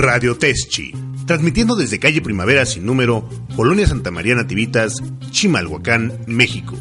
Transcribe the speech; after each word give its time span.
Radio 0.00 0.34
Teschi, 0.34 0.94
transmitiendo 1.26 1.76
desde 1.76 1.98
calle 1.98 2.22
Primavera 2.22 2.64
sin 2.64 2.86
número, 2.86 3.28
Colonia 3.54 3.86
Santa 3.86 4.10
María 4.10 4.34
Nativitas, 4.34 5.02
Chimalhuacán, 5.30 6.20
México. 6.26 6.78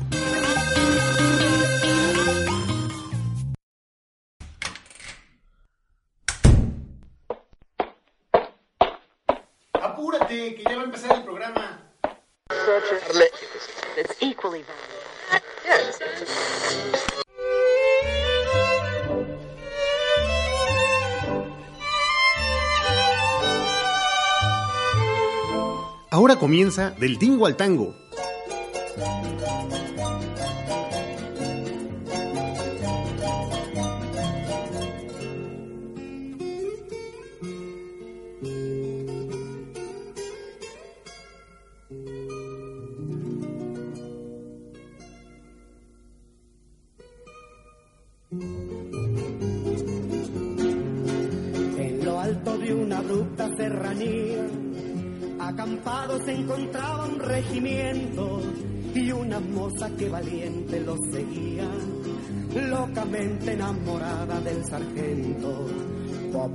Del 26.99 27.17
Tingo 27.17 27.45
al 27.45 27.55
Tango. 27.55 27.95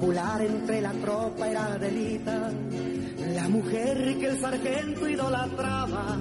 Popular 0.05 0.37
entre 0.43 0.83
la 0.83 0.93
tropa 0.93 1.49
era 1.49 1.65
Adelita, 1.65 2.53
la 3.35 3.49
mujer 3.49 4.19
que 4.19 4.27
el 4.27 4.39
sargento 4.39 5.09
idolatraba, 5.09 6.19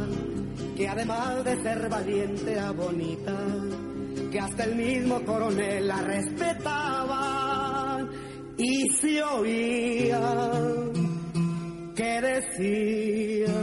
que 0.78 0.88
además 0.88 1.44
de 1.44 1.62
ser 1.62 1.90
valiente 1.90 2.54
era 2.54 2.72
bonita, 2.72 3.38
que 4.32 4.40
hasta 4.40 4.64
el 4.64 4.78
mismo 4.78 5.22
coronel 5.26 5.86
la 5.86 6.02
respetaba 6.02 8.08
y 8.58 8.88
se 9.02 9.22
oía 9.22 10.62
que 11.94 12.22
decía 12.22 13.54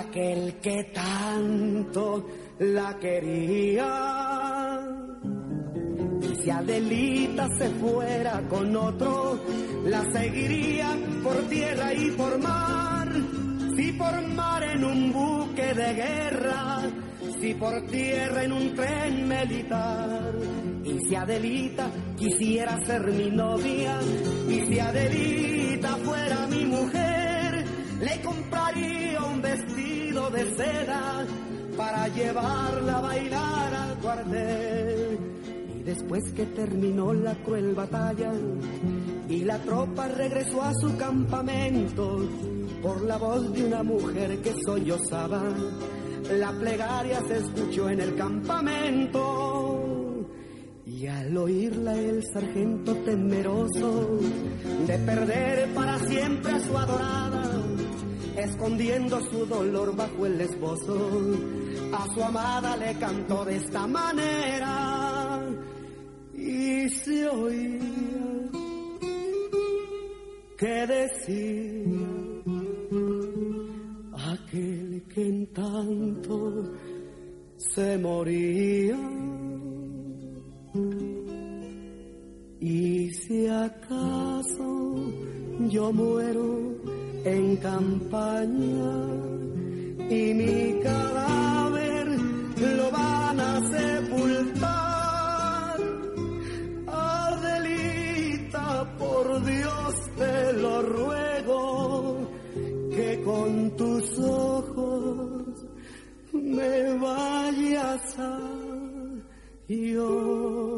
aquel 0.00 0.60
que 0.60 0.84
tanto 0.92 2.26
la 2.58 2.98
quería. 2.98 4.99
Si 6.42 6.48
Adelita 6.48 7.46
se 7.58 7.68
fuera 7.68 8.42
con 8.48 8.74
otro, 8.74 9.38
la 9.84 10.02
seguiría 10.10 10.96
por 11.22 11.36
tierra 11.50 11.92
y 11.92 12.10
por 12.12 12.38
mar. 12.38 13.08
Si 13.76 13.92
por 13.92 14.26
mar 14.28 14.62
en 14.62 14.84
un 14.84 15.12
buque 15.12 15.74
de 15.74 15.94
guerra, 15.94 16.80
si 17.40 17.54
por 17.54 17.82
tierra 17.88 18.44
en 18.44 18.52
un 18.52 18.74
tren 18.74 19.28
militar. 19.28 20.34
Y 20.82 20.98
si 21.06 21.14
Adelita 21.14 21.90
quisiera 22.16 22.78
ser 22.86 23.06
mi 23.08 23.30
novia, 23.30 23.98
y 24.48 24.60
si 24.60 24.80
Adelita 24.80 25.88
fuera 26.04 26.46
mi 26.46 26.64
mujer, 26.64 27.64
le 28.00 28.22
compraría 28.22 29.22
un 29.24 29.42
vestido 29.42 30.30
de 30.30 30.54
seda 30.56 31.26
para 31.76 32.08
llevarla 32.08 32.96
a 32.96 33.00
bailar 33.00 33.74
al 33.74 33.98
cuartel. 33.98 35.29
Después 35.84 36.22
que 36.34 36.46
terminó 36.46 37.12
la 37.12 37.34
cruel 37.36 37.74
batalla 37.74 38.32
y 39.28 39.44
la 39.44 39.58
tropa 39.58 40.08
regresó 40.08 40.62
a 40.62 40.72
su 40.74 40.96
campamento, 40.96 42.28
por 42.82 43.02
la 43.02 43.16
voz 43.16 43.52
de 43.52 43.64
una 43.64 43.82
mujer 43.82 44.40
que 44.42 44.54
sollozaba, 44.64 45.42
la 46.32 46.52
plegaria 46.52 47.20
se 47.26 47.38
escuchó 47.38 47.88
en 47.88 48.00
el 48.00 48.14
campamento. 48.14 50.26
Y 50.86 51.06
al 51.06 51.36
oírla 51.36 51.94
el 51.94 52.22
sargento 52.32 52.94
temeroso 52.96 54.18
de 54.86 54.98
perder 54.98 55.74
para 55.74 55.98
siempre 56.00 56.52
a 56.52 56.60
su 56.60 56.76
adorada, 56.76 57.62
escondiendo 58.36 59.20
su 59.30 59.46
dolor 59.46 59.96
bajo 59.96 60.26
el 60.26 60.40
esbozo, 60.40 61.10
a 61.92 62.14
su 62.14 62.22
amada 62.22 62.76
le 62.76 62.94
cantó 62.98 63.44
de 63.44 63.56
esta 63.56 63.86
manera 63.86 65.09
y 66.50 66.88
se 66.88 67.28
oía 67.28 68.50
que 70.58 70.86
decía 70.86 71.86
aquel 74.34 75.02
que 75.12 75.22
en 75.32 75.46
tanto 75.52 76.36
se 77.56 77.98
moría. 77.98 78.98
Y 82.60 83.10
si 83.10 83.46
acaso 83.46 84.70
yo 85.70 85.92
muero 85.92 86.48
en 87.24 87.56
campaña 87.56 88.92
y 90.18 90.34
mi 90.34 90.80
cadáver 90.82 92.06
lo 92.76 92.90
van 92.90 93.40
a 93.40 93.52
sepultar, 93.74 94.99
Por 98.98 99.44
Dios 99.44 99.94
te 100.16 100.52
lo 100.54 100.80
ruego, 100.80 102.30
que 102.90 103.22
con 103.22 103.76
tus 103.76 104.18
ojos 104.18 105.66
me 106.32 106.98
vayas 106.98 108.18
a 108.18 108.38
llorar. 109.68 110.70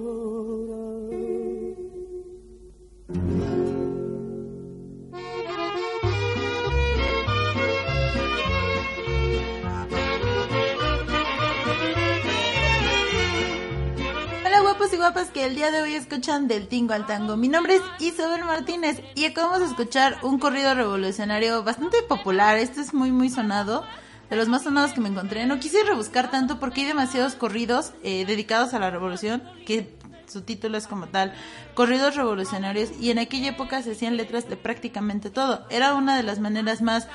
Y 14.92 14.96
guapas 14.96 15.30
que 15.30 15.46
el 15.46 15.54
día 15.54 15.70
de 15.70 15.80
hoy 15.80 15.94
escuchan 15.94 16.48
del 16.48 16.68
tingo 16.68 16.92
al 16.92 17.06
tango. 17.06 17.36
Mi 17.36 17.48
nombre 17.48 17.76
es 17.76 17.82
Isabel 17.98 18.44
Martínez 18.44 19.00
y 19.14 19.24
acabamos 19.24 19.60
de 19.60 19.66
escuchar 19.66 20.18
un 20.22 20.38
corrido 20.38 20.74
revolucionario 20.74 21.62
bastante 21.62 22.02
popular. 22.02 22.58
Este 22.58 22.82
es 22.82 22.92
muy 22.92 23.10
muy 23.10 23.30
sonado, 23.30 23.86
de 24.28 24.36
los 24.36 24.48
más 24.48 24.64
sonados 24.64 24.92
que 24.92 25.00
me 25.00 25.08
encontré. 25.08 25.46
No 25.46 25.58
quise 25.60 25.82
rebuscar 25.84 26.30
tanto 26.30 26.60
porque 26.60 26.82
hay 26.82 26.88
demasiados 26.88 27.36
corridos 27.36 27.92
eh, 28.02 28.26
dedicados 28.26 28.74
a 28.74 28.80
la 28.80 28.90
revolución 28.90 29.42
que 29.66 29.96
su 30.26 30.42
título 30.42 30.76
es 30.76 30.86
como 30.86 31.06
tal, 31.06 31.32
corridos 31.74 32.16
revolucionarios 32.16 32.90
y 33.00 33.10
en 33.10 33.18
aquella 33.18 33.50
época 33.50 33.82
se 33.82 33.92
hacían 33.92 34.16
letras 34.16 34.48
de 34.48 34.56
prácticamente 34.56 35.30
todo. 35.30 35.66
Era 35.70 35.94
una 35.94 36.16
de 36.16 36.22
las 36.22 36.38
maneras 36.38 36.82
más 36.82 37.08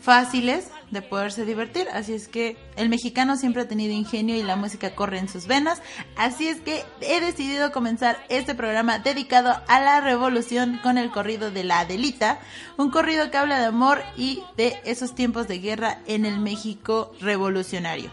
fáciles 0.00 0.70
de 0.90 1.02
poderse 1.02 1.44
divertir. 1.44 1.86
Así 1.92 2.14
es 2.14 2.28
que 2.28 2.56
el 2.76 2.88
mexicano 2.88 3.36
siempre 3.36 3.62
ha 3.62 3.68
tenido 3.68 3.92
ingenio 3.92 4.36
y 4.36 4.42
la 4.42 4.56
música 4.56 4.94
corre 4.94 5.18
en 5.18 5.28
sus 5.28 5.46
venas. 5.46 5.82
Así 6.16 6.48
es 6.48 6.60
que 6.60 6.84
he 7.00 7.20
decidido 7.20 7.72
comenzar 7.72 8.24
este 8.28 8.54
programa 8.54 8.98
dedicado 8.98 9.54
a 9.68 9.80
la 9.80 10.00
revolución 10.00 10.80
con 10.82 10.98
el 10.98 11.10
corrido 11.10 11.50
de 11.50 11.64
la 11.64 11.80
Adelita. 11.80 12.38
Un 12.76 12.90
corrido 12.90 13.30
que 13.30 13.36
habla 13.36 13.58
de 13.58 13.66
amor 13.66 14.02
y 14.16 14.42
de 14.56 14.80
esos 14.84 15.14
tiempos 15.14 15.48
de 15.48 15.58
guerra 15.58 15.98
en 16.06 16.24
el 16.24 16.40
México 16.40 17.12
revolucionario. 17.20 18.10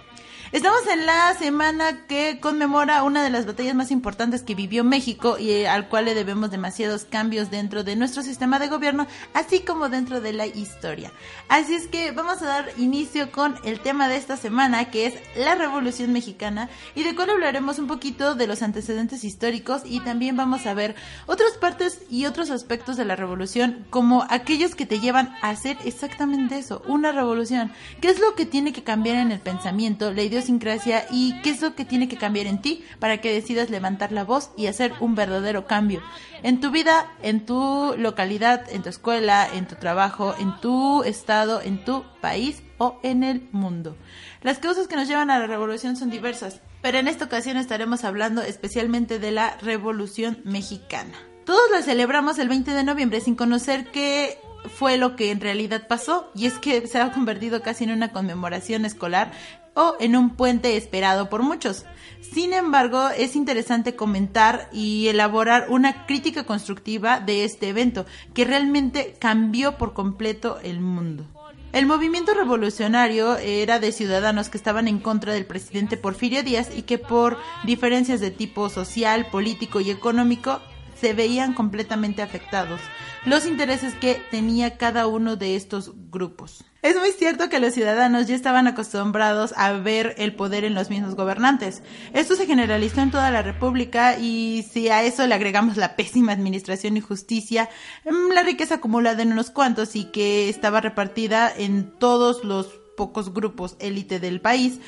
Estamos 0.52 0.86
en 0.94 1.08
la 1.08 1.34
semana 1.34 2.06
que 2.06 2.40
conmemora 2.40 3.02
una 3.02 3.24
de 3.24 3.32
las 3.32 3.48
batallas 3.48 3.74
más 3.74 3.90
importantes 3.90 4.44
que 4.44 4.54
vivió 4.54 4.84
México 4.84 5.38
y 5.40 5.50
eh, 5.50 5.68
al 5.68 5.90
cual 5.90 6.06
le 6.06 6.14
debemos 6.14 6.52
demasiados 6.52 7.04
cambios 7.04 7.50
dentro 7.50 7.84
de 7.84 7.96
nuestro 7.96 8.22
sistema 8.22 8.60
de 8.60 8.68
gobierno, 8.68 9.08
así 9.34 9.62
como 9.62 9.90
dentro 9.90 10.22
de 10.22 10.34
la 10.34 10.46
historia. 10.46 11.12
Así 11.50 11.74
es 11.74 11.88
que 11.88 12.12
vamos 12.12 12.44
a 12.44 12.46
dar 12.46 12.70
inicio 12.78 13.32
con 13.32 13.56
el 13.64 13.80
tema 13.80 14.08
de 14.08 14.18
esta 14.18 14.38
semana, 14.38 14.92
que 14.92 15.08
es 15.08 15.16
la 15.36 15.56
Revolución 15.56 16.14
Mexicana, 16.14 16.70
y 16.94 17.02
de 17.02 17.16
cual 17.16 17.32
hablaremos 17.32 17.80
un 17.80 17.88
poquito 17.88 18.36
de 18.36 18.46
los 18.46 18.62
antecedentes 18.62 19.24
históricos 19.24 19.82
y 19.84 20.02
también 20.02 20.38
vamos 20.38 20.68
a 20.68 20.76
ver 20.76 20.96
otras 21.26 21.54
partes 21.54 22.02
y 22.10 22.28
otros 22.28 22.52
aspectos 22.52 22.98
de 22.98 23.06
la 23.06 23.16
revolución, 23.16 23.84
como 23.90 24.26
aquellos 24.30 24.76
que 24.76 24.86
te 24.86 25.00
llevan 25.00 25.36
a 25.42 25.50
hacer 25.50 25.78
exactamente 25.86 26.60
eso, 26.60 26.84
una 26.86 27.12
revolución. 27.12 27.74
¿Qué 28.00 28.10
es 28.10 28.20
lo 28.20 28.36
que 28.36 28.46
tiene 28.46 28.74
que 28.74 28.84
cambiar 28.84 29.18
en 29.18 29.32
el 29.32 29.40
pensamiento, 29.40 30.14
la 30.14 30.22
idea 30.22 30.35
idiosincrasia 30.36 31.06
y 31.10 31.40
qué 31.42 31.52
es 31.52 31.62
lo 31.62 31.76
que 31.76 31.86
tiene 31.86 32.08
que 32.08 32.18
cambiar 32.18 32.48
en 32.48 32.62
ti 32.62 32.84
para 33.00 33.22
que 33.22 33.34
decidas 33.34 33.70
levantar 33.70 34.12
la 34.12 34.24
voz 34.24 34.52
y 34.58 34.68
hacer 34.68 34.94
un 35.00 35.16
verdadero 35.16 35.66
cambio 35.66 36.02
en 36.44 36.60
tu 36.60 36.72
vida, 36.72 37.12
en 37.24 37.46
tu 37.46 37.96
localidad, 37.98 38.70
en 38.70 38.84
tu 38.84 38.90
escuela, 38.90 39.48
en 39.52 39.68
tu 39.68 39.76
trabajo, 39.76 40.36
en 40.38 40.60
tu 40.60 41.04
estado, 41.04 41.62
en 41.62 41.84
tu 41.84 42.04
país 42.22 42.62
o 42.78 43.00
en 43.04 43.24
el 43.24 43.48
mundo. 43.52 43.98
Las 44.42 44.60
causas 44.60 44.88
que 44.88 44.96
nos 44.96 45.08
llevan 45.08 45.32
a 45.32 45.40
la 45.40 45.48
revolución 45.48 45.96
son 45.96 46.10
diversas, 46.10 46.62
pero 46.82 47.00
en 47.00 47.08
esta 47.08 47.26
ocasión 47.26 47.58
estaremos 47.58 48.04
hablando 48.04 48.42
especialmente 48.42 49.18
de 49.18 49.32
la 49.32 49.58
Revolución 49.58 50.40
Mexicana. 50.44 51.18
Todos 51.46 51.72
la 51.72 51.82
celebramos 51.82 52.38
el 52.40 52.50
20 52.50 52.72
de 52.72 52.84
noviembre 52.84 53.22
sin 53.22 53.36
conocer 53.36 53.92
qué 53.92 54.38
fue 54.70 54.98
lo 54.98 55.16
que 55.16 55.32
en 55.32 55.42
realidad 55.42 55.88
pasó 55.88 56.32
y 56.36 56.46
es 56.46 56.58
que 56.60 56.88
se 56.88 57.00
ha 57.00 57.12
convertido 57.12 57.62
casi 57.62 57.84
en 57.84 57.92
una 57.92 58.12
conmemoración 58.12 58.86
escolar 58.86 59.32
o 59.76 59.96
en 60.00 60.16
un 60.16 60.32
puente 60.32 60.78
esperado 60.78 61.30
por 61.30 61.44
muchos. 61.44 61.86
Sin 62.22 62.54
embargo, 62.54 63.10
es 63.10 63.36
interesante 63.36 63.96
comentar 63.96 64.70
y 64.72 65.08
elaborar 65.08 65.68
una 65.70 66.06
crítica 66.06 66.46
constructiva 66.46 67.20
de 67.20 67.44
este 67.44 67.70
evento 67.70 68.06
que 68.34 68.46
realmente 68.46 69.16
cambió 69.20 69.78
por 69.78 69.94
completo 69.94 70.60
el 70.64 70.80
mundo. 70.80 71.26
El 71.72 71.86
movimiento 71.86 72.34
revolucionario 72.34 73.36
era 73.38 73.80
de 73.80 73.92
ciudadanos 73.92 74.48
que 74.48 74.58
estaban 74.58 74.88
en 74.88 75.00
contra 75.00 75.34
del 75.34 75.46
presidente 75.46 75.98
Porfirio 75.98 76.42
Díaz 76.42 76.70
y 76.74 76.84
que 76.84 76.98
por 76.98 77.38
diferencias 77.66 78.22
de 78.22 78.32
tipo 78.32 78.70
social, 78.70 79.28
político 79.28 79.82
y 79.82 79.92
económico 79.92 80.62
se 81.00 81.14
veían 81.14 81.54
completamente 81.54 82.22
afectados 82.22 82.80
los 83.26 83.46
intereses 83.46 83.96
que 83.96 84.22
tenía 84.30 84.78
cada 84.78 85.08
uno 85.08 85.36
de 85.36 85.56
estos 85.56 85.92
grupos. 86.12 86.64
Es 86.82 86.96
muy 86.96 87.12
cierto 87.12 87.50
que 87.50 87.60
los 87.60 87.74
ciudadanos 87.74 88.28
ya 88.28 88.36
estaban 88.36 88.68
acostumbrados 88.68 89.54
a 89.58 89.72
ver 89.74 90.14
el 90.20 90.36
poder 90.36 90.64
en 90.64 90.76
los 90.76 90.92
mismos 90.92 91.16
gobernantes. 91.16 91.82
Esto 92.14 92.36
se 92.36 92.46
generalizó 92.46 93.02
en 93.02 93.10
toda 93.10 93.32
la 93.32 93.42
República 93.42 94.20
y 94.20 94.64
si 94.72 94.90
a 94.90 95.04
eso 95.04 95.26
le 95.26 95.34
agregamos 95.34 95.78
la 95.78 95.96
pésima 95.96 96.32
administración 96.32 96.96
y 96.98 97.02
justicia, 97.02 97.70
mm, 98.06 98.32
la 98.34 98.44
riqueza 98.44 98.76
acumulada 98.76 99.24
en 99.24 99.32
unos 99.32 99.50
cuantos 99.50 99.96
y 99.96 100.06
que 100.06 100.48
estaba 100.48 100.80
repartida 100.80 101.52
en 101.58 101.92
todos 101.98 102.44
los 102.44 102.68
pocos 102.96 103.34
grupos 103.34 103.76
élite 103.80 104.20
del 104.20 104.40
país, 104.40 104.80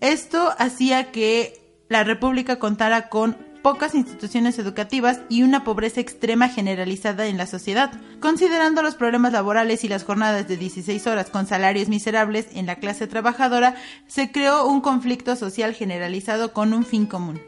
esto 0.00 0.54
hacía 0.58 1.10
que 1.10 1.64
la 1.88 2.04
República 2.04 2.60
contara 2.60 3.08
con 3.08 3.36
pocas 3.64 3.94
instituciones 3.94 4.58
educativas 4.58 5.22
y 5.30 5.42
una 5.42 5.64
pobreza 5.64 5.98
extrema 5.98 6.50
generalizada 6.50 7.28
en 7.28 7.38
la 7.38 7.46
sociedad. 7.46 7.90
Considerando 8.20 8.82
los 8.82 8.94
problemas 8.94 9.32
laborales 9.32 9.84
y 9.84 9.88
las 9.88 10.04
jornadas 10.04 10.46
de 10.46 10.58
16 10.58 11.06
horas 11.06 11.30
con 11.30 11.46
salarios 11.46 11.88
miserables 11.88 12.46
en 12.52 12.66
la 12.66 12.76
clase 12.76 13.06
trabajadora, 13.06 13.74
se 14.06 14.30
creó 14.30 14.66
un 14.68 14.82
conflicto 14.82 15.34
social 15.34 15.72
generalizado 15.72 16.52
con 16.52 16.74
un 16.74 16.84
fin 16.84 17.06
común. 17.06 17.40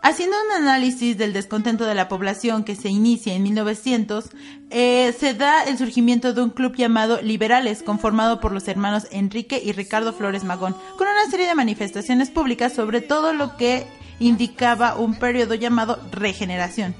Haciendo 0.00 0.36
un 0.46 0.62
análisis 0.62 1.18
del 1.18 1.32
descontento 1.32 1.84
de 1.86 1.96
la 1.96 2.08
población 2.08 2.62
que 2.62 2.76
se 2.76 2.88
inicia 2.88 3.34
en 3.34 3.42
1900, 3.42 4.26
eh, 4.70 5.12
se 5.18 5.34
da 5.34 5.64
el 5.64 5.76
surgimiento 5.76 6.34
de 6.34 6.42
un 6.42 6.50
club 6.50 6.76
llamado 6.76 7.20
Liberales, 7.20 7.82
conformado 7.82 8.38
por 8.38 8.52
los 8.52 8.68
hermanos 8.68 9.08
Enrique 9.10 9.60
y 9.62 9.72
Ricardo 9.72 10.12
Flores 10.12 10.44
Magón, 10.44 10.76
con 10.96 11.08
una 11.08 11.28
serie 11.28 11.48
de 11.48 11.56
manifestaciones 11.56 12.30
públicas 12.30 12.72
sobre 12.72 13.00
todo 13.00 13.32
lo 13.32 13.56
que 13.56 13.88
indicaba 14.20 14.96
un 14.96 15.14
periodo 15.18 15.54
llamado 15.54 16.00
regeneración, 16.10 16.94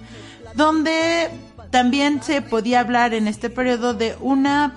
donde 0.54 1.30
también 1.70 2.22
se 2.22 2.42
podía 2.42 2.80
hablar 2.80 3.14
en 3.14 3.28
este 3.28 3.50
periodo 3.50 3.94
de 3.94 4.16
una 4.20 4.74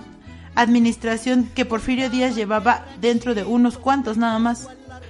administración 0.55 1.49
que 1.55 1.65
Porfirio 1.65 2.09
Díaz 2.09 2.35
llevaba 2.35 2.85
dentro 2.99 3.35
de 3.35 3.43
unos 3.43 3.77
cuantos 3.77 4.17
nada 4.17 4.39
más. 4.39 4.67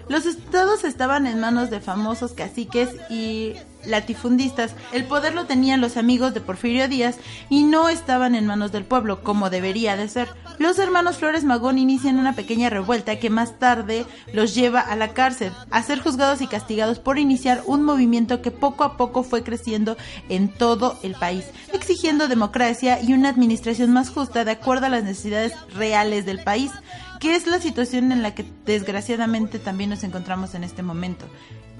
Los 0.07 0.25
estados 0.25 0.83
estaban 0.83 1.25
en 1.25 1.39
manos 1.39 1.69
de 1.69 1.79
famosos 1.79 2.33
caciques 2.33 2.89
y 3.09 3.55
latifundistas. 3.85 4.75
El 4.91 5.05
poder 5.05 5.33
lo 5.33 5.45
tenían 5.45 5.81
los 5.81 5.97
amigos 5.97 6.33
de 6.33 6.41
Porfirio 6.41 6.87
Díaz 6.87 7.17
y 7.49 7.63
no 7.63 7.89
estaban 7.89 8.35
en 8.35 8.45
manos 8.45 8.71
del 8.71 8.85
pueblo, 8.85 9.23
como 9.23 9.49
debería 9.49 9.95
de 9.95 10.07
ser. 10.07 10.29
Los 10.59 10.79
hermanos 10.79 11.17
Flores 11.17 11.43
Magón 11.43 11.77
inician 11.77 12.19
una 12.19 12.33
pequeña 12.33 12.69
revuelta 12.69 13.19
que 13.19 13.29
más 13.29 13.57
tarde 13.57 14.05
los 14.33 14.53
lleva 14.53 14.79
a 14.79 14.95
la 14.95 15.13
cárcel, 15.13 15.51
a 15.71 15.81
ser 15.83 15.99
juzgados 15.99 16.41
y 16.41 16.47
castigados 16.47 16.99
por 16.99 17.17
iniciar 17.17 17.63
un 17.65 17.83
movimiento 17.83 18.41
que 18.41 18.51
poco 18.51 18.83
a 18.83 18.97
poco 18.97 19.23
fue 19.23 19.43
creciendo 19.43 19.97
en 20.29 20.49
todo 20.49 20.99
el 21.03 21.15
país, 21.15 21.45
exigiendo 21.73 22.27
democracia 22.27 23.01
y 23.01 23.13
una 23.13 23.29
administración 23.29 23.91
más 23.91 24.09
justa 24.09 24.45
de 24.45 24.51
acuerdo 24.51 24.85
a 24.85 24.89
las 24.89 25.03
necesidades 25.03 25.53
reales 25.73 26.25
del 26.25 26.43
país, 26.43 26.71
que 27.19 27.35
es 27.35 27.47
la 27.47 27.59
situación 27.59 28.11
en 28.11 28.21
la 28.21 28.35
que 28.35 28.45
desgraciadamente 28.65 29.59
también 29.59 29.89
nos 29.89 30.03
encontramos 30.03 30.55
en 30.55 30.63
este 30.63 30.83
momento 30.83 31.27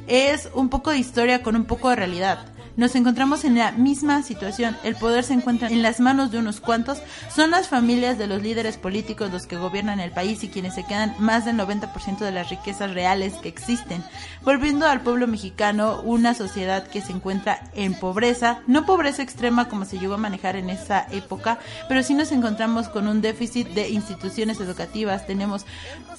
es 0.07 0.50
un 0.53 0.69
poco 0.69 0.92
de 0.92 0.98
historia 0.98 1.44
con 1.44 1.56
un 1.56 1.65
poco 1.65 1.89
de 1.89 1.95
realidad. 1.95 2.45
Nos 2.81 2.95
encontramos 2.95 3.45
en 3.45 3.60
la 3.60 3.72
misma 3.74 4.24
situación. 4.24 4.75
El 4.83 4.95
poder 4.95 5.24
se 5.24 5.33
encuentra 5.33 5.68
en 5.68 5.83
las 5.83 6.00
manos 6.00 6.31
de 6.31 6.39
unos 6.39 6.60
cuantos. 6.60 7.00
Son 7.31 7.51
las 7.51 7.68
familias 7.68 8.18
de 8.18 8.25
los 8.25 8.42
líderes 8.42 8.78
políticos 8.78 9.31
los 9.31 9.45
que 9.45 9.56
gobiernan 9.56 10.00
el 10.00 10.10
país 10.10 10.44
y 10.44 10.48
quienes 10.48 10.74
se 10.74 10.83
quedan 10.83 11.13
más 11.19 11.45
del 11.45 11.57
90% 11.57 12.18
de 12.18 12.31
las 12.31 12.50
riquezas 12.50 12.92
reales 12.92 13.36
que 13.36 13.50
existen. 13.50 14.04
Volviendo 14.44 14.88
al 14.88 15.01
pueblo 15.01 15.28
mexicano, 15.28 16.01
una 16.01 16.33
sociedad 16.33 16.88
que 16.88 17.01
se 17.01 17.12
encuentra 17.12 17.69
en 17.75 17.94
pobreza, 17.94 18.62
no 18.66 18.88
pobreza 18.88 19.22
extrema 19.22 19.69
como 19.69 19.86
se 19.86 20.00
llegó 20.00 20.16
a 20.16 20.18
manejar 20.18 20.56
en 20.56 20.72
esa 20.72 21.06
época, 21.12 21.60
pero 21.88 22.01
sí 22.01 22.16
nos 22.16 22.31
encontramos 22.31 22.89
con 22.89 23.07
un 23.07 23.22
déficit 23.22 23.68
de 23.75 23.89
instituciones 23.89 24.60
educativas. 24.60 25.27
Tenemos 25.27 25.68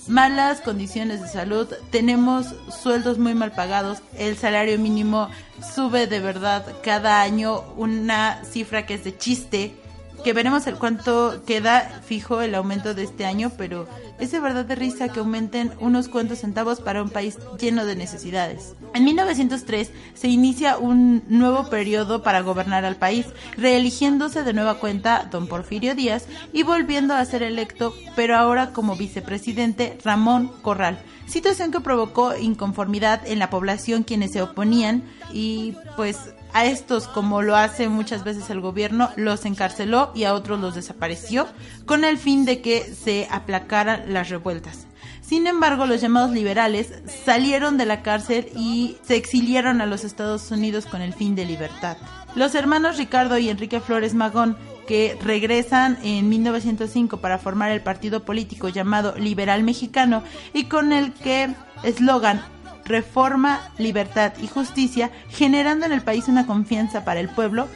malas 0.06 0.61
condiciones 0.61 1.23
de 1.23 1.29
salud, 1.29 1.67
tenemos 1.91 2.55
sueldos 2.70 3.19
muy 3.19 3.35
mal 3.35 3.50
pagados, 3.50 3.99
el 4.17 4.37
salario 4.37 4.79
mínimo 4.79 5.29
sube 5.75 6.06
de 6.06 6.20
verdad 6.20 6.52
cada 6.83 7.23
año 7.23 7.63
una 7.77 8.45
cifra 8.45 8.87
que 8.87 8.95
es 8.95 9.05
de 9.05 9.17
chiste, 9.17 9.75
que 10.23 10.33
veremos 10.33 10.67
el 10.67 10.77
cuánto 10.77 11.43
queda 11.45 12.01
fijo 12.05 12.43
el 12.43 12.55
aumento 12.55 12.95
de 12.95 13.03
este 13.03 13.25
año, 13.25 13.51
pero 13.57 13.89
es 14.21 14.31
de 14.31 14.39
verdad 14.39 14.65
de 14.65 14.77
risa 14.77 15.09
que 15.09 15.19
aumenten 15.19 15.73
unos 15.81 16.09
cuantos 16.09 16.39
centavos 16.39 16.81
para 16.81 17.03
un 17.03 17.11
país 17.11 17.39
lleno 17.59 17.85
de 17.85 17.97
necesidades. 17.97 18.75
En 18.95 19.05
1903 19.05 19.91
se 20.15 20.29
inicia 20.29 20.79
un 20.79 21.25
nuevo 21.29 21.69
periodo 21.69 22.23
para 22.23 22.41
gobernar 22.41 22.85
al 22.85 22.97
país, 22.97 23.27
reeligiéndose 23.57 24.45
de 24.45 24.53
nueva 24.53 24.75
cuenta 24.75 25.29
don 25.31 25.49
Porfirio 25.49 25.95
Díaz 25.95 26.27
y 26.53 26.63
volviendo 26.63 27.15
a 27.15 27.25
ser 27.25 27.43
electo, 27.43 27.95
pero 28.15 28.37
ahora 28.37 28.73
como 28.73 28.97
vicepresidente 28.97 29.99
Ramón 30.05 30.53
Corral 30.63 31.03
situación 31.27 31.71
que 31.71 31.81
provocó 31.81 32.37
inconformidad 32.37 33.27
en 33.27 33.39
la 33.39 33.49
población 33.49 34.03
quienes 34.03 34.33
se 34.33 34.43
oponían 34.43 35.03
y 35.33 35.75
pues 35.97 36.19
a 36.53 36.67
estos, 36.67 37.09
como 37.09 37.43
lo 37.43 37.56
hace 37.56 37.89
muchas 37.89 38.25
veces 38.25 38.51
el 38.51 38.61
gobierno, 38.61 39.11
los 39.17 39.44
encarceló 39.44 40.13
y 40.15 40.25
a 40.25 40.35
otros 40.35 40.61
los 40.61 40.75
desapareció 40.75 41.47
con 41.87 42.05
el 42.05 42.19
fin 42.19 42.44
de 42.44 42.61
que 42.61 42.82
se 42.82 43.29
aplacaran 43.31 44.13
las 44.13 44.29
revueltas. 44.29 44.87
Sin 45.21 45.47
embargo, 45.47 45.87
los 45.87 46.01
llamados 46.01 46.32
liberales 46.32 46.93
salieron 47.25 47.79
de 47.79 47.87
la 47.87 48.03
cárcel 48.03 48.49
y 48.55 48.99
se 49.03 49.17
exiliaron 49.17 49.81
a 49.81 49.87
los 49.87 50.05
Estados 50.05 50.51
Unidos 50.51 50.85
con 50.85 51.01
el 51.01 51.15
fin 51.15 51.35
de 51.35 51.47
libertad. 51.47 51.97
Los 52.35 52.55
hermanos 52.55 52.99
Ricardo 52.99 53.39
y 53.39 53.49
Enrique 53.49 53.81
Flores 53.81 54.15
Magón, 54.15 54.56
que 54.87 55.17
regresan 55.23 55.99
en 56.03 56.29
1905 56.29 57.19
para 57.19 57.39
formar 57.39 57.71
el 57.71 57.81
partido 57.81 58.25
político 58.25 58.69
llamado 58.69 59.15
Liberal 59.17 59.63
Mexicano 59.63 60.23
y 60.53 60.65
con 60.65 60.93
el 60.93 61.15
que 61.15 61.55
eslogan 61.82 62.43
reforma, 62.84 63.60
libertad 63.79 64.32
y 64.41 64.48
justicia, 64.48 65.10
generando 65.29 65.86
en 65.86 65.93
el 65.93 66.03
país 66.03 66.29
una 66.29 66.46
confianza 66.46 67.05
para 67.05 67.20
el 67.20 67.29
pueblo. 67.29 67.69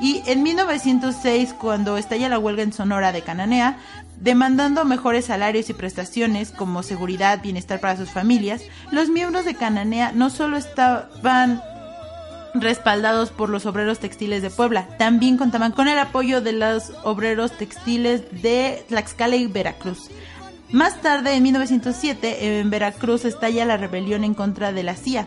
Y 0.00 0.22
en 0.26 0.42
1906, 0.42 1.54
cuando 1.54 1.96
estalla 1.96 2.28
la 2.28 2.38
huelga 2.38 2.62
en 2.62 2.72
Sonora 2.72 3.12
de 3.12 3.22
Cananea, 3.22 3.78
demandando 4.20 4.84
mejores 4.84 5.26
salarios 5.26 5.70
y 5.70 5.74
prestaciones 5.74 6.50
como 6.50 6.82
seguridad, 6.82 7.42
bienestar 7.42 7.80
para 7.80 7.96
sus 7.96 8.10
familias, 8.10 8.62
los 8.90 9.08
miembros 9.08 9.44
de 9.44 9.54
Cananea 9.54 10.12
no 10.12 10.30
solo 10.30 10.56
estaban 10.56 11.62
respaldados 12.54 13.30
por 13.30 13.48
los 13.48 13.66
obreros 13.66 13.98
textiles 13.98 14.42
de 14.42 14.50
Puebla. 14.50 14.88
También 14.98 15.36
contaban 15.36 15.72
con 15.72 15.88
el 15.88 15.98
apoyo 15.98 16.40
de 16.40 16.52
los 16.52 16.92
obreros 17.04 17.52
textiles 17.52 18.22
de 18.42 18.84
Tlaxcala 18.88 19.36
y 19.36 19.46
Veracruz. 19.46 20.10
Más 20.70 21.00
tarde, 21.00 21.34
en 21.34 21.42
1907, 21.44 22.60
en 22.60 22.68
Veracruz 22.68 23.24
estalla 23.24 23.64
la 23.64 23.78
rebelión 23.78 24.22
en 24.22 24.34
contra 24.34 24.70
de 24.70 24.82
la 24.82 24.96
CIA. 24.96 25.26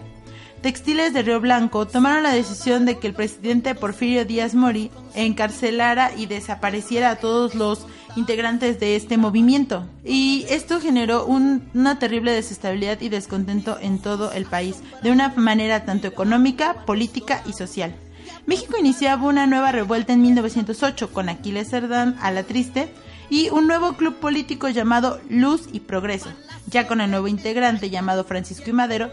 Textiles 0.62 1.14
de 1.14 1.24
Río 1.24 1.40
Blanco 1.40 1.88
tomaron 1.88 2.22
la 2.22 2.32
decisión 2.32 2.86
de 2.86 3.00
que 3.00 3.08
el 3.08 3.16
presidente 3.16 3.74
Porfirio 3.74 4.24
Díaz 4.24 4.54
Mori 4.54 4.92
encarcelara 5.16 6.12
y 6.16 6.28
desapareciera 6.28 7.10
a 7.10 7.16
todos 7.16 7.56
los 7.56 7.88
integrantes 8.16 8.80
de 8.80 8.96
este 8.96 9.18
movimiento. 9.18 9.90
Y 10.06 10.46
esto 10.50 10.80
generó 10.80 11.26
una 11.26 11.98
terrible 11.98 12.34
desestabilidad 12.34 13.02
y 13.02 13.10
descontento 13.10 13.80
en 13.82 13.98
todo 13.98 14.32
el 14.34 14.46
país, 14.46 14.78
de 15.02 15.12
una 15.12 15.30
manera 15.30 15.86
tanto 15.86 16.08
económica, 16.08 16.86
política 16.86 17.42
y 17.48 17.54
social. 17.54 17.96
México 18.46 18.76
iniciaba 18.80 19.28
una 19.28 19.48
nueva 19.48 19.72
revuelta 19.72 20.14
en 20.14 20.22
1908 20.22 21.12
con 21.12 21.30
Aquiles 21.30 21.70
Cerdán 21.70 22.16
a 22.22 22.32
la 22.32 22.44
triste, 22.44 22.94
y 23.32 23.50
un 23.50 23.66
nuevo 23.66 23.94
club 23.94 24.18
político 24.18 24.68
llamado 24.68 25.22
Luz 25.30 25.70
y 25.72 25.80
Progreso. 25.80 26.30
ya 26.68 26.86
con 26.86 27.02
el 27.02 27.10
nuevo 27.10 27.28
integrante 27.28 27.90
llamado 27.90 28.26
Francisco 28.26 28.70
y 28.70 28.74
Madero, 28.74 29.10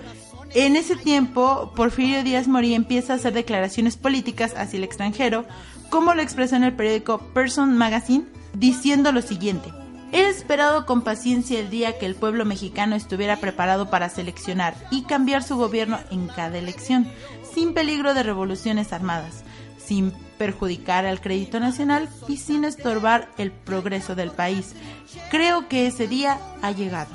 en 0.54 0.76
ese 0.76 0.96
tiempo, 0.96 1.72
Porfirio 1.76 2.24
Díaz 2.24 2.48
Morí 2.48 2.74
empieza 2.74 3.12
a 3.12 3.16
hacer 3.16 3.32
declaraciones 3.32 3.96
políticas 3.96 4.54
hacia 4.56 4.78
el 4.78 4.84
extranjero, 4.84 5.44
como 5.88 6.14
lo 6.14 6.22
expresó 6.22 6.56
en 6.56 6.64
el 6.64 6.74
periódico 6.74 7.18
Person 7.32 7.76
Magazine, 7.76 8.26
diciendo 8.54 9.12
lo 9.12 9.22
siguiente. 9.22 9.72
He 10.10 10.28
esperado 10.28 10.84
con 10.84 11.02
paciencia 11.02 11.60
el 11.60 11.70
día 11.70 11.98
que 11.98 12.06
el 12.06 12.14
pueblo 12.14 12.44
mexicano 12.44 12.96
estuviera 12.96 13.36
preparado 13.36 13.88
para 13.90 14.08
seleccionar 14.08 14.74
y 14.90 15.02
cambiar 15.02 15.42
su 15.42 15.56
gobierno 15.56 15.98
en 16.10 16.26
cada 16.28 16.58
elección, 16.58 17.06
sin 17.54 17.72
peligro 17.72 18.14
de 18.14 18.22
revoluciones 18.24 18.92
armadas, 18.92 19.44
sin 19.88 20.12
perjudicar 20.36 21.06
al 21.06 21.20
crédito 21.20 21.58
nacional 21.60 22.08
y 22.28 22.36
sin 22.36 22.64
estorbar 22.64 23.28
el 23.38 23.50
progreso 23.50 24.14
del 24.14 24.30
país. 24.30 24.74
Creo 25.30 25.66
que 25.66 25.86
ese 25.86 26.06
día 26.06 26.38
ha 26.60 26.70
llegado. 26.72 27.10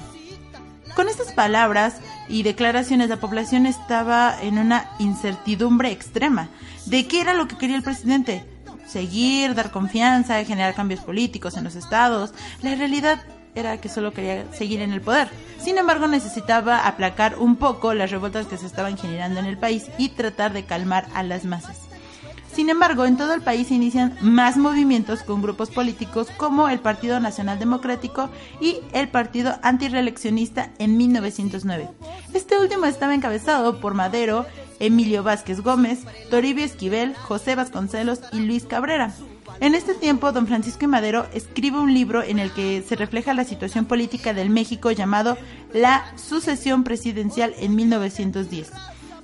Con 0.96 1.08
estas 1.08 1.32
palabras 1.34 1.98
y 2.28 2.44
declaraciones, 2.44 3.10
la 3.10 3.20
población 3.20 3.68
estaba 3.68 4.36
en 4.42 4.58
una 4.58 4.90
incertidumbre 5.00 5.92
extrema 5.92 6.50
de 6.88 7.08
qué 7.08 7.22
era 7.22 7.34
lo 7.34 7.48
que 7.48 7.58
quería 7.58 7.76
el 7.76 7.84
presidente. 7.84 8.44
Seguir, 8.88 9.56
dar 9.56 9.72
confianza, 9.72 10.44
generar 10.44 10.74
cambios 10.74 11.00
políticos 11.00 11.56
en 11.58 11.64
los 11.64 11.76
estados. 11.76 12.34
La 12.62 12.76
realidad 12.76 13.24
era 13.56 13.80
que 13.80 13.90
solo 13.90 14.14
quería 14.14 14.52
seguir 14.52 14.82
en 14.82 14.92
el 14.92 15.02
poder. 15.02 15.30
Sin 15.60 15.78
embargo, 15.78 16.08
necesitaba 16.08 16.88
aplacar 16.88 17.38
un 17.38 17.56
poco 17.56 17.94
las 17.94 18.12
revueltas 18.12 18.48
que 18.48 18.58
se 18.58 18.66
estaban 18.66 18.98
generando 18.98 19.40
en 19.40 19.46
el 19.46 19.58
país 19.58 19.86
y 19.98 20.10
tratar 20.10 20.54
de 20.54 20.66
calmar 20.66 21.08
a 21.14 21.24
las 21.24 21.46
masas. 21.46 21.93
Sin 22.54 22.70
embargo, 22.70 23.06
en 23.06 23.18
todo 23.18 23.34
el 23.34 23.42
país 23.42 23.68
se 23.68 23.74
inician 23.74 24.16
más 24.22 24.58
movimientos 24.58 25.24
con 25.24 25.42
grupos 25.42 25.72
políticos 25.72 26.28
como 26.38 26.70
el 26.70 26.80
Partido 26.80 27.20
Nacional 27.20 27.58
Democrático 27.58 28.30
y 28.62 28.78
el 28.94 29.10
Partido 29.10 29.58
Antireeleccionista 29.64 30.70
en 30.78 30.96
1909. 30.96 31.90
Este 32.34 32.60
último 32.60 32.86
estaba 32.86 33.16
encabezado 33.16 33.80
por 33.80 33.96
Madero, 33.96 34.46
Emilio 34.80 35.24
Vázquez 35.24 35.62
Gómez, 35.62 36.02
Toribio 36.30 36.64
Esquivel, 36.64 37.16
José 37.16 37.56
Vasconcelos 37.56 38.20
y 38.32 38.42
Luis 38.42 38.66
Cabrera. 38.66 39.12
En 39.60 39.74
este 39.74 39.96
tiempo, 39.96 40.32
don 40.32 40.46
Francisco 40.46 40.86
y 40.86 40.88
Madero 40.88 41.26
escribe 41.34 41.80
un 41.80 41.94
libro 41.94 42.22
en 42.22 42.38
el 42.38 42.52
que 42.52 42.84
se 42.88 42.96
refleja 42.96 43.34
la 43.34 43.46
situación 43.46 43.86
política 43.86 44.34
del 44.34 44.52
México 44.52 44.92
llamado 44.92 45.38
La 45.74 46.06
sucesión 46.18 46.84
presidencial 46.84 47.56
en 47.58 47.76
1910. 47.76 48.72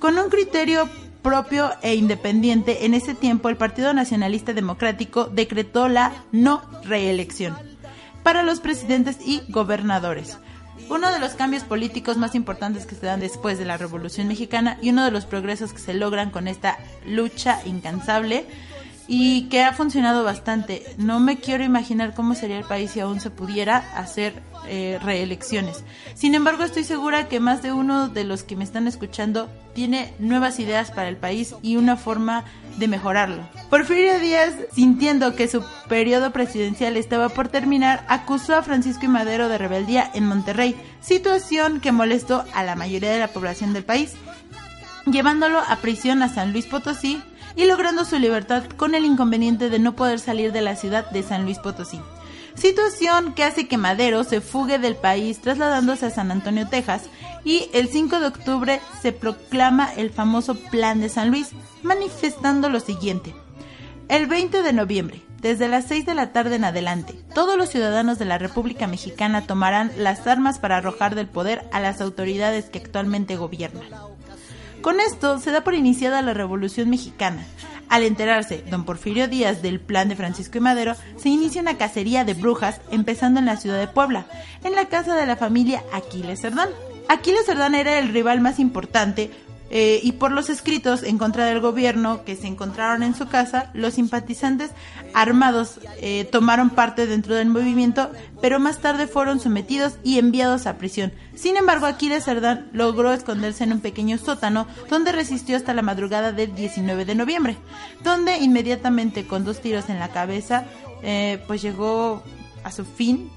Con 0.00 0.18
un 0.18 0.30
criterio 0.30 0.88
propio 1.22 1.70
e 1.82 1.94
independiente, 1.94 2.84
en 2.86 2.94
ese 2.94 3.14
tiempo 3.14 3.48
el 3.48 3.56
Partido 3.56 3.92
Nacionalista 3.92 4.52
Democrático 4.52 5.26
decretó 5.26 5.88
la 5.88 6.12
no 6.32 6.62
reelección 6.84 7.56
para 8.22 8.42
los 8.42 8.60
presidentes 8.60 9.18
y 9.24 9.42
gobernadores. 9.48 10.38
Uno 10.88 11.12
de 11.12 11.20
los 11.20 11.34
cambios 11.34 11.62
políticos 11.62 12.16
más 12.16 12.34
importantes 12.34 12.84
que 12.84 12.96
se 12.96 13.06
dan 13.06 13.20
después 13.20 13.58
de 13.58 13.64
la 13.64 13.76
Revolución 13.76 14.26
Mexicana 14.26 14.76
y 14.82 14.90
uno 14.90 15.04
de 15.04 15.12
los 15.12 15.24
progresos 15.24 15.72
que 15.72 15.78
se 15.78 15.94
logran 15.94 16.30
con 16.30 16.48
esta 16.48 16.78
lucha 17.06 17.60
incansable 17.64 18.46
y 19.12 19.48
que 19.48 19.64
ha 19.64 19.72
funcionado 19.72 20.22
bastante. 20.22 20.84
No 20.96 21.18
me 21.18 21.38
quiero 21.38 21.64
imaginar 21.64 22.14
cómo 22.14 22.36
sería 22.36 22.56
el 22.56 22.64
país 22.64 22.92
si 22.92 23.00
aún 23.00 23.20
se 23.20 23.28
pudiera 23.28 23.78
hacer 23.96 24.40
eh, 24.68 25.00
reelecciones. 25.02 25.82
Sin 26.14 26.36
embargo, 26.36 26.62
estoy 26.62 26.84
segura 26.84 27.26
que 27.26 27.40
más 27.40 27.60
de 27.60 27.72
uno 27.72 28.08
de 28.08 28.22
los 28.22 28.44
que 28.44 28.54
me 28.54 28.62
están 28.62 28.86
escuchando 28.86 29.50
tiene 29.74 30.14
nuevas 30.20 30.60
ideas 30.60 30.92
para 30.92 31.08
el 31.08 31.16
país 31.16 31.56
y 31.60 31.74
una 31.74 31.96
forma 31.96 32.44
de 32.78 32.86
mejorarlo. 32.86 33.42
Porfirio 33.68 34.20
Díaz, 34.20 34.54
sintiendo 34.72 35.34
que 35.34 35.48
su 35.48 35.64
periodo 35.88 36.30
presidencial 36.30 36.96
estaba 36.96 37.30
por 37.30 37.48
terminar, 37.48 38.04
acusó 38.06 38.54
a 38.54 38.62
Francisco 38.62 39.06
y 39.06 39.08
Madero 39.08 39.48
de 39.48 39.58
rebeldía 39.58 40.08
en 40.14 40.28
Monterrey, 40.28 40.76
situación 41.00 41.80
que 41.80 41.90
molestó 41.90 42.44
a 42.54 42.62
la 42.62 42.76
mayoría 42.76 43.10
de 43.10 43.18
la 43.18 43.32
población 43.32 43.72
del 43.72 43.82
país, 43.82 44.12
llevándolo 45.10 45.58
a 45.58 45.74
prisión 45.82 46.22
a 46.22 46.32
San 46.32 46.52
Luis 46.52 46.66
Potosí 46.66 47.20
y 47.56 47.66
logrando 47.66 48.04
su 48.04 48.18
libertad 48.18 48.64
con 48.76 48.94
el 48.94 49.04
inconveniente 49.04 49.70
de 49.70 49.78
no 49.78 49.96
poder 49.96 50.18
salir 50.18 50.52
de 50.52 50.60
la 50.60 50.76
ciudad 50.76 51.10
de 51.10 51.22
San 51.22 51.44
Luis 51.44 51.58
Potosí 51.58 52.00
situación 52.60 53.32
que 53.32 53.44
hace 53.44 53.68
que 53.68 53.78
Madero 53.78 54.22
se 54.24 54.40
fugue 54.40 54.78
del 54.78 54.96
país 54.96 55.40
trasladándose 55.40 56.06
a 56.06 56.10
San 56.10 56.30
Antonio, 56.30 56.68
Texas, 56.68 57.04
y 57.44 57.68
el 57.72 57.88
5 57.88 58.20
de 58.20 58.26
octubre 58.26 58.80
se 59.00 59.12
proclama 59.12 59.90
el 59.96 60.10
famoso 60.10 60.54
Plan 60.54 61.00
de 61.00 61.08
San 61.08 61.30
Luis, 61.30 61.50
manifestando 61.82 62.68
lo 62.68 62.80
siguiente. 62.80 63.34
El 64.08 64.26
20 64.26 64.62
de 64.62 64.72
noviembre, 64.72 65.22
desde 65.40 65.68
las 65.68 65.86
6 65.86 66.04
de 66.04 66.14
la 66.14 66.32
tarde 66.32 66.56
en 66.56 66.64
adelante, 66.64 67.14
todos 67.34 67.56
los 67.56 67.70
ciudadanos 67.70 68.18
de 68.18 68.26
la 68.26 68.36
República 68.36 68.86
Mexicana 68.86 69.46
tomarán 69.46 69.92
las 69.96 70.26
armas 70.26 70.58
para 70.58 70.76
arrojar 70.76 71.14
del 71.14 71.28
poder 71.28 71.64
a 71.72 71.80
las 71.80 72.00
autoridades 72.00 72.66
que 72.66 72.78
actualmente 72.78 73.36
gobiernan. 73.36 74.09
Con 74.82 74.98
esto 74.98 75.38
se 75.38 75.50
da 75.50 75.62
por 75.62 75.74
iniciada 75.74 76.22
la 76.22 76.32
Revolución 76.32 76.88
Mexicana, 76.88 77.44
al 77.90 78.02
enterarse 78.02 78.64
don 78.70 78.84
Porfirio 78.84 79.28
Díaz 79.28 79.60
del 79.60 79.78
plan 79.78 80.08
de 80.08 80.16
Francisco 80.16 80.56
y 80.56 80.62
Madero, 80.62 80.94
se 81.16 81.28
inicia 81.28 81.60
una 81.60 81.76
cacería 81.76 82.24
de 82.24 82.32
brujas 82.32 82.80
empezando 82.90 83.40
en 83.40 83.46
la 83.46 83.58
ciudad 83.58 83.78
de 83.78 83.88
Puebla, 83.88 84.24
en 84.64 84.74
la 84.74 84.86
casa 84.86 85.16
de 85.16 85.26
la 85.26 85.36
familia 85.36 85.84
Aquiles 85.92 86.40
Cerdán. 86.40 86.70
Aquiles 87.08 87.44
Cerdán 87.44 87.74
era 87.74 87.98
el 87.98 88.08
rival 88.08 88.40
más 88.40 88.58
importante 88.58 89.30
eh, 89.70 90.00
y 90.02 90.12
por 90.12 90.32
los 90.32 90.50
escritos 90.50 91.04
en 91.04 91.16
contra 91.16 91.46
del 91.46 91.60
gobierno 91.60 92.24
que 92.24 92.34
se 92.34 92.48
encontraron 92.48 93.04
en 93.04 93.14
su 93.14 93.28
casa, 93.28 93.70
los 93.72 93.94
simpatizantes 93.94 94.72
armados 95.14 95.78
eh, 96.00 96.28
tomaron 96.30 96.70
parte 96.70 97.06
dentro 97.06 97.36
del 97.36 97.48
movimiento, 97.48 98.10
pero 98.42 98.58
más 98.58 98.80
tarde 98.80 99.06
fueron 99.06 99.38
sometidos 99.38 99.94
y 100.02 100.18
enviados 100.18 100.66
a 100.66 100.76
prisión. 100.76 101.12
Sin 101.36 101.56
embargo, 101.56 101.86
Aquiles 101.86 102.24
Cerdán 102.24 102.68
logró 102.72 103.12
esconderse 103.12 103.62
en 103.64 103.72
un 103.72 103.80
pequeño 103.80 104.18
sótano 104.18 104.66
donde 104.88 105.12
resistió 105.12 105.56
hasta 105.56 105.72
la 105.72 105.82
madrugada 105.82 106.32
del 106.32 106.54
19 106.54 107.04
de 107.04 107.14
noviembre, 107.14 107.56
donde 108.02 108.38
inmediatamente 108.38 109.26
con 109.26 109.44
dos 109.44 109.60
tiros 109.60 109.88
en 109.88 110.00
la 110.00 110.08
cabeza, 110.08 110.64
eh, 111.02 111.42
pues 111.46 111.62
llegó 111.62 112.22
a 112.64 112.72
su 112.72 112.84
fin 112.84 113.30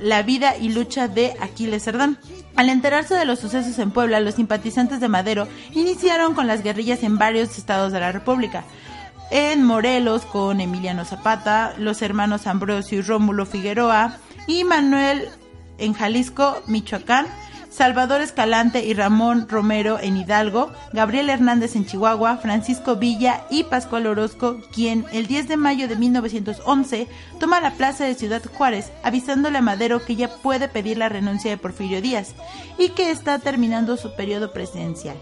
la 0.00 0.22
vida 0.22 0.56
y 0.56 0.68
lucha 0.70 1.08
de 1.08 1.34
Aquiles 1.40 1.84
Cerdán. 1.84 2.18
Al 2.56 2.68
enterarse 2.68 3.14
de 3.14 3.24
los 3.24 3.38
sucesos 3.38 3.78
en 3.78 3.90
Puebla, 3.90 4.20
los 4.20 4.34
simpatizantes 4.34 5.00
de 5.00 5.08
Madero 5.08 5.48
iniciaron 5.72 6.34
con 6.34 6.46
las 6.46 6.62
guerrillas 6.62 7.02
en 7.02 7.18
varios 7.18 7.58
estados 7.58 7.92
de 7.92 8.00
la 8.00 8.12
República. 8.12 8.64
En 9.30 9.64
Morelos 9.64 10.24
con 10.26 10.60
Emiliano 10.60 11.04
Zapata, 11.04 11.74
los 11.78 12.02
hermanos 12.02 12.46
Ambrosio 12.46 12.98
y 12.98 13.02
Rómulo 13.02 13.46
Figueroa 13.46 14.18
y 14.46 14.64
Manuel 14.64 15.28
en 15.78 15.94
Jalisco, 15.94 16.62
Michoacán, 16.66 17.26
Salvador 17.70 18.20
Escalante 18.20 18.84
y 18.84 18.94
Ramón 18.94 19.48
Romero 19.48 19.98
en 20.00 20.16
Hidalgo, 20.16 20.72
Gabriel 20.92 21.30
Hernández 21.30 21.76
en 21.76 21.86
Chihuahua, 21.86 22.36
Francisco 22.38 22.96
Villa 22.96 23.44
y 23.48 23.64
Pascual 23.64 24.08
Orozco, 24.08 24.58
quien 24.72 25.06
el 25.12 25.28
10 25.28 25.48
de 25.48 25.56
mayo 25.56 25.86
de 25.86 25.96
1911 25.96 27.06
toma 27.38 27.60
la 27.60 27.72
plaza 27.72 28.04
de 28.04 28.14
Ciudad 28.14 28.42
Juárez, 28.44 28.90
avisándole 29.04 29.58
a 29.58 29.62
Madero 29.62 30.04
que 30.04 30.16
ya 30.16 30.28
puede 30.28 30.68
pedir 30.68 30.98
la 30.98 31.08
renuncia 31.08 31.50
de 31.50 31.58
Porfirio 31.58 32.02
Díaz 32.02 32.34
y 32.76 32.90
que 32.90 33.10
está 33.10 33.38
terminando 33.38 33.96
su 33.96 34.14
periodo 34.16 34.52
presidencial. 34.52 35.16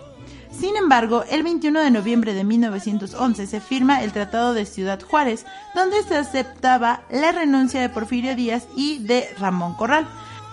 Sin 0.51 0.75
embargo, 0.77 1.25
el 1.31 1.43
21 1.43 1.81
de 1.81 1.91
noviembre 1.91 2.33
de 2.33 2.43
1911 2.43 3.47
se 3.47 3.61
firma 3.61 4.03
el 4.03 4.13
Tratado 4.13 4.55
de 4.55 4.65
Ciudad 4.65 5.01
Juárez, 5.01 5.45
donde 5.75 6.03
se 6.03 6.17
aceptaba 6.17 7.03
la 7.11 7.31
renuncia 7.31 7.81
de 7.81 7.91
Porfirio 7.91 8.35
Díaz 8.35 8.67
y 8.75 8.99
de 8.99 9.29
Ramón 9.39 9.75
Corral, 9.75 10.09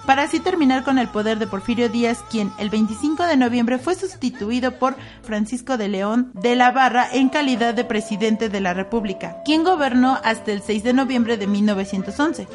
para 0.05 0.23
así 0.23 0.39
terminar 0.39 0.83
con 0.83 0.97
el 0.97 1.07
poder 1.07 1.39
de 1.39 1.47
Porfirio 1.47 1.89
Díaz, 1.89 2.23
quien 2.29 2.51
el 2.59 2.69
25 2.69 3.25
de 3.25 3.37
noviembre 3.37 3.79
fue 3.79 3.95
sustituido 3.95 4.77
por 4.77 4.95
Francisco 5.23 5.77
de 5.77 5.87
León 5.87 6.31
de 6.33 6.55
la 6.55 6.71
Barra 6.71 7.07
en 7.11 7.29
calidad 7.29 7.73
de 7.73 7.83
presidente 7.85 8.49
de 8.49 8.61
la 8.61 8.73
República, 8.73 9.37
quien 9.45 9.63
gobernó 9.63 10.19
hasta 10.23 10.51
el 10.51 10.61
6 10.61 10.83
de 10.83 10.93
noviembre 10.93 11.37
de 11.37 11.47
1911. 11.47 12.47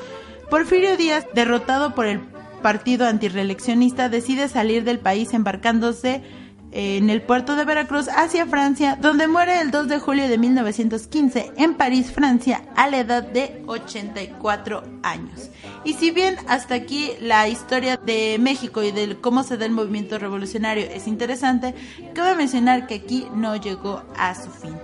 Porfirio 0.48 0.96
Díaz, 0.96 1.26
derrotado 1.34 1.94
por 1.94 2.06
el 2.06 2.20
partido 2.62 3.06
antireeleccionista, 3.06 4.08
decide 4.08 4.48
salir 4.48 4.84
del 4.84 4.98
país 4.98 5.32
embarcándose 5.32 6.22
en 6.72 7.10
el 7.10 7.22
puerto 7.22 7.56
de 7.56 7.64
Veracruz 7.64 8.08
hacia 8.08 8.46
Francia, 8.46 8.96
donde 9.00 9.26
muere 9.26 9.60
el 9.60 9.70
2 9.70 9.88
de 9.88 9.98
julio 9.98 10.28
de 10.28 10.38
1915 10.38 11.52
en 11.56 11.74
París, 11.74 12.12
Francia, 12.12 12.64
a 12.76 12.88
la 12.88 12.98
edad 12.98 13.22
de 13.22 13.62
84 13.66 14.82
años. 15.02 15.50
Y 15.84 15.94
si 15.94 16.10
bien 16.10 16.36
hasta 16.48 16.74
aquí 16.74 17.12
la 17.20 17.48
historia 17.48 17.96
de 17.96 18.36
México 18.38 18.82
y 18.82 18.92
de 18.92 19.16
cómo 19.20 19.42
se 19.42 19.56
da 19.56 19.66
el 19.66 19.72
movimiento 19.72 20.18
revolucionario 20.18 20.84
es 20.84 21.06
interesante, 21.06 21.74
cabe 22.14 22.36
mencionar 22.36 22.86
que 22.86 22.96
aquí 22.96 23.26
no 23.34 23.56
llegó 23.56 24.02
a 24.16 24.34
su 24.34 24.50
fin. 24.50 24.76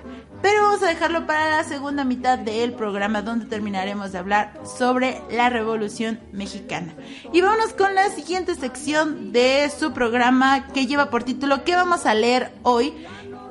Pero 0.47 0.63
vamos 0.63 0.81
a 0.85 0.87
dejarlo 0.87 1.27
para 1.27 1.51
la 1.51 1.65
segunda 1.65 2.05
mitad 2.05 2.39
del 2.39 2.73
programa 2.73 3.21
donde 3.21 3.47
terminaremos 3.47 4.13
de 4.13 4.19
hablar 4.19 4.53
sobre 4.79 5.21
la 5.29 5.51
Revolución 5.51 6.21
Mexicana. 6.31 6.95
Y 7.33 7.41
vámonos 7.41 7.73
con 7.73 7.97
la 7.97 8.11
siguiente 8.11 8.55
sección 8.55 9.33
de 9.33 9.69
su 9.77 9.93
programa 9.93 10.69
que 10.69 10.87
lleva 10.87 11.11
por 11.11 11.25
título 11.25 11.65
¿Qué 11.65 11.75
vamos 11.75 12.07
a 12.07 12.15
leer 12.15 12.53
hoy? 12.63 12.93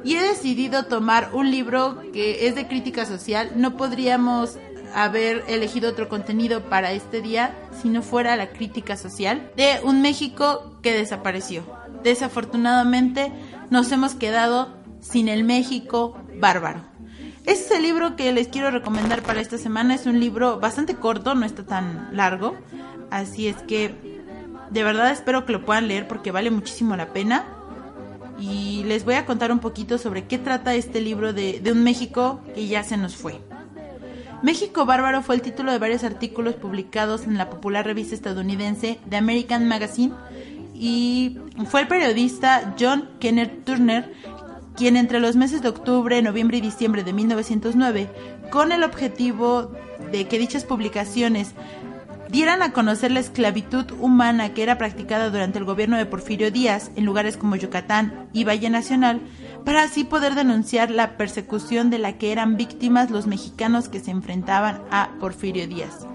Y 0.05 0.15
he 0.15 0.23
decidido 0.23 0.85
tomar 0.85 1.31
un 1.33 1.51
libro 1.51 2.01
que 2.13 2.47
es 2.47 2.55
de 2.55 2.65
crítica 2.65 3.05
social. 3.05 3.51
No 3.57 3.75
podríamos 3.75 4.57
haber 4.93 5.43
elegido 5.49 5.89
otro 5.89 6.07
contenido 6.07 6.61
para 6.69 6.93
este 6.93 7.19
día 7.21 7.53
si 7.81 7.89
no 7.89 8.03
fuera 8.03 8.37
la 8.37 8.51
crítica 8.51 8.95
social 8.95 9.51
de 9.57 9.81
un 9.83 10.01
México 10.01 10.79
que 10.81 10.93
desapareció. 10.93 11.65
Desafortunadamente 12.03 13.33
nos 13.69 13.91
hemos 13.91 14.15
quedado 14.15 14.77
sin 15.01 15.27
el 15.27 15.43
México 15.43 16.17
bárbaro. 16.39 16.81
Este 17.45 17.65
es 17.65 17.71
el 17.71 17.83
libro 17.83 18.15
que 18.15 18.31
les 18.33 18.47
quiero 18.47 18.71
recomendar 18.71 19.21
para 19.21 19.39
esta 19.39 19.57
semana. 19.57 19.93
Es 19.93 20.05
un 20.05 20.19
libro 20.19 20.59
bastante 20.59 20.95
corto, 20.95 21.35
no 21.35 21.45
está 21.45 21.63
tan 21.65 22.09
largo. 22.11 22.55
Así 23.11 23.47
es 23.47 23.57
que 23.57 23.93
de 24.71 24.83
verdad 24.83 25.11
espero 25.11 25.45
que 25.45 25.53
lo 25.53 25.63
puedan 25.63 25.87
leer 25.87 26.07
porque 26.07 26.31
vale 26.31 26.49
muchísimo 26.49 26.95
la 26.95 27.13
pena. 27.13 27.45
Y 28.39 28.83
les 28.85 29.05
voy 29.05 29.15
a 29.15 29.25
contar 29.25 29.51
un 29.51 29.59
poquito 29.59 29.97
sobre 29.97 30.25
qué 30.25 30.37
trata 30.37 30.75
este 30.75 31.01
libro 31.01 31.33
de, 31.33 31.59
de 31.61 31.71
un 31.71 31.83
México 31.83 32.41
que 32.53 32.67
ya 32.67 32.83
se 32.83 32.97
nos 32.97 33.15
fue. 33.15 33.39
México 34.41 34.85
Bárbaro 34.85 35.21
fue 35.21 35.35
el 35.35 35.41
título 35.41 35.71
de 35.71 35.79
varios 35.79 36.03
artículos 36.03 36.55
publicados 36.55 37.23
en 37.23 37.37
la 37.37 37.49
popular 37.49 37.85
revista 37.85 38.15
estadounidense 38.15 38.99
The 39.09 39.17
American 39.17 39.67
Magazine 39.67 40.13
y 40.73 41.37
fue 41.67 41.81
el 41.81 41.87
periodista 41.87 42.75
John 42.77 43.09
Kenneth 43.19 43.63
Turner 43.63 44.13
quien 44.75 44.97
entre 44.97 45.19
los 45.19 45.35
meses 45.35 45.61
de 45.61 45.69
octubre, 45.69 46.21
noviembre 46.21 46.57
y 46.57 46.61
diciembre 46.61 47.03
de 47.03 47.13
1909, 47.13 48.09
con 48.51 48.71
el 48.71 48.83
objetivo 48.83 49.71
de 50.11 50.27
que 50.27 50.39
dichas 50.39 50.65
publicaciones 50.65 51.53
dieran 52.29 52.61
a 52.61 52.73
conocer 52.73 53.11
la 53.11 53.19
esclavitud 53.19 53.91
humana 53.99 54.53
que 54.53 54.63
era 54.63 54.77
practicada 54.77 55.29
durante 55.29 55.59
el 55.59 55.65
gobierno 55.65 55.97
de 55.97 56.05
Porfirio 56.05 56.51
Díaz 56.51 56.91
en 56.95 57.05
lugares 57.05 57.37
como 57.37 57.55
Yucatán 57.55 58.27
y 58.33 58.43
Valle 58.43 58.69
Nacional, 58.69 59.21
para 59.63 59.83
así 59.83 60.03
poder 60.03 60.35
denunciar 60.35 60.91
la 60.91 61.17
persecución 61.17 61.89
de 61.89 61.99
la 61.99 62.17
que 62.17 62.31
eran 62.31 62.57
víctimas 62.57 63.09
los 63.09 63.25
mexicanos 63.25 63.89
que 63.89 63.99
se 63.99 64.11
enfrentaban 64.11 64.81
a 64.91 65.11
Porfirio 65.19 65.67
Díaz. 65.67 66.05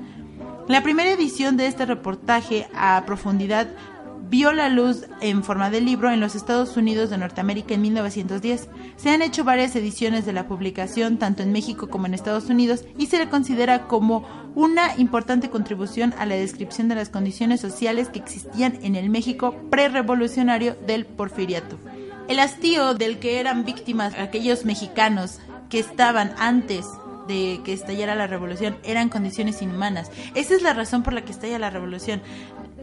La 0.68 0.82
primera 0.82 1.10
edición 1.10 1.56
de 1.56 1.66
este 1.66 1.86
reportaje 1.86 2.68
a 2.74 3.02
profundidad 3.06 3.68
vio 4.30 4.52
la 4.52 4.68
luz 4.68 5.06
en 5.20 5.42
forma 5.42 5.70
de 5.70 5.80
libro 5.80 6.10
en 6.10 6.20
los 6.20 6.36
Estados 6.36 6.76
Unidos 6.76 7.10
de 7.10 7.18
Norteamérica 7.18 7.74
en 7.74 7.82
1910. 7.82 8.68
Se 8.96 9.10
han 9.10 9.22
hecho 9.22 9.42
varias 9.42 9.74
ediciones 9.74 10.24
de 10.24 10.32
la 10.32 10.46
publicación 10.46 11.18
tanto 11.18 11.42
en 11.42 11.50
México 11.50 11.88
como 11.88 12.06
en 12.06 12.14
Estados 12.14 12.48
Unidos 12.48 12.84
y 12.96 13.06
se 13.06 13.18
le 13.18 13.28
considera 13.28 13.88
como 13.88 14.24
una 14.54 14.96
importante 14.96 15.50
contribución 15.50 16.14
a 16.16 16.26
la 16.26 16.36
descripción 16.36 16.88
de 16.88 16.94
las 16.94 17.08
condiciones 17.08 17.60
sociales 17.60 18.08
que 18.08 18.20
existían 18.20 18.78
en 18.82 18.94
el 18.94 19.10
México 19.10 19.56
prerevolucionario 19.68 20.76
del 20.86 21.06
porfiriato. 21.06 21.76
El 22.28 22.38
hastío 22.38 22.94
del 22.94 23.18
que 23.18 23.40
eran 23.40 23.64
víctimas 23.64 24.14
aquellos 24.16 24.64
mexicanos 24.64 25.40
que 25.68 25.80
estaban 25.80 26.34
antes 26.38 26.86
de 27.26 27.60
que 27.64 27.72
estallara 27.72 28.14
la 28.14 28.26
revolución 28.26 28.76
eran 28.82 29.08
condiciones 29.08 29.62
inhumanas. 29.62 30.10
Esa 30.34 30.54
es 30.54 30.62
la 30.62 30.72
razón 30.72 31.02
por 31.02 31.12
la 31.12 31.22
que 31.22 31.32
estalla 31.32 31.58
la 31.58 31.70
revolución 31.70 32.22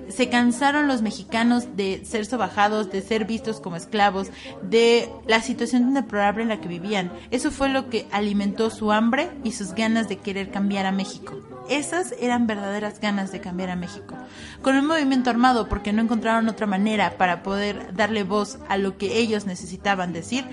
se 0.10 0.30
cansaron 0.30 0.88
los 0.88 1.02
mexicanos 1.02 1.76
de 1.76 2.04
ser 2.06 2.26
sobajados, 2.26 2.92
de 2.92 3.02
ser 3.02 3.26
vistos 3.26 3.60
como 3.60 3.76
esclavos, 3.76 4.30
de 4.62 5.10
la 5.28 5.42
situación 5.42 5.94
deplorable 5.94 6.44
en 6.44 6.50
la 6.50 6.62
que 6.62 6.68
vivían. 6.68 7.12
Eso 7.32 7.52
fue 7.52 7.70
lo 7.70 7.90
que 7.90 8.08
alimentó 8.12 8.70
su 8.70 8.92
hambre 8.92 9.30
y 9.44 9.52
sus 9.52 9.74
ganas 9.74 10.08
de 10.10 10.18
querer 10.18 10.52
cambiar 10.52 10.86
a 10.86 10.92
México. 10.92 11.36
Esas 11.70 12.14
eran 12.20 12.48
verdaderas 12.48 13.02
ganas 13.02 13.32
de 13.32 13.42
cambiar 13.42 13.70
a 13.70 13.76
México. 13.76 14.16
Con 14.62 14.78
un 14.78 14.86
movimiento 14.86 15.30
armado 15.30 15.68
porque 15.68 15.92
no 15.92 16.02
encontraron 16.02 16.48
otra 16.48 16.66
manera 16.66 17.18
para 17.18 17.44
poder 17.44 17.94
darle 17.94 18.24
voz 18.24 18.60
a 18.70 18.78
lo 18.78 18.98
que 18.98 19.18
ellos 19.18 19.46
necesitaban 19.46 20.14
decir, 20.14 20.46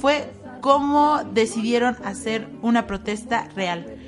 fue 0.00 0.30
como 0.60 1.24
decidieron 1.24 1.96
hacer 2.04 2.48
una 2.62 2.86
protesta 2.86 3.48
real. 3.56 3.99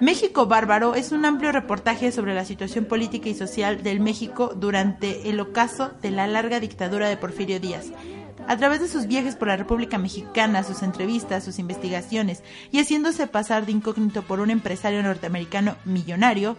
México 0.00 0.46
Bárbaro 0.46 0.94
es 0.94 1.12
un 1.12 1.26
amplio 1.26 1.52
reportaje 1.52 2.10
sobre 2.10 2.34
la 2.34 2.46
situación 2.46 2.86
política 2.86 3.28
y 3.28 3.34
social 3.34 3.82
del 3.82 4.00
México 4.00 4.54
durante 4.56 5.28
el 5.28 5.38
ocaso 5.40 5.90
de 6.00 6.10
la 6.10 6.26
larga 6.26 6.58
dictadura 6.58 7.06
de 7.10 7.18
Porfirio 7.18 7.60
Díaz. 7.60 7.88
A 8.48 8.56
través 8.56 8.80
de 8.80 8.88
sus 8.88 9.06
viajes 9.06 9.36
por 9.36 9.48
la 9.48 9.58
República 9.58 9.98
Mexicana, 9.98 10.64
sus 10.64 10.82
entrevistas, 10.82 11.44
sus 11.44 11.58
investigaciones 11.58 12.42
y 12.72 12.80
haciéndose 12.80 13.26
pasar 13.26 13.66
de 13.66 13.72
incógnito 13.72 14.22
por 14.22 14.40
un 14.40 14.48
empresario 14.48 15.02
norteamericano 15.02 15.76
millonario, 15.84 16.56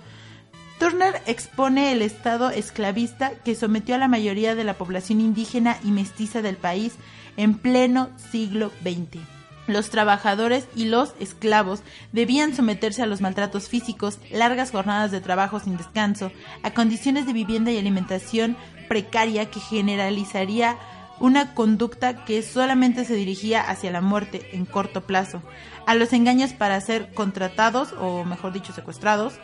Turner 0.77 1.19
expone 1.25 1.91
el 1.91 2.03
estado 2.03 2.51
esclavista 2.51 3.31
que 3.43 3.55
sometió 3.55 3.95
a 3.95 3.97
la 3.97 4.07
mayoría 4.07 4.53
de 4.53 4.65
la 4.65 4.75
población 4.75 5.19
indígena 5.19 5.77
y 5.83 5.89
mestiza 5.89 6.43
del 6.43 6.57
país 6.57 6.93
en 7.37 7.55
pleno 7.55 8.09
siglo 8.31 8.71
XX. 8.83 9.30
Los 9.67 9.89
trabajadores 9.89 10.67
y 10.75 10.85
los 10.85 11.13
esclavos 11.19 11.81
debían 12.11 12.55
someterse 12.55 13.03
a 13.03 13.05
los 13.05 13.21
maltratos 13.21 13.69
físicos, 13.69 14.19
largas 14.31 14.71
jornadas 14.71 15.11
de 15.11 15.21
trabajo 15.21 15.59
sin 15.59 15.77
descanso, 15.77 16.31
a 16.63 16.71
condiciones 16.71 17.25
de 17.25 17.33
vivienda 17.33 17.71
y 17.71 17.77
alimentación 17.77 18.57
precaria 18.89 19.49
que 19.49 19.59
generalizaría 19.59 20.77
una 21.21 21.53
conducta 21.53 22.25
que 22.25 22.41
solamente 22.41 23.05
se 23.05 23.13
dirigía 23.13 23.61
hacia 23.61 23.91
la 23.91 24.01
muerte 24.01 24.49
en 24.53 24.65
corto 24.65 25.01
plazo, 25.01 25.43
a 25.85 25.93
los 25.93 26.13
engaños 26.13 26.53
para 26.53 26.81
ser 26.81 27.13
contratados 27.13 27.93
o 27.99 28.25
mejor 28.25 28.53
dicho 28.53 28.73
secuestrados 28.73 29.35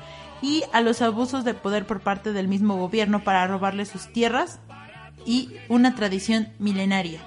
y 0.41 0.63
a 0.73 0.81
los 0.81 1.01
abusos 1.01 1.45
de 1.45 1.53
poder 1.53 1.85
por 1.85 2.01
parte 2.01 2.33
del 2.33 2.47
mismo 2.47 2.77
gobierno 2.77 3.23
para 3.23 3.45
robarle 3.45 3.85
sus 3.85 4.11
tierras 4.11 4.59
y 5.25 5.51
una 5.69 5.93
tradición 5.95 6.49
milenaria. 6.57 7.21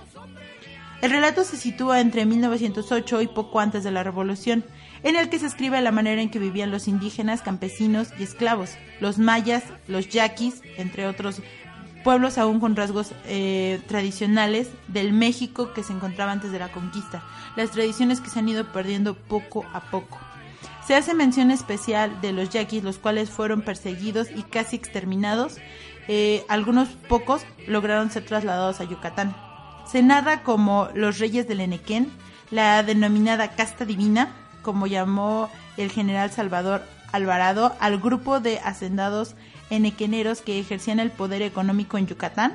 El 1.02 1.10
relato 1.10 1.44
se 1.44 1.56
sitúa 1.56 2.00
entre 2.00 2.26
1908 2.26 3.22
y 3.22 3.26
poco 3.26 3.60
antes 3.60 3.84
de 3.84 3.90
la 3.90 4.02
Revolución, 4.02 4.64
en 5.02 5.16
el 5.16 5.30
que 5.30 5.38
se 5.38 5.46
escribe 5.46 5.80
la 5.80 5.92
manera 5.92 6.20
en 6.20 6.30
que 6.30 6.38
vivían 6.38 6.70
los 6.70 6.88
indígenas, 6.88 7.40
campesinos 7.40 8.08
y 8.18 8.22
esclavos, 8.22 8.72
los 9.00 9.18
mayas, 9.18 9.62
los 9.88 10.10
yaquis, 10.10 10.60
entre 10.76 11.06
otros 11.06 11.40
pueblos 12.04 12.38
aún 12.38 12.60
con 12.60 12.76
rasgos 12.76 13.12
eh, 13.26 13.80
tradicionales 13.86 14.68
del 14.88 15.12
México 15.12 15.72
que 15.72 15.82
se 15.82 15.92
encontraba 15.92 16.32
antes 16.32 16.52
de 16.52 16.58
la 16.58 16.72
conquista, 16.72 17.22
las 17.56 17.70
tradiciones 17.70 18.20
que 18.20 18.30
se 18.30 18.38
han 18.38 18.48
ido 18.48 18.72
perdiendo 18.72 19.14
poco 19.14 19.64
a 19.72 19.80
poco. 19.80 20.18
Se 20.86 20.94
hace 20.94 21.14
mención 21.14 21.50
especial 21.50 22.20
de 22.20 22.32
los 22.32 22.50
yaquis, 22.50 22.82
los 22.82 22.98
cuales 22.98 23.30
fueron 23.30 23.62
perseguidos 23.62 24.28
y 24.30 24.42
casi 24.42 24.76
exterminados. 24.76 25.58
Eh, 26.08 26.44
algunos 26.48 26.88
pocos 26.88 27.42
lograron 27.66 28.10
ser 28.10 28.24
trasladados 28.24 28.80
a 28.80 28.84
Yucatán. 28.84 29.49
Se 29.90 30.02
narra 30.02 30.44
como 30.44 30.88
los 30.94 31.18
reyes 31.18 31.48
del 31.48 31.60
Enequén, 31.60 32.12
la 32.52 32.84
denominada 32.84 33.56
casta 33.56 33.84
divina, 33.84 34.28
como 34.62 34.86
llamó 34.86 35.50
el 35.76 35.90
general 35.90 36.30
Salvador 36.30 36.84
Alvarado 37.10 37.74
al 37.80 37.98
grupo 37.98 38.38
de 38.38 38.60
hacendados 38.60 39.34
enequeneros 39.68 40.42
que 40.42 40.60
ejercían 40.60 41.00
el 41.00 41.10
poder 41.10 41.42
económico 41.42 41.98
en 41.98 42.06
Yucatán. 42.06 42.54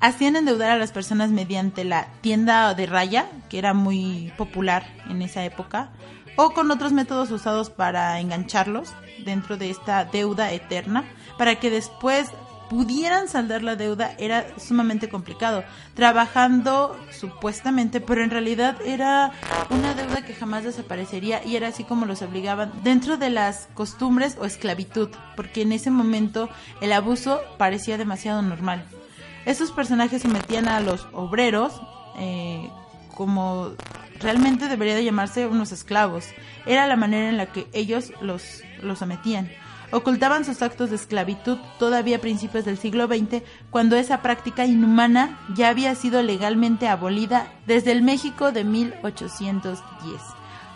Hacían 0.00 0.34
endeudar 0.34 0.70
a 0.70 0.78
las 0.78 0.92
personas 0.92 1.30
mediante 1.30 1.84
la 1.84 2.06
tienda 2.22 2.72
de 2.72 2.86
raya, 2.86 3.26
que 3.50 3.58
era 3.58 3.74
muy 3.74 4.32
popular 4.38 4.86
en 5.10 5.20
esa 5.20 5.44
época, 5.44 5.90
o 6.36 6.54
con 6.54 6.70
otros 6.70 6.92
métodos 6.92 7.30
usados 7.30 7.68
para 7.68 8.18
engancharlos 8.18 8.94
dentro 9.26 9.58
de 9.58 9.68
esta 9.68 10.06
deuda 10.06 10.52
eterna, 10.52 11.04
para 11.36 11.56
que 11.56 11.68
después 11.68 12.30
pudieran 12.72 13.28
saldar 13.28 13.62
la 13.62 13.76
deuda 13.76 14.14
era 14.18 14.46
sumamente 14.58 15.10
complicado, 15.10 15.62
trabajando 15.92 16.98
supuestamente, 17.10 18.00
pero 18.00 18.24
en 18.24 18.30
realidad 18.30 18.78
era 18.86 19.30
una 19.68 19.92
deuda 19.92 20.24
que 20.24 20.32
jamás 20.32 20.64
desaparecería 20.64 21.44
y 21.44 21.56
era 21.56 21.68
así 21.68 21.84
como 21.84 22.06
los 22.06 22.22
obligaban 22.22 22.72
dentro 22.82 23.18
de 23.18 23.28
las 23.28 23.68
costumbres 23.74 24.38
o 24.40 24.46
esclavitud, 24.46 25.10
porque 25.36 25.60
en 25.60 25.72
ese 25.72 25.90
momento 25.90 26.48
el 26.80 26.94
abuso 26.94 27.42
parecía 27.58 27.98
demasiado 27.98 28.40
normal. 28.40 28.86
Esos 29.44 29.70
personajes 29.70 30.22
sometían 30.22 30.66
a 30.66 30.80
los 30.80 31.06
obreros 31.12 31.78
eh, 32.16 32.70
como 33.14 33.72
realmente 34.18 34.68
debería 34.68 34.94
de 34.94 35.04
llamarse 35.04 35.46
unos 35.46 35.72
esclavos. 35.72 36.24
Era 36.64 36.86
la 36.86 36.96
manera 36.96 37.28
en 37.28 37.36
la 37.36 37.52
que 37.52 37.66
ellos 37.74 38.14
los, 38.22 38.62
los 38.80 39.00
sometían 39.00 39.50
ocultaban 39.92 40.44
sus 40.44 40.62
actos 40.62 40.90
de 40.90 40.96
esclavitud 40.96 41.58
todavía 41.78 42.16
a 42.16 42.20
principios 42.20 42.64
del 42.64 42.78
siglo 42.78 43.06
XX, 43.06 43.42
cuando 43.70 43.96
esa 43.96 44.22
práctica 44.22 44.66
inhumana 44.66 45.38
ya 45.54 45.68
había 45.68 45.94
sido 45.94 46.22
legalmente 46.22 46.88
abolida 46.88 47.52
desde 47.66 47.92
el 47.92 48.02
México 48.02 48.50
de 48.50 48.64
1810 48.64 50.20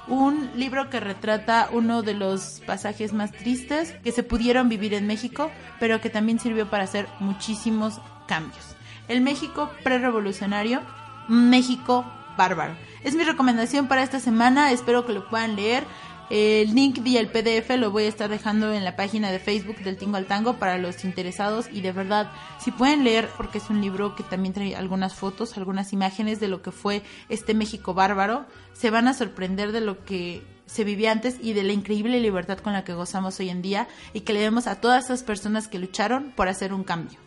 un 0.09 0.51
libro 0.55 0.89
que 0.89 1.01
retrata 1.01 1.69
uno 1.73 2.03
de 2.03 2.15
los 2.15 2.63
pasajes 2.67 3.13
más 3.13 3.33
tristes 3.33 3.93
que 4.05 4.13
se 4.13 4.23
pudieron 4.23 4.69
vivir 4.69 4.95
en 4.95 5.07
México, 5.07 5.51
pero 5.81 6.01
que 6.01 6.11
también 6.11 6.39
sirvió 6.39 6.71
para 6.71 6.85
hacer 6.85 7.09
muchísimos 7.19 8.01
cambios. 8.27 8.77
El 9.09 9.21
México 9.21 9.71
prerevolucionario, 9.83 10.81
México 11.29 12.05
bárbaro. 12.37 12.77
Es 13.03 13.15
mi 13.15 13.25
recomendación 13.25 13.89
para 13.89 14.03
esta 14.03 14.21
semana, 14.21 14.71
espero 14.73 15.07
que 15.07 15.13
lo 15.13 15.29
puedan 15.29 15.57
leer. 15.57 15.85
El 16.29 16.75
link 16.75 17.01
y 17.05 17.19
el 17.19 17.29
PDF 17.29 17.71
lo 17.79 17.93
voy 17.93 18.05
a 18.05 18.09
estar 18.09 18.29
dejando 18.29 18.73
en 18.73 18.85
la 18.85 18.97
página 18.97 19.31
de 19.31 19.39
Facebook 19.39 19.79
del 19.79 19.97
Tingo 19.97 20.17
al 20.17 20.27
Tango 20.27 20.55
para 20.55 20.77
los 20.77 21.05
interesados 21.05 21.69
y 21.73 21.83
de 21.83 21.93
verdad, 21.93 22.33
si 22.59 22.73
pueden 22.73 23.05
leer, 23.05 23.29
porque 23.37 23.59
es 23.59 23.71
un 23.71 23.81
libro 23.81 24.17
que 24.17 24.25
también 24.25 24.53
trae 24.53 24.75
algunas 24.75 25.15
fotos, 25.15 25.57
algunas 25.57 25.93
imágenes 25.93 26.41
de 26.41 26.49
lo 26.49 26.63
que 26.63 26.73
fue 26.73 27.03
este 27.29 27.55
México 27.55 27.95
bárbaro, 27.95 28.45
se 28.73 28.91
van 28.91 29.07
a 29.07 29.15
sorprender 29.15 29.71
de 29.71 29.81
lo 29.81 30.05
que 30.05 30.43
se 30.67 30.83
vivía 30.83 31.13
antes 31.13 31.37
y 31.41 31.53
de 31.53 31.63
la 31.63 31.73
increíble 31.73 32.19
libertad 32.19 32.59
con 32.59 32.73
la 32.73 32.83
que 32.83 32.95
gozamos 32.95 33.39
hoy 33.39 33.51
en 33.51 33.63
día 33.63 33.87
y 34.13 34.23
que 34.23 34.33
le 34.33 34.41
demos 34.41 34.67
a 34.67 34.81
todas 34.81 35.05
esas 35.05 35.23
personas 35.23 35.69
que 35.69 35.79
lucharon 35.79 36.33
por 36.35 36.49
hacer 36.49 36.75
un 36.75 36.83
cambio. 36.83 37.21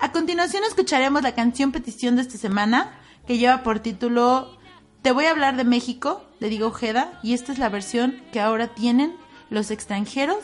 A 0.00 0.10
continuación 0.10 0.64
escucharemos 0.64 1.22
la 1.22 1.36
canción 1.36 1.70
petición 1.70 2.16
de 2.16 2.22
esta 2.22 2.38
semana 2.38 2.98
que 3.24 3.38
lleva 3.38 3.62
por 3.62 3.78
título 3.78 4.58
Te 5.04 5.12
voy 5.12 5.26
a 5.26 5.32
hablar 5.32 5.56
de 5.56 5.64
México 5.64 6.24
de 6.40 6.48
Diego 6.48 6.68
Ojeda 6.68 7.20
y 7.22 7.34
esta 7.34 7.52
es 7.52 7.58
la 7.58 7.68
versión 7.68 8.22
que 8.32 8.40
ahora 8.40 8.68
tienen 8.68 9.14
los 9.50 9.70
extranjeros 9.70 10.38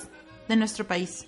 de 0.48 0.56
nuestro 0.56 0.86
país. 0.86 1.24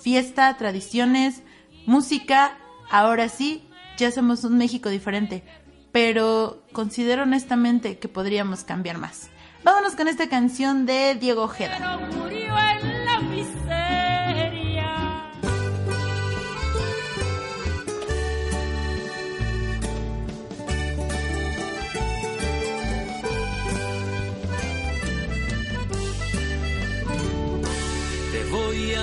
Fiesta, 0.00 0.56
tradiciones, 0.56 1.42
música, 1.86 2.56
ahora 2.88 3.28
sí, 3.28 3.68
ya 3.96 4.12
somos 4.12 4.44
un 4.44 4.58
México 4.58 4.90
diferente, 4.90 5.42
pero 5.90 6.62
considero 6.72 7.24
honestamente 7.24 7.98
que 7.98 8.06
podríamos 8.06 8.62
cambiar 8.62 8.96
más. 8.98 9.28
Vámonos 9.64 9.96
con 9.96 10.06
esta 10.06 10.28
canción 10.28 10.86
de 10.86 11.16
Diego 11.16 11.42
Ojeda. 11.42 11.98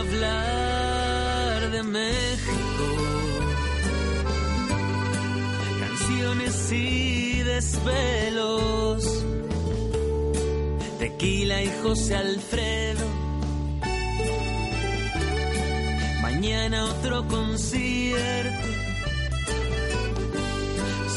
Hablar 0.05 1.71
de 1.71 1.83
México. 1.83 2.85
Canciones 5.79 6.71
y 6.71 7.39
desvelos. 7.43 9.23
Tequila 10.99 11.61
y 11.63 11.71
José 11.83 12.15
Alfredo. 12.15 13.05
Mañana 16.21 16.85
otro 16.85 17.27
concierto. 17.27 18.67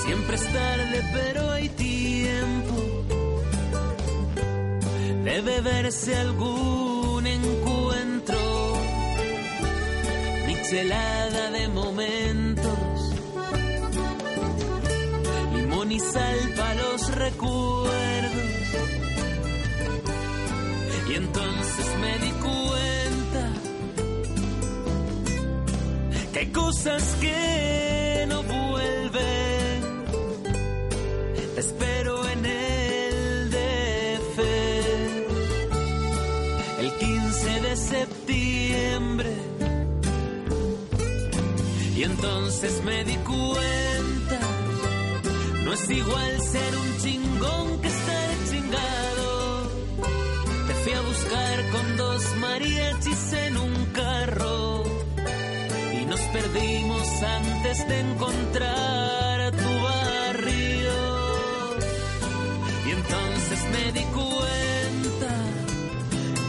Siempre 0.05 0.37
es 0.37 0.53
tarde, 0.53 1.03
pero 1.13 1.51
hay 1.51 1.69
tiempo. 1.71 2.77
Debe 5.25 5.61
verse 5.61 6.17
algún 6.17 6.88
michelada 10.71 11.51
de 11.51 11.69
momentos, 11.69 13.15
limón 15.55 15.93
y 15.93 15.99
sal 15.99 16.37
para 16.57 16.75
los 16.75 17.15
recuerdos. 17.15 17.89
Y 21.09 21.15
entonces 21.15 21.87
me 22.01 22.19
di 22.19 22.31
cuenta 22.33 23.53
que 26.35 26.53
cosas 26.53 27.17
que 27.21 27.88
entonces 42.61 42.85
me 42.85 43.05
di 43.05 43.15
cuenta, 43.19 44.41
no 45.63 45.73
es 45.73 45.91
igual 45.91 46.43
ser 46.43 46.77
un 46.77 46.99
chingón 46.99 47.81
que 47.81 47.87
estar 47.87 48.31
chingado. 48.51 49.71
Te 50.67 50.75
fui 50.75 50.93
a 50.93 51.01
buscar 51.03 51.71
con 51.71 51.97
dos 51.97 52.37
mariachis 52.41 53.33
en 53.35 53.57
un 53.59 53.87
carro 53.93 54.83
y 56.01 56.05
nos 56.07 56.21
perdimos 56.21 57.23
antes 57.23 57.89
de 57.89 58.01
encontrar 58.01 59.53
tu 59.53 59.83
barrio. 59.85 60.99
Y 62.87 62.91
entonces 62.91 63.61
me 63.71 63.93
di 63.93 64.05
cuenta 64.05 65.33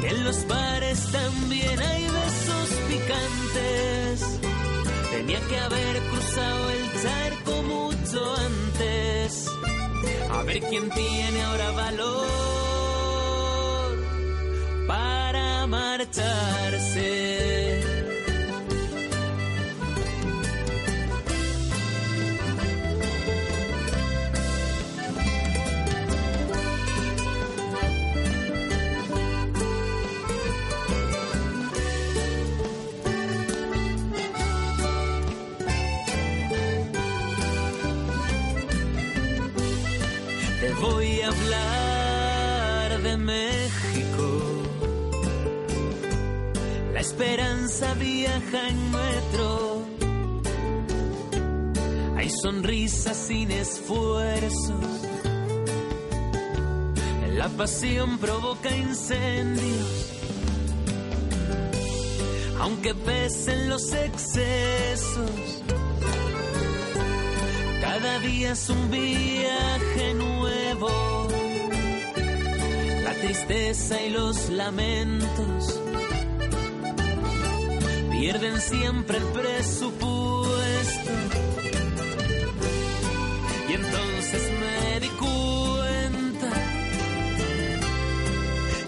que 0.01 0.07
en 0.09 0.23
los 0.23 0.47
bares 0.47 1.11
también 1.11 1.79
hay 1.79 2.03
besos 2.03 2.69
picantes. 2.87 4.39
Tenía 5.11 5.39
que 5.41 5.59
haber 5.59 5.98
cruzado 6.39 6.69
el 6.69 6.83
charco 7.03 7.63
mucho 7.63 8.35
antes. 8.35 9.47
A 10.31 10.43
ver 10.43 10.59
quién 10.61 10.89
tiene 10.89 11.41
ahora 11.43 11.71
valor 11.71 13.17
para 14.87 15.67
marcharse. 15.67 16.98
Esperanza 47.19 47.93
viaja 47.95 48.69
en 48.69 48.91
metro. 48.91 49.85
Hay 52.15 52.29
sonrisas 52.29 53.17
sin 53.17 53.51
esfuerzos. 53.51 54.85
La 57.35 57.49
pasión 57.49 58.19
provoca 58.19 58.73
incendios. 58.73 60.13
Aunque 62.61 62.95
pesen 62.95 63.67
los 63.67 63.91
excesos. 63.91 65.31
Cada 67.81 68.19
día 68.19 68.53
es 68.53 68.69
un 68.69 68.89
viaje 68.89 70.13
nuevo. 70.13 71.27
La 73.03 73.13
tristeza 73.13 74.01
y 74.03 74.09
los 74.09 74.49
lamentos 74.49 75.81
pierden 78.19 78.59
siempre 78.59 79.17
el 79.17 79.23
presupuesto. 79.23 81.11
Y 83.69 83.73
entonces 83.73 84.41
me 84.61 84.99
di 84.99 85.09
cuenta 85.09 86.51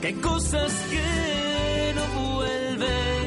que 0.01 0.07
hay 0.07 0.13
cosas 0.15 0.73
que 0.89 1.93
no 1.95 2.05
vuelven. 2.21 3.25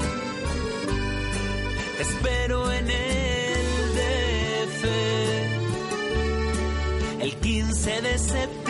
Te 1.97 2.03
espero 2.03 2.71
en 2.73 2.91
el 2.91 3.95
DF 3.99 4.85
el 7.23 7.37
15 7.37 8.03
de 8.03 8.19
septiembre. 8.19 8.64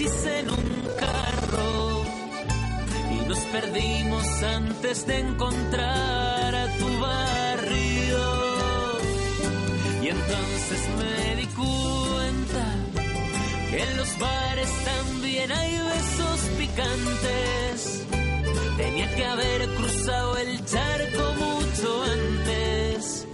En 0.00 0.50
un 0.50 0.88
carro. 0.98 2.02
Y 3.12 3.28
nos 3.28 3.38
perdimos 3.38 4.42
antes 4.42 5.06
de 5.06 5.20
encontrar 5.20 6.54
a 6.54 6.66
tu 6.78 6.98
barrio. 6.98 8.18
Y 10.02 10.08
entonces 10.08 10.80
me 10.98 11.36
di 11.36 11.46
cuenta 11.46 12.64
que 13.70 13.82
en 13.84 13.96
los 13.96 14.18
bares 14.18 14.70
también 14.84 15.52
hay 15.52 15.78
besos 15.78 16.40
picantes. 16.58 18.04
Tenía 18.76 19.14
que 19.14 19.24
haber 19.24 19.68
cruzado 19.76 20.36
el 20.38 20.64
charco 20.64 21.34
mucho 21.34 22.02
antes. 22.02 23.26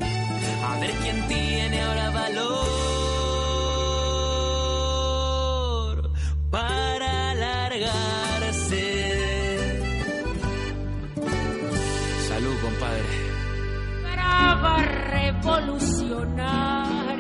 A 0.68 0.79
ver 0.79 0.90
quién 1.03 1.27
tiene 1.27 1.81
ahora 1.83 2.11
valor 2.11 2.49
Brava 14.61 14.83
revolucionaria. 14.83 17.16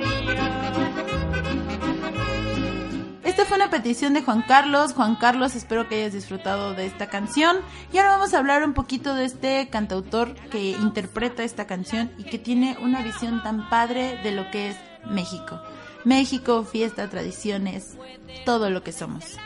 Esta 3.24 3.46
fue 3.46 3.56
una 3.56 3.70
petición 3.70 4.12
de 4.12 4.22
Juan 4.22 4.42
Carlos. 4.42 4.92
Juan 4.92 5.16
Carlos, 5.16 5.54
espero 5.54 5.88
que 5.88 5.94
hayas 5.96 6.12
disfrutado 6.12 6.74
de 6.74 6.84
esta 6.84 7.08
canción. 7.08 7.56
Y 7.92 7.98
ahora 7.98 8.10
vamos 8.10 8.34
a 8.34 8.38
hablar 8.38 8.62
un 8.62 8.74
poquito 8.74 9.14
de 9.14 9.24
este 9.24 9.70
cantautor 9.70 10.34
que 10.50 10.72
interpreta 10.72 11.42
esta 11.42 11.66
canción 11.66 12.12
y 12.18 12.24
que 12.24 12.38
tiene 12.38 12.76
una 12.82 13.02
visión 13.02 13.42
tan 13.42 13.70
padre 13.70 14.20
de 14.22 14.32
lo 14.32 14.50
que 14.50 14.70
es 14.70 14.76
México. 15.06 15.58
México, 16.04 16.64
fiesta, 16.64 17.08
tradiciones, 17.08 17.96
todo 18.44 18.68
lo 18.68 18.82
que 18.82 18.92
somos. 18.92 19.38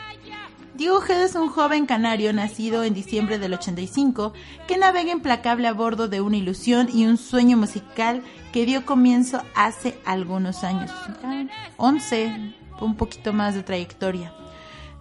Diego 0.75 0.97
Ojeda 0.97 1.23
es 1.23 1.35
un 1.35 1.47
joven 1.47 1.85
canario 1.85 2.33
nacido 2.33 2.83
en 2.83 2.93
diciembre 2.93 3.39
del 3.39 3.53
85 3.53 4.33
que 4.67 4.77
navega 4.77 5.13
implacable 5.13 5.69
a 5.69 5.73
bordo 5.73 6.09
de 6.09 6.19
una 6.19 6.35
ilusión 6.35 6.89
y 6.93 7.05
un 7.05 7.15
sueño 7.17 7.55
musical 7.55 8.21
que 8.51 8.65
dio 8.65 8.85
comienzo 8.85 9.41
hace 9.55 9.97
algunos 10.03 10.65
años, 10.65 10.91
11, 11.77 12.53
un 12.81 12.95
poquito 12.97 13.31
más 13.31 13.55
de 13.55 13.63
trayectoria. 13.63 14.33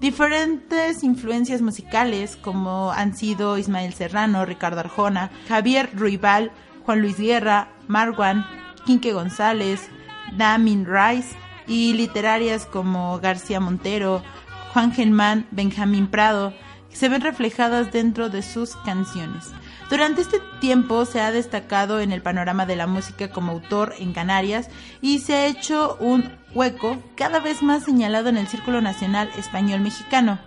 Diferentes 0.00 1.02
influencias 1.02 1.60
musicales 1.60 2.36
como 2.36 2.92
han 2.92 3.16
sido 3.16 3.58
Ismael 3.58 3.94
Serrano, 3.94 4.44
Ricardo 4.44 4.78
Arjona, 4.78 5.32
Javier 5.48 5.90
Ruibal, 5.92 6.52
Juan 6.84 7.00
Luis 7.00 7.18
Guerra, 7.18 7.68
Marwan, 7.88 8.46
Quique 8.86 9.12
González, 9.12 9.88
Damin 10.36 10.86
Rice 10.86 11.34
y 11.66 11.94
literarias 11.94 12.64
como 12.64 13.18
García 13.18 13.58
Montero, 13.58 14.22
Juan 14.74 14.92
Germán, 14.92 15.46
Benjamín 15.52 16.08
Prado, 16.08 16.52
se 16.92 17.08
ven 17.08 17.20
reflejadas 17.20 17.92
dentro 17.92 18.28
de 18.28 18.42
sus 18.42 18.74
canciones. 18.74 19.52
Durante 19.88 20.22
este 20.22 20.40
tiempo 20.60 21.04
se 21.04 21.20
ha 21.20 21.30
destacado 21.30 22.00
en 22.00 22.10
el 22.10 22.22
panorama 22.22 22.66
de 22.66 22.74
la 22.74 22.88
música 22.88 23.30
como 23.30 23.52
autor 23.52 23.94
en 24.00 24.12
Canarias 24.12 24.68
y 25.00 25.20
se 25.20 25.36
ha 25.36 25.46
hecho 25.46 25.96
un 26.00 26.28
hueco 26.54 27.00
cada 27.14 27.38
vez 27.38 27.62
más 27.62 27.84
señalado 27.84 28.30
en 28.30 28.36
el 28.36 28.48
Círculo 28.48 28.80
Nacional 28.80 29.30
Español 29.38 29.78
Mexicano, 29.78 30.40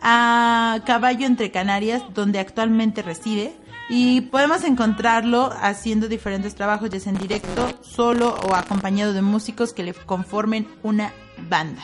a 0.00 0.80
caballo 0.86 1.26
entre 1.26 1.50
Canarias, 1.50 2.02
donde 2.14 2.38
actualmente 2.38 3.02
reside, 3.02 3.54
y 3.90 4.22
podemos 4.22 4.64
encontrarlo 4.64 5.52
haciendo 5.60 6.08
diferentes 6.08 6.54
trabajos, 6.54 6.88
ya 6.88 6.98
sea 6.98 7.12
en 7.12 7.18
directo, 7.18 7.78
solo 7.82 8.36
o 8.48 8.54
acompañado 8.54 9.12
de 9.12 9.20
músicos 9.20 9.74
que 9.74 9.82
le 9.82 9.92
conformen 9.92 10.66
una 10.82 11.12
banda. 11.50 11.82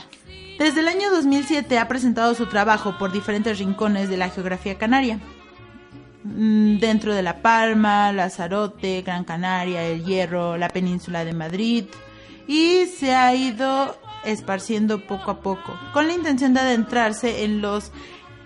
Desde 0.63 0.79
el 0.79 0.87
año 0.87 1.11
2007 1.11 1.77
ha 1.81 1.89
presentado 1.89 2.37
su 2.37 2.47
trabajo 2.47 2.97
por 2.97 3.11
diferentes 3.11 3.59
rincones 3.59 4.09
de 4.09 4.17
la 4.17 4.29
geografía 4.29 4.79
canaria. 4.79 5.19
Mm, 6.23 6.79
Dentro 6.79 7.13
de 7.13 7.23
La 7.25 7.43
Palma, 7.43 8.13
Lanzarote, 8.13 9.03
Gran 9.03 9.25
Canaria, 9.25 9.83
El 9.83 10.05
Hierro, 10.05 10.57
la 10.57 10.69
península 10.69 11.25
de 11.25 11.33
Madrid 11.33 11.87
y 12.47 12.87
se 12.87 13.13
ha 13.13 13.35
ido 13.35 13.97
esparciendo 14.25 15.05
poco 15.05 15.33
a 15.33 15.41
poco 15.41 15.77
con 15.93 16.07
la 16.07 16.13
intención 16.13 16.55
de 16.55 16.61
adentrarse 16.61 17.43
en 17.43 17.61
los 17.61 17.91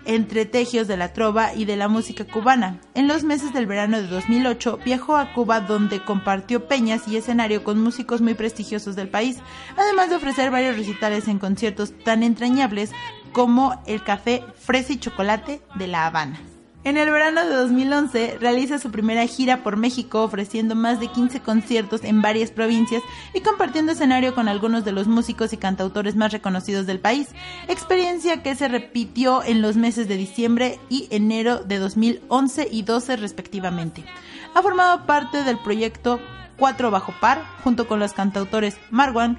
entretejios 0.07 0.87
de 0.87 0.97
la 0.97 1.13
trova 1.13 1.53
y 1.53 1.65
de 1.65 1.75
la 1.75 1.87
música 1.87 2.25
cubana. 2.25 2.79
En 2.95 3.07
los 3.07 3.23
meses 3.23 3.53
del 3.53 3.67
verano 3.67 4.01
de 4.01 4.07
2008 4.07 4.79
viajó 4.83 5.17
a 5.17 5.33
Cuba 5.33 5.59
donde 5.59 6.03
compartió 6.03 6.67
peñas 6.67 7.07
y 7.07 7.17
escenario 7.17 7.63
con 7.63 7.81
músicos 7.81 8.21
muy 8.21 8.33
prestigiosos 8.33 8.95
del 8.95 9.09
país, 9.09 9.37
además 9.75 10.09
de 10.09 10.15
ofrecer 10.15 10.49
varios 10.49 10.77
recitales 10.77 11.27
en 11.27 11.39
conciertos 11.39 11.93
tan 12.03 12.23
entrañables 12.23 12.91
como 13.33 13.81
el 13.85 14.03
Café 14.03 14.43
Fresa 14.55 14.93
y 14.93 14.99
Chocolate 14.99 15.61
de 15.75 15.87
La 15.87 16.07
Habana. 16.07 16.39
En 16.83 16.95
el 16.95 17.11
verano 17.11 17.43
de 17.43 17.53
2011 17.53 18.37
realiza 18.39 18.79
su 18.79 18.91
primera 18.91 19.25
gira 19.25 19.61
por 19.61 19.75
México 19.75 20.23
ofreciendo 20.23 20.73
más 20.73 20.99
de 20.99 21.07
15 21.07 21.41
conciertos 21.41 22.03
en 22.03 22.21
varias 22.21 22.51
provincias 22.51 23.01
y 23.33 23.41
compartiendo 23.41 23.91
escenario 23.91 24.33
con 24.33 24.47
algunos 24.47 24.85
de 24.85 24.93
los 24.93 25.07
músicos 25.07 25.51
y 25.51 25.57
cantautores 25.57 26.15
más 26.15 26.31
reconocidos 26.31 26.85
del 26.85 26.99
país, 26.99 27.29
experiencia 27.67 28.41
que 28.41 28.55
se 28.55 28.67
repitió 28.67 29.43
en 29.43 29.61
los 29.61 29.75
meses 29.75 30.07
de 30.07 30.15
diciembre 30.15 30.79
y 30.87 31.07
enero 31.09 31.63
de 31.63 31.79
2011 31.79 32.69
y 32.71 32.83
12 32.83 33.17
respectivamente. 33.17 34.05
Ha 34.53 34.61
formado 34.61 35.05
parte 35.05 35.43
del 35.43 35.57
proyecto 35.57 36.21
Cuatro 36.57 36.89
Bajo 36.89 37.13
Par 37.19 37.43
junto 37.63 37.87
con 37.87 37.99
los 37.99 38.13
cantautores 38.13 38.77
Marwan, 38.91 39.37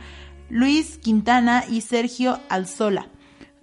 Luis 0.51 0.99
Quintana 0.99 1.65
y 1.67 1.81
Sergio 1.81 2.41
Alzola 2.49 3.09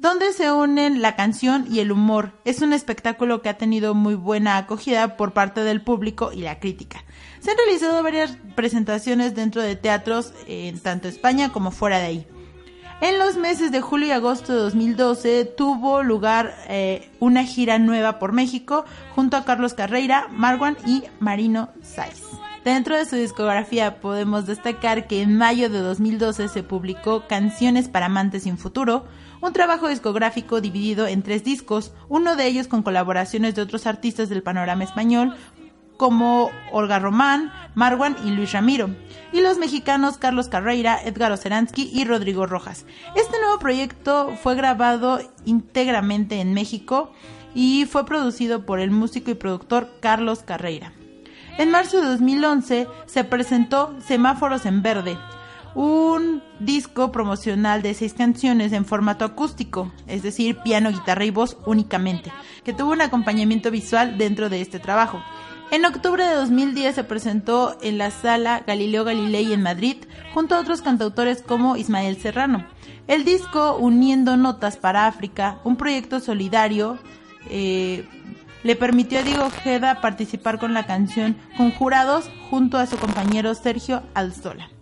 donde 0.05 0.33
se 0.33 0.51
unen 0.51 1.01
la 1.01 1.15
canción 1.15 1.65
y 1.67 1.79
el 1.79 1.91
humor. 1.91 2.33
Es 2.45 2.61
un 2.61 2.73
espectáculo 2.73 3.41
que 3.41 3.49
ha 3.49 3.57
tenido 3.57 3.95
muy 3.95 4.13
buena 4.13 4.57
acogida 4.57 5.17
por 5.17 5.33
parte 5.33 5.63
del 5.63 5.81
público 5.81 6.31
y 6.31 6.41
la 6.41 6.59
crítica. 6.59 7.03
Se 7.39 7.49
han 7.49 7.57
realizado 7.57 8.03
varias 8.03 8.37
presentaciones 8.53 9.33
dentro 9.33 9.63
de 9.63 9.75
teatros 9.75 10.31
en 10.45 10.79
tanto 10.79 11.07
España 11.07 11.51
como 11.51 11.71
fuera 11.71 11.97
de 11.97 12.05
ahí. 12.05 12.27
En 13.01 13.17
los 13.17 13.37
meses 13.37 13.71
de 13.71 13.81
julio 13.81 14.09
y 14.09 14.11
agosto 14.11 14.53
de 14.53 14.59
2012 14.59 15.45
tuvo 15.45 16.03
lugar 16.03 16.55
eh, 16.67 17.09
una 17.19 17.43
gira 17.43 17.79
nueva 17.79 18.19
por 18.19 18.31
México 18.31 18.85
junto 19.15 19.37
a 19.37 19.43
Carlos 19.43 19.73
Carreira, 19.73 20.27
Marwan 20.29 20.77
y 20.85 21.01
Marino 21.19 21.69
Saiz. 21.81 22.21
Dentro 22.63 22.95
de 22.95 23.05
su 23.05 23.15
discografía 23.15 23.99
podemos 24.01 24.45
destacar 24.45 25.07
que 25.07 25.23
en 25.23 25.35
mayo 25.35 25.67
de 25.71 25.79
2012 25.79 26.47
se 26.47 26.61
publicó 26.61 27.25
Canciones 27.27 27.89
para 27.89 28.05
Amantes 28.05 28.43
sin 28.43 28.59
Futuro, 28.59 29.05
un 29.45 29.53
trabajo 29.53 29.87
discográfico 29.87 30.59
dividido 30.59 31.07
en 31.07 31.21
tres 31.21 31.43
discos, 31.43 31.93
uno 32.09 32.35
de 32.35 32.47
ellos 32.47 32.67
con 32.67 32.83
colaboraciones 32.83 33.55
de 33.55 33.61
otros 33.61 33.85
artistas 33.85 34.29
del 34.29 34.43
panorama 34.43 34.83
español, 34.83 35.35
como 35.97 36.49
Olga 36.71 36.99
Román, 36.99 37.51
Marwan 37.73 38.17
y 38.25 38.31
Luis 38.31 38.51
Ramiro, 38.51 38.89
y 39.31 39.41
los 39.41 39.57
mexicanos 39.57 40.17
Carlos 40.17 40.49
Carreira, 40.49 40.99
Edgar 41.01 41.31
Oceransky 41.31 41.89
y 41.93 42.05
Rodrigo 42.05 42.45
Rojas. 42.45 42.85
Este 43.15 43.39
nuevo 43.39 43.59
proyecto 43.59 44.33
fue 44.41 44.55
grabado 44.55 45.19
íntegramente 45.45 46.41
en 46.41 46.53
México 46.53 47.11
y 47.53 47.85
fue 47.85 48.05
producido 48.05 48.65
por 48.65 48.79
el 48.79 48.91
músico 48.91 49.31
y 49.31 49.35
productor 49.35 49.89
Carlos 50.01 50.39
Carreira. 50.43 50.93
En 51.57 51.71
marzo 51.71 52.01
de 52.01 52.07
2011 52.07 52.87
se 53.05 53.23
presentó 53.23 53.95
Semáforos 54.05 54.65
en 54.65 54.81
Verde, 54.81 55.17
un 55.75 56.41
disco 56.59 57.11
promocional 57.11 57.81
de 57.81 57.93
seis 57.93 58.13
canciones 58.13 58.71
en 58.71 58.85
formato 58.85 59.25
acústico, 59.25 59.91
es 60.07 60.23
decir, 60.23 60.57
piano, 60.63 60.91
guitarra 60.91 61.25
y 61.25 61.31
voz 61.31 61.57
únicamente, 61.65 62.31
que 62.63 62.73
tuvo 62.73 62.93
un 62.93 63.01
acompañamiento 63.01 63.69
visual 63.69 64.17
dentro 64.17 64.49
de 64.49 64.61
este 64.61 64.79
trabajo. 64.79 65.21
En 65.71 65.83
octubre 65.83 66.23
de 66.23 66.35
2010 66.35 66.95
se 66.95 67.03
presentó 67.03 67.77
en 67.81 67.97
la 67.97 68.09
sala 68.11 68.63
Galileo 68.65 69.03
Galilei 69.03 69.51
en 69.51 69.63
Madrid, 69.63 69.97
junto 70.33 70.55
a 70.55 70.59
otros 70.59 70.81
cantautores 70.81 71.41
como 71.41 71.75
Ismael 71.75 72.17
Serrano. 72.17 72.65
El 73.07 73.25
disco 73.25 73.75
Uniendo 73.75 74.37
Notas 74.37 74.77
para 74.77 75.07
África, 75.07 75.59
un 75.63 75.75
proyecto 75.75 76.19
solidario, 76.19 76.97
eh, 77.49 78.07
le 78.63 78.75
permitió 78.75 79.19
a 79.19 79.23
Diego 79.23 79.45
Ojeda 79.45 80.01
participar 80.01 80.59
con 80.59 80.73
la 80.73 80.85
canción 80.85 81.35
Conjurados 81.57 82.29
junto 82.49 82.77
a 82.77 82.87
su 82.87 82.97
compañero 82.97 83.53
Sergio 83.53 84.01
Alzola. 84.13 84.74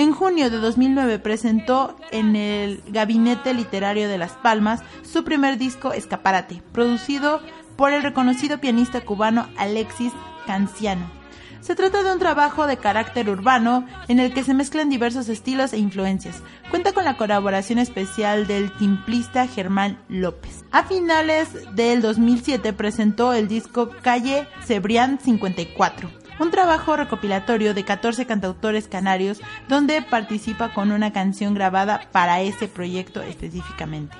En 0.00 0.12
junio 0.12 0.48
de 0.48 0.56
2009 0.56 1.18
presentó 1.18 1.94
en 2.10 2.34
el 2.34 2.82
Gabinete 2.88 3.52
Literario 3.52 4.08
de 4.08 4.16
Las 4.16 4.32
Palmas 4.32 4.80
su 5.02 5.24
primer 5.24 5.58
disco 5.58 5.92
Escaparate, 5.92 6.62
producido 6.72 7.42
por 7.76 7.92
el 7.92 8.02
reconocido 8.02 8.62
pianista 8.62 9.02
cubano 9.02 9.46
Alexis 9.58 10.14
Canciano. 10.46 11.04
Se 11.60 11.74
trata 11.74 12.02
de 12.02 12.14
un 12.14 12.18
trabajo 12.18 12.66
de 12.66 12.78
carácter 12.78 13.28
urbano 13.28 13.86
en 14.08 14.20
el 14.20 14.32
que 14.32 14.42
se 14.42 14.54
mezclan 14.54 14.88
diversos 14.88 15.28
estilos 15.28 15.74
e 15.74 15.76
influencias. 15.76 16.42
Cuenta 16.70 16.94
con 16.94 17.04
la 17.04 17.18
colaboración 17.18 17.78
especial 17.78 18.46
del 18.46 18.74
timplista 18.78 19.48
Germán 19.48 19.98
López. 20.08 20.64
A 20.70 20.84
finales 20.84 21.74
del 21.74 22.00
2007 22.00 22.72
presentó 22.72 23.34
el 23.34 23.48
disco 23.48 23.90
Calle 24.00 24.48
Cebrián 24.64 25.20
54 25.20 26.19
un 26.40 26.50
trabajo 26.50 26.96
recopilatorio 26.96 27.74
de 27.74 27.84
14 27.84 28.26
cantautores 28.26 28.88
canarios 28.88 29.40
donde 29.68 30.00
participa 30.02 30.72
con 30.72 30.90
una 30.90 31.12
canción 31.12 31.54
grabada 31.54 32.08
para 32.12 32.40
ese 32.40 32.66
proyecto 32.66 33.20
específicamente. 33.20 34.16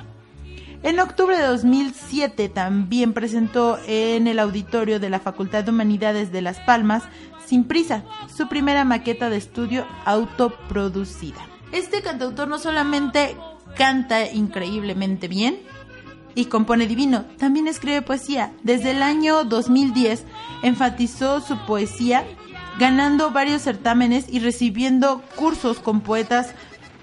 En 0.83 1.01
octubre 1.01 1.37
de 1.37 1.47
2007 1.47 2.49
también 2.51 3.15
presentó 3.15 3.79
en 3.87 4.27
el 4.27 4.39
auditorio 4.39 5.01
de 5.01 5.11
la 5.11 5.19
Facultad 5.19 5.65
de 5.65 5.71
Humanidades 5.71 6.31
de 6.31 6.43
Las 6.43 6.59
Palmas, 6.61 7.05
Sin 7.47 7.65
Prisa, 7.65 8.05
su 8.35 8.49
primera 8.49 8.85
maqueta 8.85 9.31
de 9.31 9.37
estudio 9.39 9.87
autoproducida. 10.05 11.41
Este 11.73 12.03
cantautor 12.03 12.49
no 12.49 12.59
solamente 12.59 13.37
canta 13.77 14.31
increíblemente 14.31 15.27
bien, 15.27 15.59
y 16.35 16.47
compone 16.47 16.87
divino. 16.87 17.25
También 17.39 17.69
escribe 17.69 18.03
poesía. 18.03 18.53
Desde 18.63 18.93
el 18.93 19.03
año 19.03 19.45
2010 19.45 20.25
enfatizó 20.63 21.41
su 21.41 21.59
poesía, 21.67 22.25
ganando 22.79 23.31
varios 23.31 23.63
certámenes 23.63 24.27
y 24.29 24.41
recibiendo 24.41 25.23
cursos 25.37 25.79
con 25.79 26.01
poetas 26.01 26.55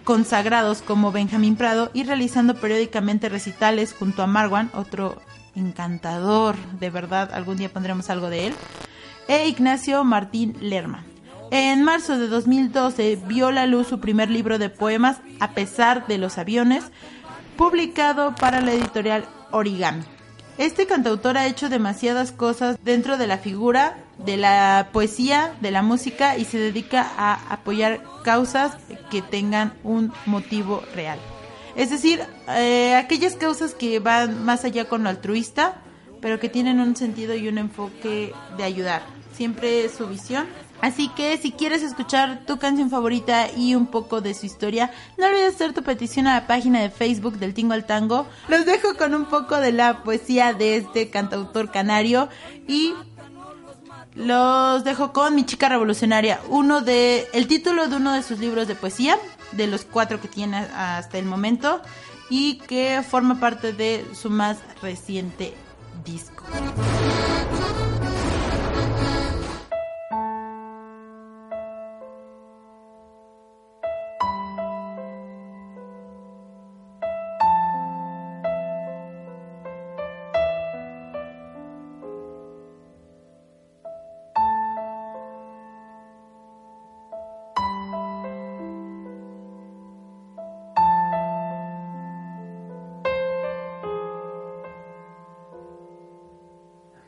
consagrados 0.03 0.81
como 0.81 1.11
Benjamín 1.11 1.57
Prado 1.57 1.91
y 1.93 2.03
realizando 2.03 2.55
periódicamente 2.55 3.27
recitales 3.27 3.93
junto 3.93 4.23
a 4.23 4.27
Marwan, 4.27 4.71
otro 4.73 5.21
encantador, 5.53 6.55
de 6.79 6.89
verdad, 6.89 7.33
algún 7.33 7.57
día 7.57 7.67
pondremos 7.67 8.09
algo 8.09 8.29
de 8.29 8.47
él, 8.47 8.53
e 9.27 9.49
Ignacio 9.49 10.03
Martín 10.03 10.55
Lerma. 10.61 11.03
En 11.51 11.83
marzo 11.83 12.17
de 12.17 12.27
2012 12.27 13.19
vio 13.27 13.51
la 13.51 13.65
luz 13.65 13.87
su 13.87 13.99
primer 13.99 14.29
libro 14.29 14.59
de 14.59 14.69
poemas, 14.69 15.17
A 15.39 15.51
pesar 15.51 16.07
de 16.07 16.17
los 16.17 16.37
aviones, 16.37 16.85
publicado 17.57 18.35
para 18.35 18.61
la 18.61 18.73
editorial 18.73 19.25
Origami. 19.51 20.03
Este 20.57 20.87
cantautor 20.87 21.37
ha 21.37 21.47
hecho 21.47 21.69
demasiadas 21.69 22.31
cosas 22.31 22.77
dentro 22.83 23.17
de 23.17 23.27
la 23.27 23.37
figura, 23.37 23.97
de 24.17 24.37
la 24.37 24.89
poesía, 24.91 25.53
de 25.61 25.71
la 25.71 25.81
música 25.81 26.37
y 26.37 26.45
se 26.45 26.57
dedica 26.57 27.05
a 27.17 27.53
apoyar 27.53 28.01
causas 28.23 28.77
que 29.11 29.21
tengan 29.21 29.73
un 29.83 30.13
motivo 30.25 30.81
real. 30.95 31.19
Es 31.75 31.91
decir, 31.91 32.21
eh, 32.49 32.95
aquellas 32.95 33.35
causas 33.35 33.75
que 33.75 33.99
van 33.99 34.43
más 34.45 34.65
allá 34.65 34.85
con 34.85 35.03
lo 35.03 35.09
altruista, 35.09 35.81
pero 36.21 36.39
que 36.39 36.49
tienen 36.49 36.79
un 36.79 36.95
sentido 36.95 37.35
y 37.35 37.47
un 37.47 37.59
enfoque 37.59 38.33
de 38.57 38.63
ayudar. 38.63 39.03
Siempre 39.33 39.85
es 39.85 39.91
su 39.91 40.07
visión. 40.07 40.47
Así 40.81 41.09
que 41.09 41.37
si 41.37 41.51
quieres 41.51 41.81
escuchar 41.81 42.41
tu 42.45 42.59
canción 42.59 42.89
favorita 42.89 43.51
y 43.51 43.75
un 43.75 43.87
poco 43.87 44.21
de 44.21 44.33
su 44.33 44.45
historia, 44.45 44.91
no 45.17 45.25
olvides 45.25 45.55
hacer 45.55 45.73
tu 45.73 45.83
petición 45.83 46.27
a 46.27 46.35
la 46.35 46.47
página 46.47 46.81
de 46.81 46.89
Facebook 46.89 47.37
del 47.39 47.53
Tingo 47.53 47.73
al 47.73 47.85
Tango. 47.85 48.27
Los 48.47 48.65
dejo 48.65 48.95
con 48.95 49.15
un 49.15 49.25
poco 49.25 49.57
de 49.57 49.71
la 49.71 50.03
poesía 50.03 50.53
de 50.53 50.77
este 50.77 51.09
cantautor 51.09 51.71
canario 51.71 52.29
y 52.67 52.93
los 54.13 54.83
dejo 54.83 55.13
con 55.13 55.35
Mi 55.35 55.45
chica 55.45 55.69
revolucionaria, 55.69 56.41
uno 56.49 56.81
de 56.81 57.27
el 57.33 57.47
título 57.47 57.87
de 57.87 57.95
uno 57.95 58.13
de 58.13 58.23
sus 58.23 58.39
libros 58.39 58.67
de 58.67 58.75
poesía, 58.75 59.17
de 59.51 59.67
los 59.67 59.85
cuatro 59.85 60.19
que 60.19 60.27
tiene 60.27 60.57
hasta 60.57 61.17
el 61.17 61.25
momento 61.25 61.81
y 62.29 62.57
que 62.57 63.03
forma 63.07 63.39
parte 63.39 63.73
de 63.73 64.05
su 64.13 64.29
más 64.29 64.57
reciente 64.81 65.53
disco. 66.03 66.43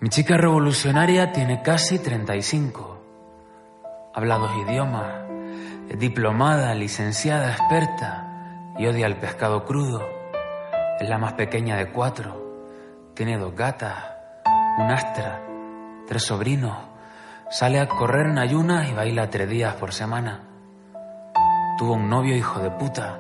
Chica 0.09 0.37
revolucionaria 0.37 1.31
tiene 1.31 1.61
casi 1.61 1.99
35. 1.99 2.99
Habla 4.15 4.39
dos 4.39 4.51
idiomas, 4.65 5.05
es 5.87 5.99
diplomada, 5.99 6.73
licenciada, 6.73 7.51
experta 7.51 8.73
y 8.79 8.87
odia 8.87 9.05
el 9.05 9.17
pescado 9.17 9.65
crudo. 9.65 10.03
Es 10.99 11.07
la 11.07 11.19
más 11.19 11.33
pequeña 11.33 11.77
de 11.77 11.91
cuatro. 11.91 13.11
Tiene 13.13 13.37
dos 13.37 13.55
gatas, 13.55 13.97
un 14.79 14.89
astra, 14.89 15.43
tres 16.07 16.23
sobrinos. 16.23 16.75
Sale 17.51 17.79
a 17.79 17.87
correr 17.87 18.31
en 18.31 18.39
ayunas 18.39 18.89
y 18.89 18.93
baila 18.93 19.29
tres 19.29 19.47
días 19.47 19.75
por 19.75 19.93
semana. 19.93 20.39
Tuvo 21.77 21.93
un 21.93 22.09
novio 22.09 22.35
hijo 22.35 22.59
de 22.59 22.71
puta. 22.71 23.19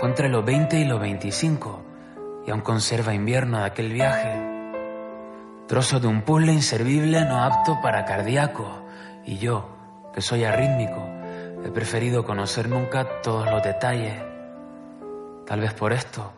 Fue 0.00 0.08
entre 0.08 0.28
los 0.28 0.44
20 0.44 0.76
y 0.76 0.84
los 0.86 1.00
25 1.00 1.84
y 2.48 2.50
aún 2.50 2.62
conserva 2.62 3.14
invierno 3.14 3.58
de 3.58 3.66
aquel 3.66 3.92
viaje 3.92 4.49
Trozo 5.70 6.00
de 6.00 6.08
un 6.08 6.22
puzzle 6.22 6.52
inservible 6.52 7.24
no 7.26 7.44
apto 7.44 7.80
para 7.80 8.04
cardíaco. 8.04 8.82
Y 9.24 9.38
yo, 9.38 9.68
que 10.12 10.20
soy 10.20 10.42
arrítmico, 10.42 11.00
he 11.64 11.70
preferido 11.70 12.24
conocer 12.24 12.68
nunca 12.68 13.06
todos 13.22 13.48
los 13.48 13.62
detalles. 13.62 14.20
Tal 15.46 15.60
vez 15.60 15.72
por 15.72 15.92
esto, 15.92 16.32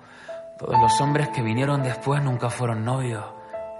todos 0.59 0.79
los 0.79 1.01
hombres 1.01 1.31
que 1.31 1.40
vinieron 1.40 1.83
después 1.83 2.23
nunca 2.23 2.51
fueron 2.51 2.85
novios, 2.85 3.25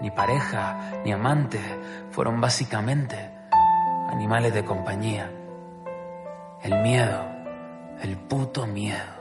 ni 0.01 0.09
pareja, 0.09 0.91
ni 1.05 1.11
amantes, 1.11 1.61
fueron 2.09 2.41
básicamente 2.41 3.29
animales 4.09 4.55
de 4.55 4.65
compañía. 4.65 5.29
El 6.63 6.81
miedo, 6.81 7.27
el 8.01 8.17
puto 8.17 8.65
miedo. 8.65 9.12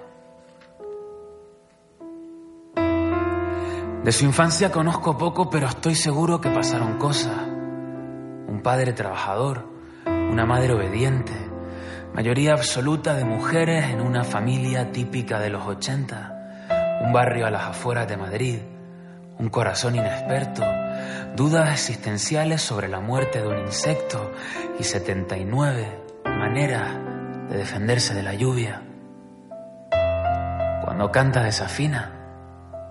De 4.04 4.10
su 4.10 4.24
infancia 4.24 4.72
conozco 4.72 5.16
poco, 5.16 5.48
pero 5.48 5.68
estoy 5.68 5.94
seguro 5.94 6.40
que 6.40 6.50
pasaron 6.50 6.98
cosas. 6.98 7.36
Un 7.46 8.60
padre 8.60 8.92
trabajador, 8.92 9.68
una 10.06 10.44
madre 10.44 10.74
obediente, 10.74 11.32
mayoría 12.12 12.52
absoluta 12.52 13.14
de 13.14 13.24
mujeres 13.24 13.84
en 13.92 14.00
una 14.00 14.24
familia 14.24 14.90
típica 14.90 15.38
de 15.38 15.50
los 15.50 15.64
80, 15.64 17.00
un 17.04 17.12
barrio 17.12 17.46
a 17.46 17.50
las 17.52 17.62
afueras 17.62 18.08
de 18.08 18.16
Madrid, 18.16 18.58
un 19.38 19.48
corazón 19.50 19.94
inexperto, 19.94 20.64
dudas 21.36 21.70
existenciales 21.70 22.60
sobre 22.60 22.88
la 22.88 22.98
muerte 22.98 23.40
de 23.40 23.46
un 23.46 23.58
insecto 23.58 24.32
y 24.80 24.82
79 24.82 26.02
maneras 26.24 26.98
de 27.48 27.56
defenderse 27.56 28.14
de 28.14 28.22
la 28.24 28.34
lluvia. 28.34 28.82
Cuando 30.84 31.12
canta 31.12 31.44
desafina, 31.44 32.18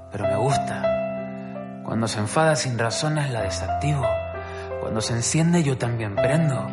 pero 0.10 0.24
me 0.24 0.38
gusta. 0.38 1.01
Cuando 1.92 2.08
se 2.08 2.20
enfada 2.20 2.56
sin 2.56 2.80
razones 2.80 3.30
la 3.32 3.42
desactivo. 3.42 4.08
Cuando 4.80 5.02
se 5.02 5.12
enciende 5.12 5.62
yo 5.62 5.78
también 5.78 6.16
prendo. 6.16 6.66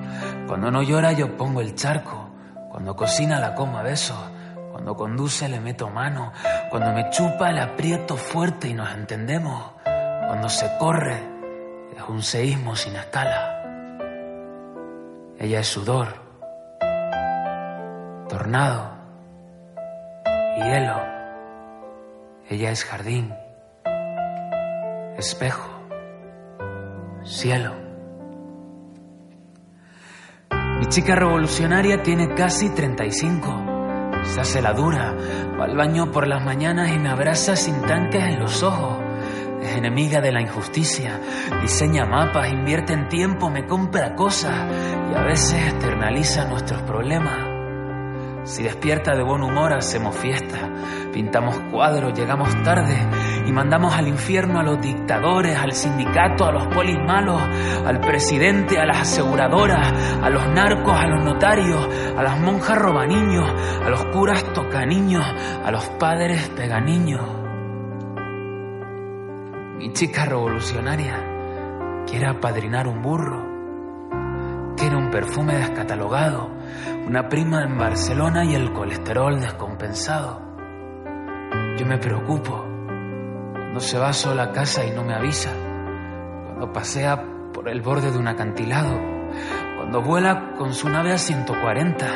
Cuando 0.46 0.70
no 0.70 0.80
llora 0.80 1.10
yo 1.10 1.36
pongo 1.36 1.60
el 1.60 1.74
charco. 1.74 2.30
Cuando 2.70 2.94
cocina 2.94 3.40
la 3.40 3.52
como 3.56 3.78
a 3.78 3.82
besos. 3.82 4.16
Cuando 4.70 4.94
conduce 4.94 5.48
le 5.48 5.58
meto 5.58 5.90
mano. 5.90 6.32
Cuando 6.70 6.92
me 6.92 7.10
chupa 7.10 7.50
le 7.50 7.62
aprieto 7.62 8.16
fuerte 8.16 8.68
y 8.68 8.74
nos 8.74 8.94
entendemos. 8.94 9.72
Cuando 9.82 10.48
se 10.48 10.70
corre 10.78 11.20
es 11.96 12.08
un 12.08 12.22
seísmo 12.22 12.76
sin 12.76 12.94
escala. 12.94 13.64
Ella 15.36 15.58
es 15.58 15.66
sudor, 15.66 16.14
tornado, 18.28 18.92
hielo. 20.58 21.00
Ella 22.48 22.70
es 22.70 22.84
jardín 22.84 23.34
espejo, 25.18 25.68
cielo. 27.24 27.74
Mi 30.78 30.86
chica 30.86 31.16
revolucionaria 31.16 32.02
tiene 32.02 32.34
casi 32.34 32.70
35. 32.70 33.64
Se 34.22 34.40
hace 34.40 34.62
la 34.62 34.72
dura, 34.72 35.16
va 35.58 35.64
al 35.64 35.76
baño 35.76 36.12
por 36.12 36.28
las 36.28 36.44
mañanas 36.44 36.92
y 36.92 36.98
me 36.98 37.08
abraza 37.08 37.56
sin 37.56 37.82
tanques 37.82 38.22
en 38.22 38.38
los 38.38 38.62
ojos. 38.62 38.98
Es 39.60 39.76
enemiga 39.76 40.20
de 40.20 40.30
la 40.30 40.40
injusticia, 40.40 41.20
diseña 41.60 42.04
mapas, 42.04 42.52
invierte 42.52 42.92
en 42.92 43.08
tiempo, 43.08 43.50
me 43.50 43.66
compra 43.66 44.14
cosas 44.14 44.54
y 45.10 45.14
a 45.16 45.22
veces 45.24 45.72
externaliza 45.72 46.44
nuestros 46.44 46.82
problemas. 46.82 47.57
Si 48.44 48.62
despierta 48.62 49.14
de 49.14 49.22
buen 49.22 49.42
humor, 49.42 49.74
hacemos 49.74 50.16
fiesta, 50.16 50.58
pintamos 51.12 51.58
cuadros, 51.70 52.18
llegamos 52.18 52.50
tarde 52.62 52.96
y 53.46 53.52
mandamos 53.52 53.94
al 53.94 54.08
infierno 54.08 54.60
a 54.60 54.62
los 54.62 54.80
dictadores, 54.80 55.56
al 55.56 55.72
sindicato, 55.72 56.46
a 56.46 56.52
los 56.52 56.66
polis 56.68 56.96
malos, 57.06 57.40
al 57.84 58.00
presidente, 58.00 58.78
a 58.78 58.86
las 58.86 59.02
aseguradoras, 59.02 59.92
a 60.22 60.30
los 60.30 60.46
narcos, 60.48 60.98
a 60.98 61.06
los 61.06 61.24
notarios, 61.24 61.88
a 62.16 62.22
las 62.22 62.40
monjas 62.40 62.78
robaniños, 62.78 63.50
a 63.84 63.90
los 63.90 64.04
curas 64.06 64.44
tocaniños, 64.52 65.24
a 65.64 65.70
los 65.70 65.84
padres 65.98 66.48
peganiños. 66.50 67.22
Mi 69.78 69.92
chica 69.92 70.24
revolucionaria 70.24 72.04
quiere 72.06 72.26
apadrinar 72.26 72.88
un 72.88 73.02
burro, 73.02 73.57
quiere 74.78 74.96
un 74.96 75.10
perfume 75.10 75.56
descatalogado 75.56 76.58
una 77.08 77.26
prima 77.26 77.62
en 77.62 77.78
Barcelona 77.78 78.44
y 78.44 78.54
el 78.54 78.70
colesterol 78.74 79.40
descompensado. 79.40 80.42
Yo 81.78 81.86
me 81.86 81.96
preocupo 81.96 82.62
cuando 83.52 83.80
se 83.80 83.98
va 83.98 84.12
sola 84.12 84.42
a 84.42 84.52
casa 84.52 84.84
y 84.84 84.90
no 84.90 85.04
me 85.04 85.14
avisa, 85.14 85.50
cuando 86.44 86.70
pasea 86.70 87.24
por 87.50 87.66
el 87.70 87.80
borde 87.80 88.10
de 88.10 88.18
un 88.18 88.28
acantilado, 88.28 88.94
cuando 89.78 90.02
vuela 90.02 90.52
con 90.58 90.74
su 90.74 90.90
nave 90.90 91.14
a 91.14 91.18
140, 91.18 92.06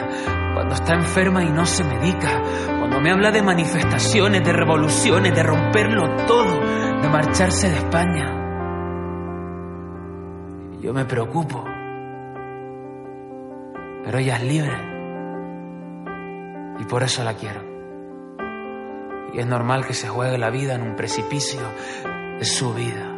cuando 0.52 0.74
está 0.74 0.92
enferma 0.92 1.42
y 1.42 1.50
no 1.50 1.64
se 1.64 1.84
medica, 1.84 2.42
cuando 2.78 3.00
me 3.00 3.12
habla 3.12 3.30
de 3.30 3.42
manifestaciones, 3.42 4.42
de 4.44 4.52
revoluciones, 4.52 5.34
de 5.34 5.42
romperlo 5.42 6.16
todo, 6.26 6.60
de 7.00 7.08
marcharse 7.08 7.70
de 7.70 7.76
España. 7.78 8.28
Yo 10.82 10.92
me 10.92 11.06
preocupo 11.06 11.64
pero 14.04 14.18
ella 14.18 14.36
es 14.36 14.42
libre. 14.42 14.76
Y 16.80 16.84
por 16.84 17.02
eso 17.02 17.22
la 17.22 17.34
quiero. 17.34 17.62
Y 19.32 19.38
es 19.38 19.46
normal 19.46 19.86
que 19.86 19.94
se 19.94 20.08
juegue 20.08 20.36
la 20.38 20.50
vida 20.50 20.74
en 20.74 20.82
un 20.82 20.96
precipicio. 20.96 21.60
Es 22.38 22.54
su 22.54 22.74
vida. 22.74 23.08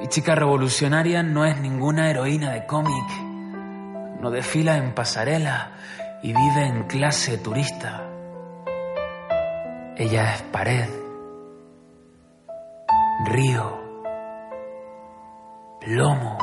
Mi 0.00 0.08
chica 0.08 0.34
revolucionaria 0.34 1.22
no 1.22 1.44
es 1.44 1.60
ninguna 1.60 2.10
heroína 2.10 2.52
de 2.52 2.66
cómic. 2.66 3.10
No 4.20 4.30
desfila 4.30 4.76
en 4.76 4.94
pasarela 4.94 5.72
y 6.22 6.32
vive 6.32 6.66
en 6.66 6.84
clase 6.84 7.38
turista. 7.38 8.08
Ella 9.96 10.34
es 10.34 10.42
pared, 10.42 10.88
río, 13.26 13.81
plomo. 15.84 16.38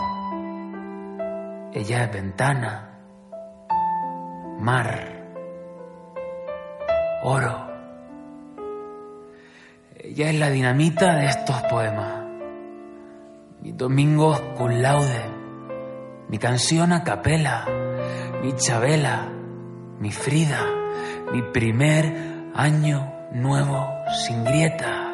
Ella 1.74 2.04
es 2.04 2.12
ventana, 2.12 2.90
mar, 4.60 5.24
oro. 7.24 7.68
Ella 9.96 10.30
es 10.30 10.40
la 10.40 10.50
dinamita 10.50 11.16
de 11.16 11.26
estos 11.28 11.62
poemas. 11.64 12.26
Mi 13.62 13.72
domingos 13.72 14.40
con 14.58 14.82
laude, 14.82 15.24
mi 16.30 16.38
canción 16.38 16.92
a 16.92 17.04
capela, 17.04 17.66
mi 18.42 18.54
Chabela, 18.56 19.30
mi 20.00 20.12
Frida, 20.12 20.66
mi 21.32 21.42
primer 21.52 22.52
año 22.56 23.14
nuevo 23.34 23.88
sin 24.26 24.44
grieta, 24.44 25.14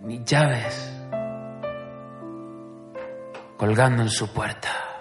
mis 0.00 0.24
llaves 0.24 0.95
colgando 3.56 4.02
en 4.02 4.10
su 4.10 4.28
puerta. 4.28 4.95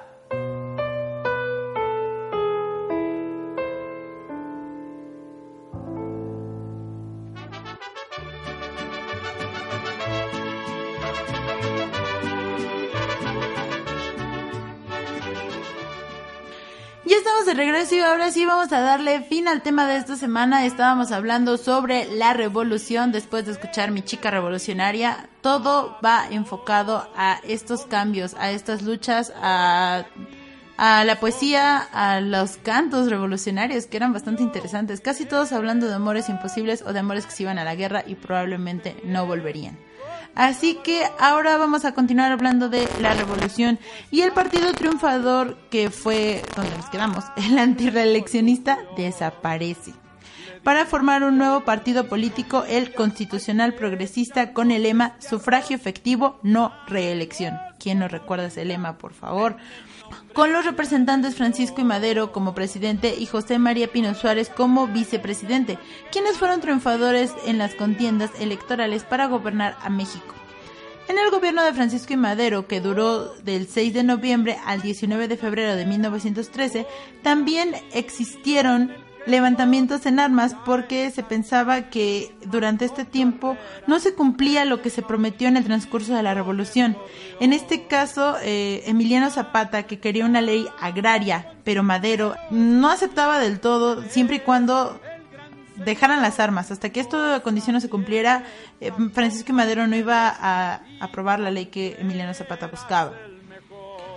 Sí 18.35 18.45
vamos 18.45 18.73
a 18.73 18.81
darle 18.81 19.21
fin 19.21 19.47
al 19.47 19.61
tema 19.61 19.87
de 19.87 19.95
esta 19.95 20.17
semana. 20.17 20.65
Estábamos 20.65 21.13
hablando 21.13 21.57
sobre 21.57 22.03
la 22.17 22.33
revolución 22.33 23.13
después 23.13 23.45
de 23.45 23.53
escuchar 23.53 23.91
Mi 23.91 24.01
chica 24.01 24.29
revolucionaria. 24.29 25.29
Todo 25.39 25.97
va 26.03 26.27
enfocado 26.29 27.07
a 27.15 27.39
estos 27.47 27.85
cambios, 27.85 28.33
a 28.37 28.51
estas 28.51 28.81
luchas, 28.81 29.31
a, 29.41 30.03
a 30.75 31.05
la 31.05 31.17
poesía, 31.21 31.77
a 31.77 32.19
los 32.19 32.57
cantos 32.57 33.09
revolucionarios 33.09 33.85
que 33.85 33.95
eran 33.95 34.11
bastante 34.11 34.43
interesantes. 34.43 34.99
Casi 34.99 35.23
todos 35.25 35.53
hablando 35.53 35.87
de 35.87 35.93
amores 35.93 36.27
imposibles 36.27 36.81
o 36.85 36.91
de 36.91 36.99
amores 36.99 37.25
que 37.25 37.31
se 37.31 37.43
iban 37.43 37.57
a 37.57 37.63
la 37.63 37.75
guerra 37.75 38.03
y 38.05 38.15
probablemente 38.15 38.97
no 39.05 39.25
volverían. 39.25 39.77
Así 40.35 40.75
que 40.83 41.03
ahora 41.17 41.57
vamos 41.57 41.85
a 41.85 41.93
continuar 41.93 42.31
hablando 42.33 42.67
de 42.67 42.87
la 43.01 43.13
revolución 43.13 43.79
y 44.11 44.21
el 44.21 44.33
partido 44.33 44.73
triunfador 44.73 45.57
que 45.69 45.89
fue 45.89 46.43
donde 46.57 46.75
nos 46.75 46.89
quedamos, 46.89 47.23
el 47.37 47.57
antireeleccionista, 47.57 48.77
desaparece. 48.97 49.93
Para 50.63 50.85
formar 50.85 51.23
un 51.23 51.37
nuevo 51.37 51.61
partido 51.61 52.07
político, 52.07 52.65
el 52.67 52.93
constitucional 52.93 53.75
progresista, 53.75 54.51
con 54.51 54.71
el 54.71 54.83
lema 54.83 55.15
sufragio 55.19 55.75
efectivo, 55.75 56.39
no 56.41 56.73
reelección. 56.87 57.55
¿Quién 57.79 57.99
nos 57.99 58.11
recuerda 58.11 58.47
ese 58.47 58.65
lema, 58.65 58.97
por 58.97 59.13
favor? 59.13 59.57
Con 60.33 60.51
los 60.53 60.65
representantes 60.65 61.35
Francisco 61.35 61.81
y 61.81 61.83
Madero 61.83 62.31
como 62.31 62.55
presidente 62.55 63.15
y 63.17 63.25
José 63.25 63.59
María 63.59 63.91
Pino 63.91 64.13
Suárez 64.13 64.49
como 64.49 64.87
vicepresidente, 64.87 65.77
quienes 66.11 66.37
fueron 66.37 66.61
triunfadores 66.61 67.31
en 67.45 67.57
las 67.57 67.75
contiendas 67.75 68.31
electorales 68.39 69.03
para 69.03 69.27
gobernar 69.27 69.77
a 69.81 69.89
México. 69.89 70.35
En 71.07 71.19
el 71.19 71.29
gobierno 71.29 71.63
de 71.63 71.73
Francisco 71.73 72.13
y 72.13 72.17
Madero, 72.17 72.67
que 72.67 72.81
duró 72.81 73.35
del 73.43 73.67
6 73.67 73.93
de 73.93 74.03
noviembre 74.03 74.57
al 74.65 74.81
19 74.81 75.27
de 75.27 75.37
febrero 75.37 75.75
de 75.75 75.85
1913, 75.85 76.87
también 77.21 77.75
existieron 77.93 78.91
levantamientos 79.25 80.05
en 80.05 80.19
armas 80.19 80.55
porque 80.65 81.09
se 81.11 81.23
pensaba 81.23 81.89
que 81.89 82.35
durante 82.45 82.85
este 82.85 83.05
tiempo 83.05 83.57
no 83.87 83.99
se 83.99 84.13
cumplía 84.13 84.65
lo 84.65 84.81
que 84.81 84.89
se 84.89 85.01
prometió 85.01 85.47
en 85.47 85.57
el 85.57 85.63
transcurso 85.63 86.13
de 86.15 86.23
la 86.23 86.33
revolución. 86.33 86.97
En 87.39 87.53
este 87.53 87.87
caso, 87.87 88.37
eh, 88.41 88.83
Emiliano 88.85 89.29
Zapata, 89.29 89.83
que 89.83 89.99
quería 89.99 90.25
una 90.25 90.41
ley 90.41 90.67
agraria, 90.79 91.53
pero 91.63 91.83
Madero 91.83 92.35
no 92.51 92.89
aceptaba 92.89 93.39
del 93.39 93.59
todo 93.59 94.03
siempre 94.03 94.37
y 94.37 94.39
cuando 94.39 94.99
dejaran 95.75 96.21
las 96.21 96.39
armas. 96.39 96.71
Hasta 96.71 96.89
que 96.89 96.99
esta 96.99 97.39
condición 97.41 97.73
no 97.73 97.81
se 97.81 97.89
cumpliera, 97.89 98.43
eh, 98.79 98.91
Francisco 99.13 99.53
Madero 99.53 99.87
no 99.87 99.95
iba 99.95 100.29
a 100.29 100.81
aprobar 100.99 101.39
la 101.39 101.51
ley 101.51 101.67
que 101.67 101.97
Emiliano 101.99 102.33
Zapata 102.33 102.67
buscaba. 102.67 103.13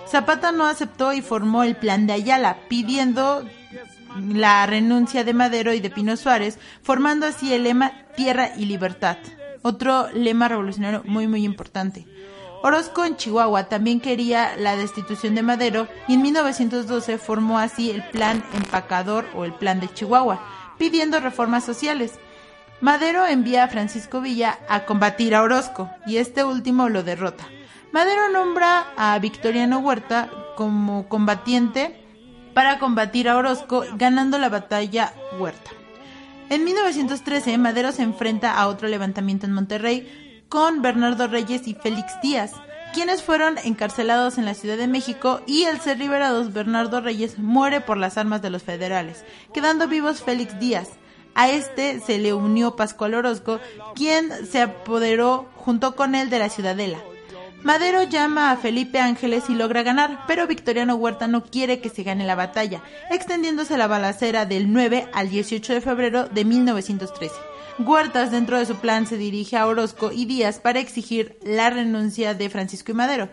Zapata 0.06 0.52
no 0.52 0.64
aceptó 0.64 1.12
y 1.12 1.20
formó 1.20 1.64
el 1.64 1.76
plan 1.76 2.06
de 2.06 2.14
Ayala, 2.14 2.56
pidiendo 2.68 3.44
la 4.16 4.66
renuncia 4.66 5.24
de 5.24 5.34
Madero 5.34 5.72
y 5.72 5.80
de 5.80 5.90
Pino 5.90 6.16
Suárez, 6.16 6.58
formando 6.82 7.26
así 7.26 7.52
el 7.52 7.64
lema 7.64 7.92
Tierra 8.16 8.50
y 8.56 8.66
Libertad, 8.66 9.18
otro 9.62 10.08
lema 10.12 10.48
revolucionario 10.48 11.02
muy 11.04 11.26
muy 11.26 11.44
importante. 11.44 12.06
Orozco 12.62 13.04
en 13.04 13.16
Chihuahua 13.16 13.68
también 13.68 14.00
quería 14.00 14.56
la 14.56 14.76
destitución 14.76 15.36
de 15.36 15.42
Madero 15.42 15.86
y 16.08 16.14
en 16.14 16.22
1912 16.22 17.18
formó 17.18 17.58
así 17.58 17.90
el 17.90 18.02
Plan 18.10 18.42
Empacador 18.52 19.26
o 19.36 19.44
el 19.44 19.54
Plan 19.54 19.78
de 19.78 19.92
Chihuahua, 19.92 20.40
pidiendo 20.76 21.20
reformas 21.20 21.64
sociales. 21.64 22.18
Madero 22.80 23.26
envía 23.26 23.64
a 23.64 23.68
Francisco 23.68 24.20
Villa 24.20 24.58
a 24.68 24.86
combatir 24.86 25.34
a 25.34 25.42
Orozco 25.42 25.88
y 26.06 26.16
este 26.16 26.42
último 26.42 26.88
lo 26.88 27.04
derrota. 27.04 27.46
Madero 27.92 28.28
nombra 28.28 28.86
a 28.96 29.16
Victoriano 29.20 29.78
Huerta 29.78 30.30
como 30.56 31.08
combatiente 31.08 32.07
para 32.58 32.80
combatir 32.80 33.28
a 33.28 33.36
Orozco, 33.36 33.84
ganando 33.94 34.36
la 34.36 34.48
batalla 34.48 35.12
Huerta. 35.38 35.70
En 36.50 36.64
1913, 36.64 37.56
Madero 37.56 37.92
se 37.92 38.02
enfrenta 38.02 38.58
a 38.58 38.66
otro 38.66 38.88
levantamiento 38.88 39.46
en 39.46 39.52
Monterrey 39.52 40.42
con 40.48 40.82
Bernardo 40.82 41.28
Reyes 41.28 41.68
y 41.68 41.74
Félix 41.74 42.20
Díaz, 42.20 42.50
quienes 42.92 43.22
fueron 43.22 43.58
encarcelados 43.58 44.38
en 44.38 44.44
la 44.44 44.54
Ciudad 44.54 44.76
de 44.76 44.88
México 44.88 45.40
y 45.46 45.66
al 45.66 45.80
ser 45.80 46.00
liberados 46.00 46.52
Bernardo 46.52 47.00
Reyes 47.00 47.38
muere 47.38 47.80
por 47.80 47.96
las 47.96 48.18
armas 48.18 48.42
de 48.42 48.50
los 48.50 48.64
federales, 48.64 49.24
quedando 49.54 49.86
vivos 49.86 50.24
Félix 50.24 50.58
Díaz. 50.58 50.88
A 51.36 51.50
este 51.50 52.00
se 52.00 52.18
le 52.18 52.34
unió 52.34 52.74
Pascual 52.74 53.14
Orozco, 53.14 53.60
quien 53.94 54.32
se 54.44 54.62
apoderó 54.62 55.48
junto 55.54 55.94
con 55.94 56.16
él 56.16 56.28
de 56.28 56.40
la 56.40 56.48
Ciudadela. 56.48 56.98
Madero 57.68 58.02
llama 58.02 58.50
a 58.50 58.56
Felipe 58.56 58.98
Ángeles 58.98 59.50
y 59.50 59.54
logra 59.54 59.82
ganar, 59.82 60.20
pero 60.26 60.46
Victoriano 60.46 60.94
Huerta 60.94 61.28
no 61.28 61.44
quiere 61.44 61.80
que 61.80 61.90
se 61.90 62.02
gane 62.02 62.24
la 62.24 62.34
batalla, 62.34 62.82
extendiéndose 63.10 63.76
la 63.76 63.86
balacera 63.86 64.46
del 64.46 64.72
9 64.72 65.10
al 65.12 65.28
18 65.28 65.74
de 65.74 65.80
febrero 65.82 66.28
de 66.30 66.46
1913. 66.46 67.34
Huertas, 67.80 68.30
dentro 68.30 68.58
de 68.58 68.64
su 68.64 68.76
plan, 68.76 69.06
se 69.06 69.18
dirige 69.18 69.58
a 69.58 69.66
Orozco 69.66 70.12
y 70.12 70.24
Díaz 70.24 70.60
para 70.60 70.80
exigir 70.80 71.38
la 71.42 71.68
renuncia 71.68 72.32
de 72.32 72.48
Francisco 72.48 72.92
y 72.92 72.94
Madero, 72.94 73.28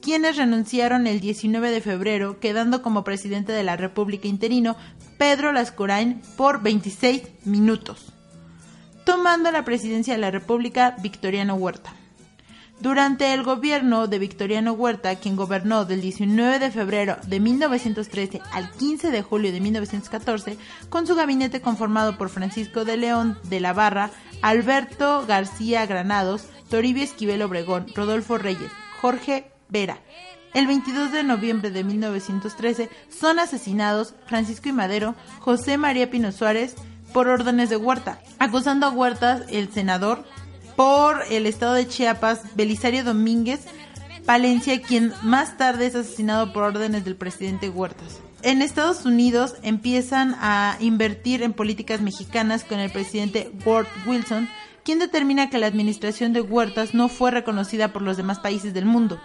quienes 0.00 0.36
renunciaron 0.36 1.08
el 1.08 1.18
19 1.18 1.72
de 1.72 1.80
febrero, 1.80 2.38
quedando 2.38 2.82
como 2.82 3.02
presidente 3.02 3.50
de 3.50 3.64
la 3.64 3.76
República 3.76 4.28
interino 4.28 4.76
Pedro 5.18 5.50
Lascurain 5.50 6.22
por 6.36 6.62
26 6.62 7.22
minutos, 7.46 8.12
tomando 9.04 9.50
la 9.50 9.64
presidencia 9.64 10.14
de 10.14 10.20
la 10.20 10.30
República 10.30 10.94
Victoriano 11.02 11.56
Huerta. 11.56 11.96
Durante 12.82 13.32
el 13.32 13.44
gobierno 13.44 14.08
de 14.08 14.18
Victoriano 14.18 14.72
Huerta, 14.72 15.14
quien 15.14 15.36
gobernó 15.36 15.84
del 15.84 16.00
19 16.00 16.58
de 16.58 16.72
febrero 16.72 17.16
de 17.28 17.38
1913 17.38 18.40
al 18.50 18.72
15 18.72 19.12
de 19.12 19.22
julio 19.22 19.52
de 19.52 19.60
1914, 19.60 20.58
con 20.88 21.06
su 21.06 21.14
gabinete 21.14 21.60
conformado 21.60 22.18
por 22.18 22.28
Francisco 22.28 22.84
de 22.84 22.96
León 22.96 23.38
de 23.44 23.60
la 23.60 23.72
Barra, 23.72 24.10
Alberto 24.42 25.24
García 25.28 25.86
Granados, 25.86 26.46
Toribio 26.70 27.04
Esquivel 27.04 27.42
Obregón, 27.42 27.86
Rodolfo 27.94 28.36
Reyes, 28.36 28.72
Jorge 29.00 29.52
Vera. 29.68 30.00
El 30.52 30.66
22 30.66 31.12
de 31.12 31.22
noviembre 31.22 31.70
de 31.70 31.84
1913 31.84 32.90
son 33.16 33.38
asesinados 33.38 34.14
Francisco 34.26 34.68
y 34.68 34.72
Madero, 34.72 35.14
José 35.38 35.78
María 35.78 36.10
Pino 36.10 36.32
Suárez, 36.32 36.74
por 37.12 37.28
órdenes 37.28 37.70
de 37.70 37.76
Huerta, 37.76 38.18
acusando 38.40 38.86
a 38.86 38.90
Huerta, 38.90 39.42
el 39.50 39.70
senador, 39.70 40.24
por 40.76 41.22
el 41.30 41.46
estado 41.46 41.74
de 41.74 41.88
Chiapas, 41.88 42.54
Belisario 42.54 43.04
Domínguez 43.04 43.60
Palencia, 44.24 44.80
quien 44.80 45.12
más 45.22 45.56
tarde 45.56 45.86
es 45.86 45.96
asesinado 45.96 46.52
por 46.52 46.62
órdenes 46.62 47.04
del 47.04 47.16
presidente 47.16 47.68
Huertas. 47.68 48.20
En 48.42 48.62
Estados 48.62 49.04
Unidos 49.04 49.56
empiezan 49.62 50.36
a 50.40 50.76
invertir 50.80 51.42
en 51.42 51.52
políticas 51.52 52.00
mexicanas 52.00 52.64
con 52.64 52.78
el 52.78 52.90
presidente 52.90 53.50
Ward 53.64 53.86
Wilson, 54.06 54.48
quien 54.84 54.98
determina 54.98 55.50
que 55.50 55.58
la 55.58 55.66
administración 55.66 56.32
de 56.32 56.40
Huertas 56.40 56.94
no 56.94 57.08
fue 57.08 57.30
reconocida 57.30 57.92
por 57.92 58.02
los 58.02 58.16
demás 58.16 58.38
países 58.38 58.72
del 58.74 58.84
mundo. 58.84 59.20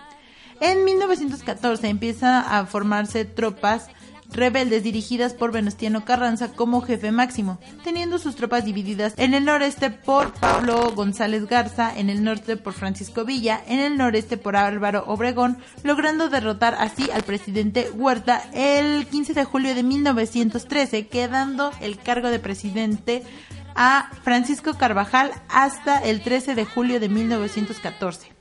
En 0.59 0.83
1914 0.83 1.87
empieza 1.87 2.39
a 2.39 2.65
formarse 2.65 3.25
tropas 3.25 3.89
rebeldes 4.31 4.83
dirigidas 4.83 5.33
por 5.33 5.51
Venustiano 5.51 6.05
Carranza 6.05 6.51
como 6.53 6.81
jefe 6.81 7.11
máximo, 7.11 7.59
teniendo 7.83 8.17
sus 8.17 8.35
tropas 8.35 8.65
divididas 8.65 9.13
en 9.17 9.33
el 9.33 9.45
noreste 9.45 9.89
por 9.89 10.33
Pablo 10.33 10.91
González 10.95 11.47
Garza, 11.47 11.97
en 11.97 12.09
el 12.09 12.23
norte 12.23 12.57
por 12.57 12.73
Francisco 12.73 13.25
Villa, 13.25 13.61
en 13.67 13.79
el 13.79 13.97
noreste 13.97 14.37
por 14.37 14.55
Álvaro 14.55 15.03
Obregón, 15.07 15.57
logrando 15.83 16.29
derrotar 16.29 16.75
así 16.79 17.09
al 17.11 17.23
presidente 17.23 17.89
Huerta 17.91 18.43
el 18.53 19.07
15 19.07 19.33
de 19.33 19.43
julio 19.43 19.75
de 19.75 19.83
1913, 19.83 21.07
quedando 21.07 21.71
el 21.81 21.97
cargo 21.97 22.29
de 22.29 22.39
presidente 22.39 23.23
a 23.75 24.09
Francisco 24.23 24.73
Carvajal 24.73 25.31
hasta 25.49 25.99
el 25.99 26.21
13 26.21 26.55
de 26.55 26.65
julio 26.65 26.99
de 26.99 27.09
1914. 27.09 28.36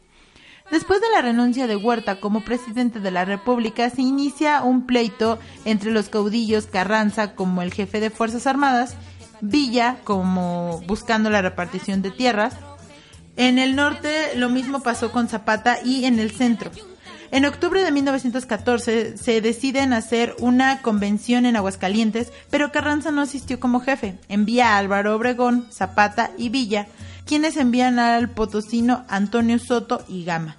Después 0.71 1.01
de 1.01 1.11
la 1.15 1.23
renuncia 1.23 1.67
de 1.67 1.77
Huerta 1.77 2.19
como 2.19 2.45
presidente 2.45 2.99
de 2.99 3.13
la 3.13 3.25
República, 3.25 3.89
se 3.89 4.03
inicia 4.03 4.63
un 4.63 4.87
pleito 4.87 5.39
entre 5.65 5.93
los 5.93 6.09
caudillos 6.09 6.67
Carranza 6.67 7.35
como 7.35 7.63
el 7.63 7.73
jefe 7.73 8.01
de 8.01 8.11
Fuerzas 8.11 8.47
Armadas, 8.47 8.97
Villa 9.41 9.99
como 10.03 10.83
buscando 10.87 11.31
la 11.31 11.43
repartición 11.43 12.03
de 12.03 12.11
tierras. 12.11 12.55
En 13.37 13.59
el 13.59 13.77
norte 13.77 14.35
lo 14.35 14.49
mismo 14.49 14.81
pasó 14.81 15.13
con 15.13 15.29
Zapata 15.29 15.79
y 15.85 16.05
en 16.07 16.19
el 16.19 16.33
centro. 16.33 16.71
En 17.31 17.45
octubre 17.45 17.83
de 17.83 17.91
1914 17.91 19.17
se 19.17 19.41
deciden 19.41 19.93
hacer 19.93 20.35
una 20.39 20.81
convención 20.81 21.45
en 21.45 21.57
Aguascalientes, 21.57 22.33
pero 22.51 22.73
Carranza 22.73 23.11
no 23.11 23.21
asistió 23.21 23.61
como 23.61 23.81
jefe. 23.81 24.19
Envía 24.29 24.75
a 24.75 24.79
Álvaro 24.79 25.15
Obregón, 25.15 25.67
Zapata 25.71 26.31
y 26.39 26.49
Villa 26.49 26.87
quienes 27.27 27.57
envían 27.57 27.99
al 27.99 28.31
potosino 28.31 29.05
Antonio 29.09 29.59
Soto 29.59 30.05
y 30.09 30.25
Gama, 30.25 30.57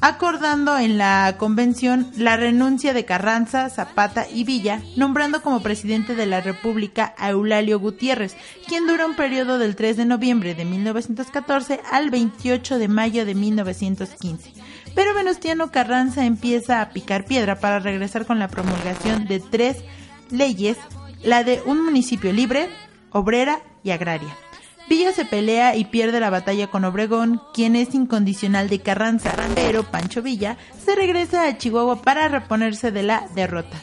acordando 0.00 0.78
en 0.78 0.98
la 0.98 1.36
convención 1.38 2.12
la 2.16 2.36
renuncia 2.36 2.92
de 2.92 3.06
Carranza, 3.06 3.70
Zapata 3.70 4.26
y 4.32 4.44
Villa, 4.44 4.82
nombrando 4.96 5.40
como 5.40 5.62
presidente 5.62 6.14
de 6.14 6.26
la 6.26 6.42
República 6.42 7.14
a 7.16 7.30
Eulalio 7.30 7.80
Gutiérrez, 7.80 8.36
quien 8.68 8.86
dura 8.86 9.06
un 9.06 9.16
periodo 9.16 9.58
del 9.58 9.76
3 9.76 9.96
de 9.96 10.04
noviembre 10.04 10.54
de 10.54 10.66
1914 10.66 11.80
al 11.90 12.10
28 12.10 12.78
de 12.78 12.88
mayo 12.88 13.24
de 13.24 13.34
1915. 13.34 14.52
Pero 14.94 15.14
Venustiano 15.14 15.72
Carranza 15.72 16.24
empieza 16.24 16.80
a 16.80 16.90
picar 16.90 17.24
piedra 17.24 17.58
para 17.58 17.80
regresar 17.80 18.26
con 18.26 18.38
la 18.38 18.48
promulgación 18.48 19.26
de 19.26 19.40
tres 19.40 19.78
leyes, 20.30 20.76
la 21.22 21.42
de 21.42 21.62
un 21.64 21.82
municipio 21.82 22.32
libre, 22.32 22.68
obrera 23.10 23.60
y 23.82 23.90
agraria. 23.90 24.36
Villa 24.88 25.12
se 25.12 25.24
pelea 25.24 25.76
y 25.76 25.86
pierde 25.86 26.20
la 26.20 26.28
batalla 26.30 26.66
con 26.66 26.84
Obregón, 26.84 27.40
quien 27.54 27.74
es 27.74 27.94
incondicional 27.94 28.68
de 28.68 28.80
Carranza, 28.80 29.34
pero 29.54 29.82
Pancho 29.84 30.20
Villa 30.20 30.58
se 30.84 30.94
regresa 30.94 31.46
a 31.46 31.56
Chihuahua 31.56 32.02
para 32.02 32.28
reponerse 32.28 32.90
de 32.90 33.02
la 33.02 33.26
derrota. 33.34 33.82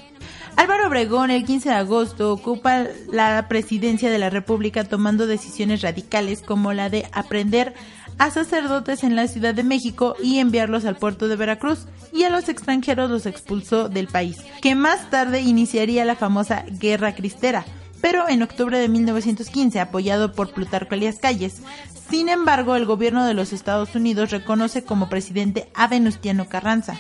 Álvaro 0.58 0.88
Obregón 0.88 1.32
el 1.32 1.44
15 1.44 1.70
de 1.70 1.76
agosto 1.76 2.32
ocupa 2.32 2.86
la 3.12 3.48
presidencia 3.48 4.12
de 4.12 4.20
la 4.20 4.30
República 4.30 4.84
tomando 4.84 5.26
decisiones 5.26 5.82
radicales 5.82 6.44
como 6.44 6.72
la 6.72 6.90
de 6.90 7.08
aprender 7.14 7.74
a 8.20 8.30
sacerdotes 8.30 9.04
en 9.04 9.16
la 9.16 9.28
Ciudad 9.28 9.56
de 9.56 9.64
México 9.64 10.16
y 10.22 10.38
enviarlos 10.38 10.86
al 10.86 10.98
puerto 10.98 11.28
de 11.28 11.36
Veracruz 11.36 11.88
y 12.14 12.24
a 12.24 12.30
los 12.30 12.48
extranjeros 12.48 13.10
los 13.10 13.26
expulsó 13.26 13.90
del 13.90 14.08
país, 14.08 14.38
que 14.62 14.76
más 14.76 15.10
tarde 15.10 15.42
iniciaría 15.42 16.06
la 16.06 16.16
famosa 16.16 16.64
Guerra 16.70 17.16
Cristera 17.16 17.66
pero 18.02 18.28
en 18.28 18.42
octubre 18.42 18.80
de 18.80 18.90
1915, 18.90 19.80
apoyado 19.80 20.34
por 20.34 20.52
Plutarco 20.54 20.96
Elías 20.96 21.20
Calles. 21.20 21.62
Sin 22.10 22.28
embargo, 22.30 22.76
el 22.76 22.86
gobierno 22.86 23.26
de 23.26 23.34
los 23.34 23.54
Estados 23.54 23.96
Unidos 23.96 24.32
reconoce 24.32 24.84
como 24.84 25.08
presidente 25.08 25.70
a 25.74 25.88
Venustiano 25.88 26.50
Carranza. 26.50 26.98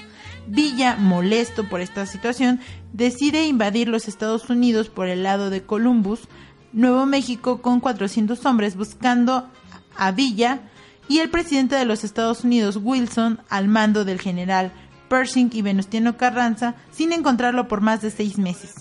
Villa, 0.47 0.95
molesto 0.95 1.67
por 1.67 1.81
esta 1.81 2.05
situación, 2.05 2.59
decide 2.93 3.45
invadir 3.45 3.87
los 3.87 4.07
Estados 4.07 4.49
Unidos 4.49 4.89
por 4.89 5.07
el 5.07 5.23
lado 5.23 5.49
de 5.49 5.63
Columbus, 5.63 6.21
Nuevo 6.73 7.05
México, 7.05 7.61
con 7.61 7.79
400 7.79 8.45
hombres 8.45 8.75
buscando 8.75 9.49
a 9.97 10.11
Villa 10.11 10.61
y 11.09 11.19
el 11.19 11.29
presidente 11.29 11.75
de 11.75 11.85
los 11.85 12.03
Estados 12.03 12.43
Unidos, 12.45 12.79
Wilson, 12.81 13.41
al 13.49 13.67
mando 13.67 14.05
del 14.05 14.21
general 14.21 14.71
Pershing 15.09 15.49
y 15.51 15.61
Venustiano 15.61 16.15
Carranza, 16.15 16.75
sin 16.91 17.11
encontrarlo 17.11 17.67
por 17.67 17.81
más 17.81 18.01
de 18.01 18.11
seis 18.11 18.37
meses. 18.37 18.75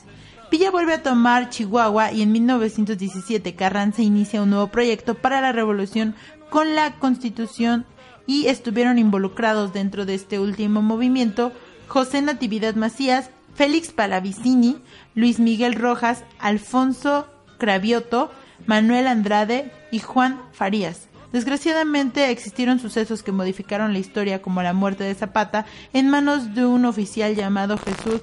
Villa 0.51 0.73
vuelve 0.73 0.95
a 0.95 1.03
tomar 1.05 1.49
Chihuahua 1.49 2.11
y 2.11 2.23
en 2.23 2.33
1917 2.33 3.55
Carranza 3.55 4.03
inicia 4.03 4.43
un 4.43 4.51
nuevo 4.51 4.67
proyecto 4.67 5.15
para 5.15 5.41
la 5.41 5.53
revolución 5.53 6.17
con 6.49 6.75
la 6.75 6.99
constitución 6.99 7.87
y 8.27 8.47
estuvieron 8.47 8.99
involucrados 8.99 9.73
dentro 9.73 10.07
de 10.07 10.17
este 10.17 10.41
último 10.41 10.83
movimiento 10.83 11.53
José 11.87 12.21
Natividad 12.21 12.75
Macías, 12.75 13.31
Félix 13.55 13.93
Palavicini, 13.93 14.83
Luis 15.15 15.39
Miguel 15.39 15.75
Rojas, 15.75 16.25
Alfonso 16.41 17.29
Cravioto, 17.59 18.33
Manuel 18.67 19.07
Andrade 19.07 19.71
y 19.93 20.01
Juan 20.01 20.41
Farías. 20.51 21.07
Desgraciadamente 21.33 22.29
existieron 22.31 22.81
sucesos 22.81 23.23
que 23.23 23.31
modificaron 23.31 23.93
la 23.93 24.01
historia 24.01 24.43
como 24.43 24.65
la 24.65 24.73
muerte 24.73 25.05
de 25.05 25.15
Zapata 25.15 25.65
en 25.93 26.11
manos 26.11 26.57
de 26.57 26.67
un 26.67 26.87
oficial 26.87 27.37
llamado 27.37 27.79
Jesús 27.79 28.21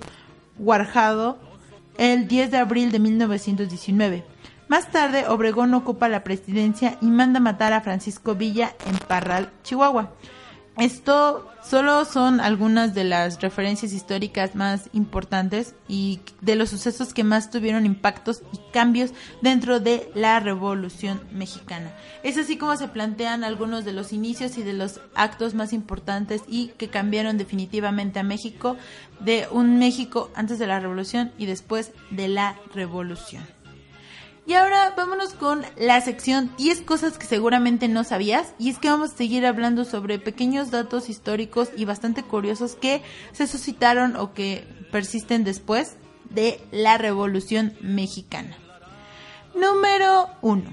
Guarjado 0.58 1.47
el 1.98 2.28
10 2.28 2.52
de 2.52 2.58
abril 2.58 2.92
de 2.92 3.00
1919. 3.00 4.24
Más 4.68 4.92
tarde, 4.92 5.28
Obregón 5.28 5.74
ocupa 5.74 6.10
la 6.10 6.24
presidencia 6.24 6.98
y 7.02 7.08
manda 7.08 7.40
matar 7.40 7.74
a 7.74 7.82
Francisco 7.82 8.36
Villa 8.36 8.74
en 8.86 8.98
Parral, 8.98 9.50
Chihuahua. 9.64 10.12
Esto 10.78 11.50
solo 11.64 12.06
son 12.06 12.40
algunas 12.40 12.94
de 12.94 13.04
las 13.04 13.42
referencias 13.42 13.94
históricas 13.94 14.54
más 14.54 14.92
importantes 14.94 15.74
y 15.88 16.20
de 16.42 16.56
los 16.56 16.70
sucesos 16.70 17.16
que 17.16 17.24
más 17.24 17.50
tuvieron 17.50 17.88
impactos 17.88 18.44
y 18.54 18.60
cambios 18.72 19.12
dentro 19.42 19.80
de 19.80 20.12
la 20.14 20.40
Revolución 20.40 21.20
Mexicana. 21.32 21.92
Es 22.22 22.38
así 22.38 22.58
como 22.58 22.78
se 22.78 22.88
plantean 22.88 23.44
algunos 23.44 23.86
de 23.86 23.94
los 23.94 24.14
inicios 24.14 24.60
y 24.60 24.64
de 24.64 24.74
los 24.74 25.02
actos 25.16 25.56
más 25.56 25.74
importantes 25.74 26.44
y 26.48 26.68
que 26.78 26.90
cambiaron 26.90 27.40
definitivamente 27.40 28.20
a 28.20 28.24
México 28.24 28.78
de 29.20 29.48
un 29.50 29.80
México 29.80 30.30
antes 30.36 30.60
de 30.60 30.68
la 30.68 30.80
Revolución 30.80 31.32
y 31.40 31.48
después 31.48 31.92
de 32.12 32.28
la 32.28 32.56
Revolución. 32.76 33.57
Y 34.48 34.54
ahora 34.54 34.94
vámonos 34.96 35.34
con 35.34 35.66
la 35.76 36.00
sección 36.00 36.52
10 36.58 36.84
cosas 36.84 37.18
que 37.18 37.26
seguramente 37.26 37.90
no 37.90 38.06
sabías. 38.06 38.54
Y 38.58 38.70
es 38.70 38.80
que 38.80 38.90
vamos 38.90 39.12
a 39.12 39.18
seguir 39.18 39.46
hablando 39.46 39.84
sobre 39.84 40.20
pequeños 40.20 40.72
datos 40.72 41.10
históricos 41.10 41.68
y 41.76 41.84
bastante 41.84 42.24
curiosos 42.24 42.76
que 42.76 43.02
se 43.34 43.46
suscitaron 43.46 44.16
o 44.16 44.34
que 44.34 44.66
persisten 44.90 45.44
después 45.44 45.98
de 46.30 46.62
la 46.72 46.98
Revolución 46.98 47.76
Mexicana. 47.82 48.56
Número 49.54 50.30
1. 50.42 50.64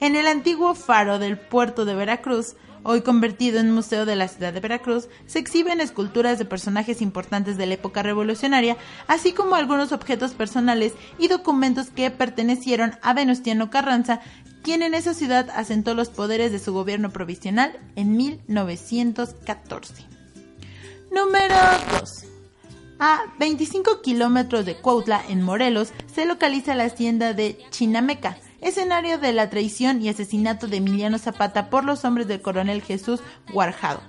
En 0.00 0.14
el 0.14 0.26
antiguo 0.26 0.74
faro 0.74 1.18
del 1.18 1.38
puerto 1.38 1.86
de 1.86 1.94
Veracruz 1.94 2.54
hoy 2.86 3.02
convertido 3.02 3.58
en 3.58 3.72
museo 3.72 4.06
de 4.06 4.14
la 4.14 4.28
ciudad 4.28 4.52
de 4.52 4.60
Veracruz, 4.60 5.08
se 5.26 5.40
exhiben 5.40 5.80
esculturas 5.80 6.38
de 6.38 6.44
personajes 6.44 7.02
importantes 7.02 7.56
de 7.56 7.66
la 7.66 7.74
época 7.74 8.02
revolucionaria, 8.02 8.76
así 9.08 9.32
como 9.32 9.56
algunos 9.56 9.90
objetos 9.90 10.34
personales 10.34 10.92
y 11.18 11.26
documentos 11.26 11.88
que 11.88 12.10
pertenecieron 12.12 12.96
a 13.02 13.12
Venustiano 13.12 13.70
Carranza, 13.70 14.20
quien 14.62 14.82
en 14.82 14.94
esa 14.94 15.14
ciudad 15.14 15.50
asentó 15.54 15.94
los 15.94 16.10
poderes 16.10 16.52
de 16.52 16.60
su 16.60 16.72
gobierno 16.72 17.10
provisional 17.10 17.78
en 17.96 18.16
1914. 18.16 20.06
Número 21.10 21.54
2. 22.00 22.24
A 22.98 23.20
25 23.38 24.00
kilómetros 24.00 24.64
de 24.64 24.76
Cuautla, 24.76 25.22
en 25.28 25.42
Morelos, 25.42 25.92
se 26.14 26.24
localiza 26.24 26.74
la 26.74 26.84
hacienda 26.84 27.32
de 27.32 27.58
Chinameca, 27.70 28.38
escenario 28.66 29.18
de 29.18 29.32
la 29.32 29.48
traición 29.48 30.02
y 30.02 30.08
asesinato 30.08 30.66
de 30.66 30.78
Emiliano 30.78 31.18
Zapata 31.18 31.70
por 31.70 31.84
los 31.84 32.04
hombres 32.04 32.26
del 32.26 32.42
coronel 32.42 32.82
Jesús 32.82 33.20
Guarjado. 33.52 34.00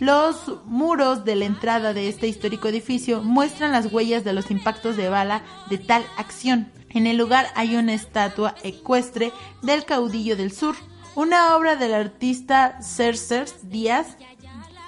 Los 0.00 0.52
muros 0.64 1.24
de 1.24 1.36
la 1.36 1.44
entrada 1.44 1.94
de 1.94 2.08
este 2.08 2.26
histórico 2.26 2.66
edificio 2.66 3.22
muestran 3.22 3.70
las 3.70 3.92
huellas 3.92 4.24
de 4.24 4.32
los 4.32 4.50
impactos 4.50 4.96
de 4.96 5.08
bala 5.08 5.42
de 5.70 5.78
tal 5.78 6.04
acción. 6.18 6.72
En 6.90 7.06
el 7.06 7.16
lugar 7.16 7.46
hay 7.54 7.76
una 7.76 7.94
estatua 7.94 8.56
ecuestre 8.64 9.32
del 9.62 9.84
caudillo 9.84 10.36
del 10.36 10.50
sur, 10.50 10.74
una 11.14 11.56
obra 11.56 11.76
del 11.76 11.94
artista 11.94 12.82
Cercers 12.82 13.70
Díaz 13.70 14.16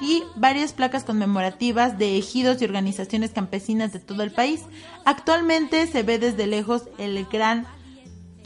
y 0.01 0.25
varias 0.35 0.73
placas 0.73 1.05
conmemorativas 1.05 1.97
de 1.97 2.19
ejidos 2.19 2.61
y 2.61 2.65
organizaciones 2.65 3.31
campesinas 3.31 3.93
de 3.93 4.01
todo 4.01 4.25
el 4.25 4.33
país. 4.33 4.63
Actualmente 5.05 5.87
se 5.87 6.03
ve 6.03 6.19
desde 6.19 6.49
lejos 6.49 6.89
el 6.99 7.25
gran 7.27 7.67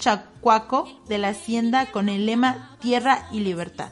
Chacuaco 0.00 0.88
de 1.08 1.18
la 1.18 1.28
Hacienda 1.28 1.86
con 1.86 2.08
el 2.08 2.26
lema 2.26 2.76
Tierra 2.80 3.28
y 3.30 3.40
Libertad. 3.40 3.90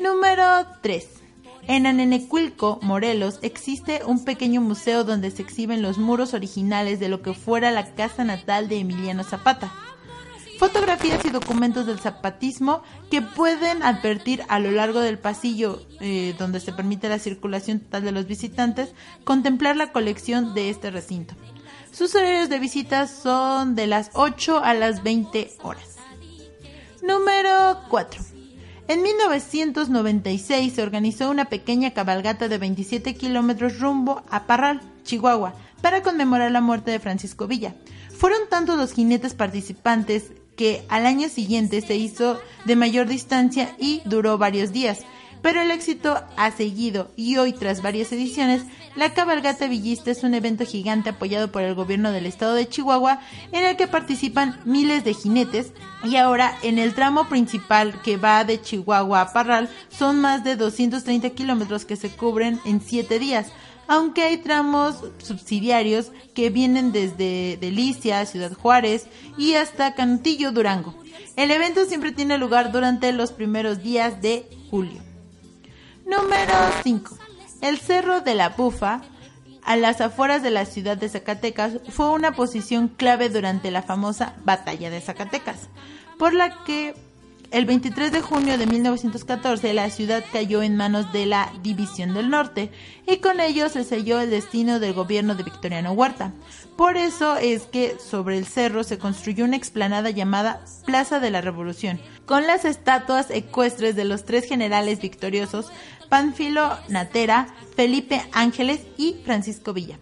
Número 0.00 0.66
3. 0.80 1.06
En 1.66 1.86
Anenecuilco, 1.86 2.78
Morelos, 2.80 3.38
existe 3.42 4.02
un 4.06 4.24
pequeño 4.24 4.60
museo 4.60 5.02
donde 5.02 5.30
se 5.30 5.42
exhiben 5.42 5.82
los 5.82 5.98
muros 5.98 6.32
originales 6.32 7.00
de 7.00 7.08
lo 7.08 7.22
que 7.22 7.34
fuera 7.34 7.70
la 7.70 7.94
casa 7.94 8.22
natal 8.22 8.68
de 8.68 8.78
Emiliano 8.78 9.24
Zapata. 9.24 9.72
Fotografías 10.58 11.24
y 11.24 11.30
documentos 11.30 11.86
del 11.86 11.98
zapatismo 11.98 12.82
que 13.10 13.20
pueden 13.20 13.82
advertir 13.82 14.44
a 14.48 14.60
lo 14.60 14.70
largo 14.70 15.00
del 15.00 15.18
pasillo 15.18 15.82
eh, 16.00 16.36
donde 16.38 16.60
se 16.60 16.72
permite 16.72 17.08
la 17.08 17.18
circulación 17.18 17.80
total 17.80 18.04
de 18.04 18.12
los 18.12 18.26
visitantes, 18.26 18.92
contemplar 19.24 19.76
la 19.76 19.90
colección 19.90 20.54
de 20.54 20.70
este 20.70 20.92
recinto. 20.92 21.34
Sus 21.94 22.12
horarios 22.16 22.48
de 22.48 22.58
visita 22.58 23.06
son 23.06 23.76
de 23.76 23.86
las 23.86 24.10
8 24.14 24.64
a 24.64 24.74
las 24.74 25.04
20 25.04 25.52
horas. 25.62 25.94
Número 27.02 27.78
4. 27.88 28.20
En 28.88 29.00
1996 29.00 30.72
se 30.72 30.82
organizó 30.82 31.30
una 31.30 31.44
pequeña 31.44 31.92
cabalgata 31.92 32.48
de 32.48 32.58
27 32.58 33.14
kilómetros 33.14 33.78
rumbo 33.78 34.24
a 34.28 34.48
Parral, 34.48 34.80
Chihuahua, 35.04 35.54
para 35.82 36.02
conmemorar 36.02 36.50
la 36.50 36.60
muerte 36.60 36.90
de 36.90 36.98
Francisco 36.98 37.46
Villa. 37.46 37.76
Fueron 38.10 38.40
tantos 38.50 38.76
los 38.76 38.92
jinetes 38.92 39.34
participantes 39.34 40.32
que 40.56 40.84
al 40.88 41.06
año 41.06 41.28
siguiente 41.28 41.80
se 41.80 41.94
hizo 41.94 42.40
de 42.64 42.74
mayor 42.74 43.06
distancia 43.06 43.76
y 43.78 44.02
duró 44.04 44.36
varios 44.36 44.72
días. 44.72 45.04
Pero 45.44 45.60
el 45.60 45.70
éxito 45.70 46.22
ha 46.38 46.50
seguido 46.52 47.10
y 47.16 47.36
hoy, 47.36 47.52
tras 47.52 47.82
varias 47.82 48.10
ediciones, 48.12 48.62
la 48.96 49.12
cabalgata 49.12 49.68
villista 49.68 50.10
es 50.10 50.22
un 50.22 50.32
evento 50.32 50.64
gigante 50.64 51.10
apoyado 51.10 51.52
por 51.52 51.60
el 51.60 51.74
gobierno 51.74 52.12
del 52.12 52.24
estado 52.24 52.54
de 52.54 52.66
Chihuahua 52.66 53.20
en 53.52 53.66
el 53.66 53.76
que 53.76 53.86
participan 53.86 54.58
miles 54.64 55.04
de 55.04 55.12
jinetes 55.12 55.74
y 56.02 56.16
ahora 56.16 56.56
en 56.62 56.78
el 56.78 56.94
tramo 56.94 57.28
principal 57.28 58.00
que 58.00 58.16
va 58.16 58.44
de 58.44 58.58
Chihuahua 58.58 59.20
a 59.20 59.32
Parral 59.34 59.68
son 59.90 60.18
más 60.22 60.44
de 60.44 60.56
230 60.56 61.28
kilómetros 61.28 61.84
que 61.84 61.96
se 61.96 62.08
cubren 62.08 62.58
en 62.64 62.80
7 62.80 63.18
días 63.18 63.48
aunque 63.86 64.22
hay 64.22 64.38
tramos 64.38 64.96
subsidiarios 65.18 66.10
que 66.32 66.48
vienen 66.48 66.90
desde 66.90 67.58
Delicia, 67.60 68.24
Ciudad 68.24 68.54
Juárez 68.54 69.08
y 69.36 69.56
hasta 69.56 69.94
Cantillo, 69.94 70.52
Durango. 70.52 70.94
El 71.36 71.50
evento 71.50 71.84
siempre 71.84 72.12
tiene 72.12 72.38
lugar 72.38 72.72
durante 72.72 73.12
los 73.12 73.32
primeros 73.32 73.82
días 73.82 74.22
de 74.22 74.48
julio. 74.70 75.13
Número 76.06 76.54
5. 76.82 77.16
El 77.62 77.78
Cerro 77.78 78.20
de 78.20 78.34
la 78.34 78.50
Bufa, 78.50 79.00
a 79.62 79.76
las 79.76 80.02
afueras 80.02 80.42
de 80.42 80.50
la 80.50 80.66
ciudad 80.66 80.98
de 80.98 81.08
Zacatecas, 81.08 81.78
fue 81.88 82.10
una 82.10 82.32
posición 82.32 82.88
clave 82.88 83.30
durante 83.30 83.70
la 83.70 83.82
famosa 83.82 84.34
Batalla 84.44 84.90
de 84.90 85.00
Zacatecas, 85.00 85.68
por 86.18 86.34
la 86.34 86.62
que 86.64 86.94
el 87.54 87.66
23 87.66 88.10
de 88.10 88.20
junio 88.20 88.58
de 88.58 88.66
1914 88.66 89.72
la 89.74 89.88
ciudad 89.88 90.24
cayó 90.32 90.60
en 90.62 90.76
manos 90.76 91.12
de 91.12 91.24
la 91.24 91.52
División 91.62 92.12
del 92.12 92.28
Norte 92.28 92.72
y 93.06 93.18
con 93.18 93.38
ello 93.38 93.68
se 93.68 93.84
selló 93.84 94.20
el 94.20 94.30
destino 94.30 94.80
del 94.80 94.92
gobierno 94.92 95.36
de 95.36 95.44
Victoriano 95.44 95.92
Huerta. 95.92 96.32
Por 96.76 96.96
eso 96.96 97.36
es 97.36 97.62
que 97.62 97.96
sobre 98.00 98.38
el 98.38 98.46
cerro 98.46 98.82
se 98.82 98.98
construyó 98.98 99.44
una 99.44 99.56
explanada 99.56 100.10
llamada 100.10 100.64
Plaza 100.84 101.20
de 101.20 101.30
la 101.30 101.42
Revolución, 101.42 102.00
con 102.26 102.48
las 102.48 102.64
estatuas 102.64 103.30
ecuestres 103.30 103.94
de 103.94 104.04
los 104.04 104.24
tres 104.24 104.48
generales 104.48 105.00
victoriosos, 105.00 105.70
Panfilo 106.14 106.78
Natera, 106.90 107.48
Felipe 107.74 108.22
Ángeles 108.30 108.82
y 108.96 109.16
Francisco 109.24 109.72
Villa. 109.72 109.98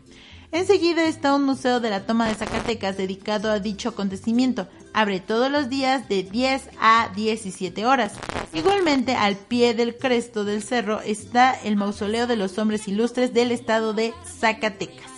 Enseguida 0.50 1.04
está 1.04 1.34
un 1.34 1.42
museo 1.42 1.80
de 1.80 1.88
la 1.88 2.04
toma 2.04 2.28
de 2.28 2.34
Zacatecas 2.34 2.98
dedicado 2.98 3.50
a 3.50 3.60
dicho 3.60 3.88
acontecimiento. 3.88 4.68
Abre 4.92 5.20
todos 5.20 5.50
los 5.50 5.70
días 5.70 6.10
de 6.10 6.22
10 6.22 6.68
a 6.78 7.10
17 7.16 7.86
horas. 7.86 8.12
Igualmente, 8.52 9.14
al 9.14 9.36
pie 9.36 9.72
del 9.72 9.96
cresto 9.96 10.44
del 10.44 10.62
cerro 10.62 11.00
está 11.00 11.54
el 11.54 11.76
mausoleo 11.76 12.26
de 12.26 12.36
los 12.36 12.58
hombres 12.58 12.88
ilustres 12.88 13.32
del 13.32 13.50
estado 13.50 13.94
de 13.94 14.12
Zacatecas. 14.26 15.10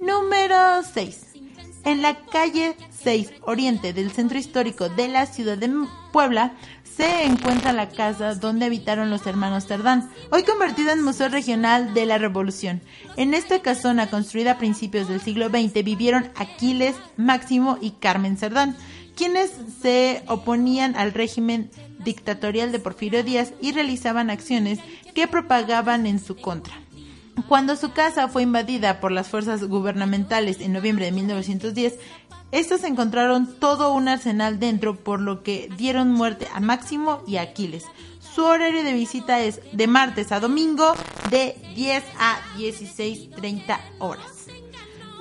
Número 0.00 0.82
6. 0.82 1.29
En 1.84 2.02
la 2.02 2.14
calle 2.14 2.76
6 3.02 3.32
Oriente 3.42 3.92
del 3.92 4.10
centro 4.10 4.38
histórico 4.38 4.88
de 4.90 5.08
la 5.08 5.26
ciudad 5.26 5.56
de 5.56 5.70
Puebla 6.12 6.52
se 6.84 7.24
encuentra 7.24 7.72
la 7.72 7.88
casa 7.88 8.34
donde 8.34 8.66
habitaron 8.66 9.08
los 9.08 9.26
hermanos 9.26 9.66
Cerdán, 9.66 10.10
hoy 10.30 10.42
convertida 10.42 10.92
en 10.92 11.02
Museo 11.02 11.28
Regional 11.28 11.94
de 11.94 12.04
la 12.04 12.18
Revolución. 12.18 12.82
En 13.16 13.32
esta 13.32 13.62
casona, 13.62 14.10
construida 14.10 14.52
a 14.52 14.58
principios 14.58 15.08
del 15.08 15.22
siglo 15.22 15.48
XX, 15.48 15.82
vivieron 15.82 16.30
Aquiles, 16.34 16.96
Máximo 17.16 17.78
y 17.80 17.92
Carmen 17.92 18.36
Cerdán, 18.36 18.76
quienes 19.16 19.50
se 19.80 20.22
oponían 20.26 20.96
al 20.96 21.12
régimen 21.12 21.70
dictatorial 22.04 22.72
de 22.72 22.78
Porfirio 22.80 23.24
Díaz 23.24 23.52
y 23.60 23.72
realizaban 23.72 24.28
acciones 24.28 24.78
que 25.14 25.28
propagaban 25.28 26.06
en 26.06 26.18
su 26.18 26.36
contra. 26.36 26.74
Cuando 27.48 27.76
su 27.76 27.92
casa 27.92 28.28
fue 28.28 28.42
invadida 28.42 29.00
por 29.00 29.12
las 29.12 29.28
fuerzas 29.28 29.64
gubernamentales 29.64 30.60
en 30.60 30.72
noviembre 30.72 31.06
de 31.06 31.12
1910, 31.12 31.98
estos 32.52 32.82
encontraron 32.82 33.54
todo 33.58 33.92
un 33.92 34.08
arsenal 34.08 34.58
dentro, 34.58 34.96
por 34.96 35.20
lo 35.20 35.42
que 35.42 35.68
dieron 35.76 36.12
muerte 36.12 36.48
a 36.52 36.60
Máximo 36.60 37.22
y 37.26 37.36
a 37.36 37.42
Aquiles. 37.42 37.84
Su 38.34 38.44
horario 38.44 38.82
de 38.82 38.92
visita 38.92 39.40
es 39.40 39.60
de 39.72 39.86
martes 39.86 40.32
a 40.32 40.40
domingo 40.40 40.92
de 41.30 41.56
10 41.74 42.04
a 42.18 42.40
16.30 42.56 43.78
horas. 43.98 44.46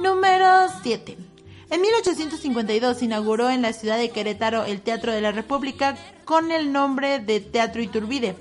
Número 0.02 0.68
7. 0.82 1.18
En 1.70 1.82
1852 1.82 2.98
se 2.98 3.06
inauguró 3.06 3.50
en 3.50 3.62
la 3.62 3.74
ciudad 3.74 4.00
de 4.00 4.10
Querétaro 4.10 4.64
el 4.64 4.82
Teatro 4.82 5.12
de 5.12 5.22
la 5.22 5.32
República 5.32 5.98
con 6.26 6.52
el 6.52 6.72
nombre 6.72 7.20
de 7.20 7.42
Teatro 7.42 7.82
Iturbide 7.82 8.36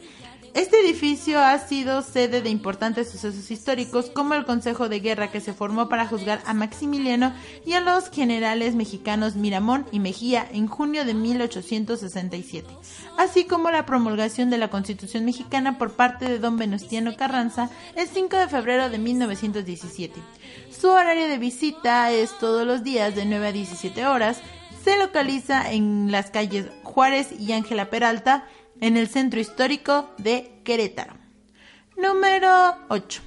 este 0.54 0.80
edificio 0.80 1.40
ha 1.40 1.58
sido 1.58 2.02
sede 2.02 2.40
de 2.40 2.50
importantes 2.50 3.10
sucesos 3.10 3.50
históricos 3.50 4.10
como 4.10 4.34
el 4.34 4.44
Consejo 4.44 4.88
de 4.88 5.00
Guerra 5.00 5.30
que 5.30 5.40
se 5.40 5.52
formó 5.52 5.88
para 5.88 6.06
juzgar 6.06 6.40
a 6.46 6.54
Maximiliano 6.54 7.32
y 7.66 7.74
a 7.74 7.80
los 7.80 8.10
generales 8.10 8.74
mexicanos 8.74 9.36
Miramón 9.36 9.86
y 9.92 10.00
Mejía 10.00 10.46
en 10.50 10.66
junio 10.66 11.04
de 11.04 11.14
1867, 11.14 12.66
así 13.16 13.44
como 13.44 13.70
la 13.70 13.86
promulgación 13.86 14.50
de 14.50 14.58
la 14.58 14.68
Constitución 14.68 15.24
mexicana 15.24 15.78
por 15.78 15.92
parte 15.92 16.26
de 16.26 16.38
don 16.38 16.56
Venustiano 16.56 17.16
Carranza 17.16 17.70
el 17.94 18.08
5 18.08 18.36
de 18.36 18.48
febrero 18.48 18.90
de 18.90 18.98
1917. 18.98 20.20
Su 20.70 20.88
horario 20.88 21.28
de 21.28 21.38
visita 21.38 22.10
es 22.12 22.36
todos 22.38 22.66
los 22.66 22.82
días 22.82 23.14
de 23.14 23.24
9 23.24 23.48
a 23.48 23.52
17 23.52 24.06
horas. 24.06 24.40
Se 24.84 24.96
localiza 24.96 25.72
en 25.72 26.10
las 26.12 26.30
calles 26.30 26.66
Juárez 26.84 27.32
y 27.38 27.52
Ángela 27.52 27.90
Peralta, 27.90 28.46
en 28.80 28.96
el 28.96 29.08
centro 29.08 29.40
histórico 29.40 30.10
de 30.18 30.60
Querétaro. 30.64 31.14
Número 31.96 32.76
8. 32.88 33.22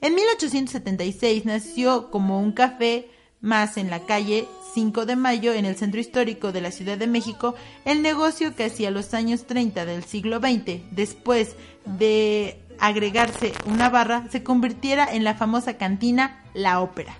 En 0.00 0.14
1876 0.14 1.44
nació 1.44 2.10
como 2.10 2.40
un 2.40 2.52
café 2.52 3.10
más 3.40 3.76
en 3.76 3.90
la 3.90 4.00
calle 4.00 4.46
5 4.74 5.06
de 5.06 5.16
Mayo 5.16 5.52
en 5.52 5.64
el 5.64 5.76
centro 5.76 6.00
histórico 6.00 6.52
de 6.52 6.60
la 6.60 6.70
Ciudad 6.70 6.98
de 6.98 7.06
México 7.06 7.54
el 7.84 8.02
negocio 8.02 8.54
que 8.54 8.64
hacia 8.64 8.90
los 8.90 9.14
años 9.14 9.46
30 9.46 9.84
del 9.84 10.04
siglo 10.04 10.38
XX, 10.38 10.82
después 10.90 11.54
de 11.84 12.60
agregarse 12.78 13.52
una 13.66 13.88
barra, 13.88 14.28
se 14.30 14.42
convirtiera 14.42 15.06
en 15.12 15.24
la 15.24 15.34
famosa 15.34 15.76
cantina 15.76 16.44
La 16.54 16.80
Ópera. 16.80 17.16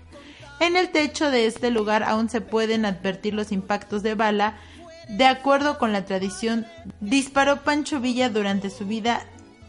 En 0.61 0.77
el 0.77 0.91
techo 0.91 1.31
de 1.31 1.47
este 1.47 1.71
lugar 1.71 2.03
aún 2.03 2.29
se 2.29 2.41
pueden 2.41 2.85
advertir 2.85 3.35
los 3.35 3.53
impactos 3.53 4.03
de 4.03 4.14
bala 4.14 4.59
de 5.09 5.25
acuerdo 5.25 5.79
con 5.79 5.93
la 5.93 6.05
tradición, 6.05 6.67
disparó 7.01 7.63
Pancho 7.65 8.01
Villa 8.01 8.29
durante 8.29 8.71
su 8.71 8.87
vida 8.87 9.27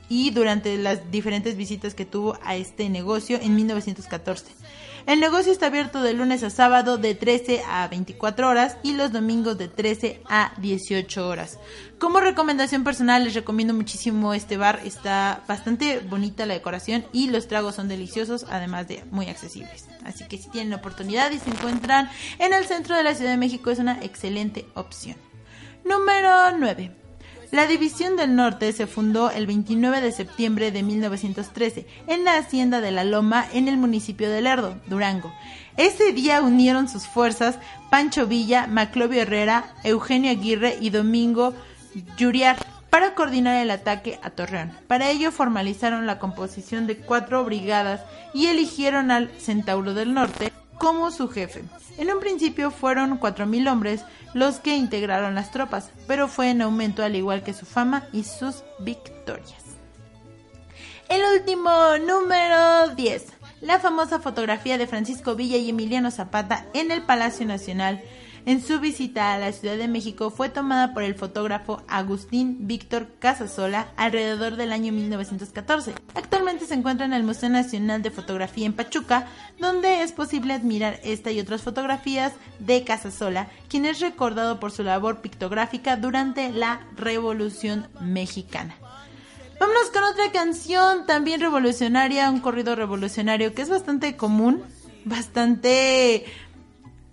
y 0.09 0.31
durante 0.31 0.77
las 0.77 1.11
diferentes 1.11 1.55
visitas 1.55 1.93
que 1.93 2.05
tuvo 2.05 2.37
a 2.43 2.55
este 2.55 2.89
negocio 2.89 3.39
en 3.41 3.55
1914. 3.55 4.51
El 5.05 5.19
negocio 5.19 5.51
está 5.51 5.67
abierto 5.67 6.03
de 6.03 6.13
lunes 6.13 6.43
a 6.43 6.49
sábado 6.49 6.97
de 6.97 7.15
13 7.15 7.63
a 7.67 7.87
24 7.87 8.47
horas 8.47 8.77
y 8.83 8.93
los 8.93 9.11
domingos 9.11 9.57
de 9.57 9.67
13 9.67 10.21
a 10.29 10.51
18 10.57 11.27
horas. 11.27 11.57
Como 11.97 12.19
recomendación 12.19 12.83
personal 12.83 13.23
les 13.23 13.33
recomiendo 13.33 13.73
muchísimo 13.73 14.33
este 14.33 14.57
bar, 14.57 14.81
está 14.83 15.43
bastante 15.47 15.99
bonita 15.99 16.45
la 16.45 16.53
decoración 16.53 17.05
y 17.11 17.29
los 17.29 17.47
tragos 17.47 17.75
son 17.75 17.87
deliciosos 17.87 18.45
además 18.49 18.87
de 18.87 19.03
muy 19.09 19.27
accesibles. 19.27 19.87
Así 20.03 20.25
que 20.25 20.37
si 20.37 20.49
tienen 20.49 20.69
la 20.69 20.77
oportunidad 20.77 21.31
y 21.31 21.39
se 21.39 21.49
encuentran 21.49 22.09
en 22.37 22.53
el 22.53 22.65
centro 22.65 22.95
de 22.95 23.03
la 23.03 23.15
Ciudad 23.15 23.31
de 23.31 23.37
México 23.37 23.71
es 23.71 23.79
una 23.79 24.03
excelente 24.03 24.65
opción. 24.75 25.28
Número 25.89 26.55
9. 26.55 26.91
La 27.49 27.65
División 27.65 28.15
del 28.15 28.35
Norte 28.35 28.71
se 28.73 28.85
fundó 28.85 29.31
el 29.31 29.47
29 29.47 30.01
de 30.01 30.11
septiembre 30.11 30.71
de 30.71 30.83
1913 30.83 31.87
en 32.05 32.25
la 32.25 32.37
hacienda 32.37 32.79
de 32.79 32.91
La 32.91 33.03
Loma 33.03 33.47
en 33.53 33.67
el 33.67 33.77
municipio 33.77 34.29
de 34.29 34.39
Lerdo, 34.39 34.77
Durango. 34.85 35.33
Ese 35.77 36.13
día 36.13 36.41
unieron 36.41 36.87
sus 36.87 37.07
fuerzas 37.07 37.57
Pancho 37.89 38.27
Villa, 38.27 38.67
Maclovio 38.67 39.23
Herrera, 39.23 39.73
Eugenio 39.83 40.29
Aguirre 40.29 40.77
y 40.79 40.91
Domingo 40.91 41.55
Yuriar 42.17 42.57
para 42.91 43.15
coordinar 43.15 43.59
el 43.59 43.71
ataque 43.71 44.19
a 44.21 44.29
Torreón. 44.29 44.71
Para 44.85 45.09
ello 45.09 45.31
formalizaron 45.31 46.05
la 46.05 46.19
composición 46.19 46.85
de 46.85 46.97
cuatro 46.97 47.43
brigadas 47.45 48.01
y 48.31 48.45
eligieron 48.45 49.09
al 49.09 49.31
Centauro 49.39 49.95
del 49.95 50.13
Norte 50.13 50.53
como 50.79 51.11
su 51.11 51.27
jefe. 51.29 51.63
En 51.97 52.11
un 52.11 52.19
principio 52.19 52.71
fueron 52.71 53.19
4.000 53.19 53.71
hombres 53.71 54.03
los 54.33 54.59
que 54.59 54.75
integraron 54.75 55.35
las 55.35 55.51
tropas, 55.51 55.91
pero 56.07 56.27
fue 56.27 56.49
en 56.49 56.63
aumento 56.63 57.03
al 57.03 57.15
igual 57.15 57.43
que 57.43 57.53
su 57.53 57.67
fama 57.67 58.07
y 58.11 58.23
sus 58.23 58.63
victorias. 58.79 59.63
El 61.09 61.21
último 61.37 61.69
número 62.07 62.95
10. 62.95 63.25
La 63.61 63.79
famosa 63.79 64.19
fotografía 64.19 64.77
de 64.77 64.87
Francisco 64.87 65.35
Villa 65.35 65.57
y 65.57 65.69
Emiliano 65.69 66.11
Zapata 66.11 66.65
en 66.73 66.91
el 66.91 67.01
Palacio 67.01 67.45
Nacional 67.45 68.01
en 68.45 68.61
su 68.61 68.79
visita 68.79 69.33
a 69.33 69.39
la 69.39 69.51
Ciudad 69.51 69.77
de 69.77 69.87
México 69.87 70.29
fue 70.29 70.49
tomada 70.49 70.93
por 70.93 71.03
el 71.03 71.15
fotógrafo 71.15 71.83
Agustín 71.87 72.67
Víctor 72.67 73.07
Casasola 73.19 73.89
alrededor 73.97 74.55
del 74.55 74.71
año 74.71 74.91
1914. 74.93 75.93
Actualmente 76.15 76.65
se 76.65 76.73
encuentra 76.73 77.05
en 77.05 77.13
el 77.13 77.23
Museo 77.23 77.49
Nacional 77.49 78.01
de 78.01 78.11
Fotografía 78.11 78.65
en 78.65 78.73
Pachuca, 78.73 79.27
donde 79.59 80.03
es 80.03 80.11
posible 80.11 80.53
admirar 80.53 80.99
esta 81.03 81.31
y 81.31 81.39
otras 81.39 81.61
fotografías 81.61 82.33
de 82.59 82.83
Casasola, 82.83 83.47
quien 83.67 83.85
es 83.85 83.99
recordado 83.99 84.59
por 84.59 84.71
su 84.71 84.83
labor 84.83 85.21
pictográfica 85.21 85.97
durante 85.97 86.51
la 86.51 86.81
Revolución 86.95 87.87
Mexicana. 88.01 88.75
Vámonos 89.59 89.89
con 89.91 90.03
otra 90.03 90.31
canción 90.31 91.05
también 91.05 91.41
revolucionaria, 91.41 92.29
un 92.29 92.39
corrido 92.39 92.75
revolucionario 92.75 93.53
que 93.53 93.61
es 93.61 93.69
bastante 93.69 94.15
común, 94.15 94.63
bastante 95.03 96.25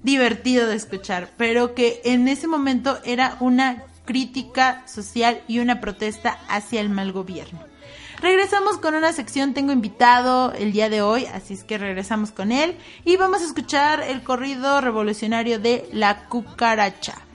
divertido 0.07 0.69
de 0.69 0.77
escuchar, 0.77 1.29
pero 1.37 1.75
que 1.75 2.01
en 2.05 2.29
ese 2.29 2.47
momento 2.47 2.99
era 3.05 3.37
una 3.41 3.83
crítica 4.05 4.87
social 4.87 5.43
y 5.49 5.59
una 5.59 5.81
protesta 5.81 6.39
hacia 6.49 6.81
el 6.81 6.89
mal 6.89 7.13
gobierno. 7.13 7.59
Regresamos 8.23 8.79
con 8.79 8.95
una 8.95 9.13
sección, 9.13 9.53
tengo 9.53 9.73
invitado 9.73 10.53
el 10.53 10.73
día 10.73 10.89
de 10.89 11.03
hoy, 11.03 11.27
así 11.27 11.55
es 11.55 11.65
que 11.65 11.77
regresamos 11.77 12.31
con 12.31 12.53
él 12.53 12.79
y 13.05 13.17
vamos 13.17 13.43
a 13.43 13.47
escuchar 13.47 14.01
el 14.01 14.23
corrido 14.23 14.81
revolucionario 14.81 15.59
de 15.59 15.87
La 15.93 16.27
Cucaracha. 16.29 17.26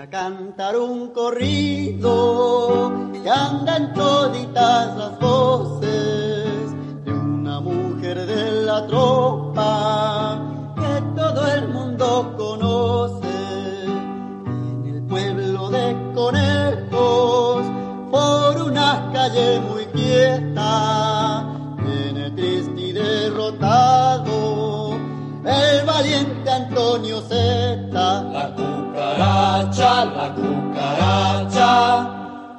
A 0.00 0.08
cantar 0.08 0.76
un 0.78 1.08
corrido 1.08 2.90
que 3.22 3.28
anda 3.28 3.76
en 3.76 3.92
toditas 3.92 4.96
las 4.96 5.20
voces 5.20 6.74
de 7.04 7.12
una 7.12 7.60
mujer 7.60 8.24
de 8.24 8.62
la 8.62 8.86
tropa 8.86 10.40
que 10.74 11.02
todo 11.14 11.46
el 11.48 11.68
mundo 11.68 12.34
conoce. 12.38 13.28
En 13.84 14.86
el 14.86 15.02
pueblo 15.02 15.68
de 15.68 15.94
Conejos, 16.14 17.66
por 18.10 18.62
una 18.62 19.10
calle 19.12 19.60
la 30.20 30.34
cucaracha, 30.34 31.74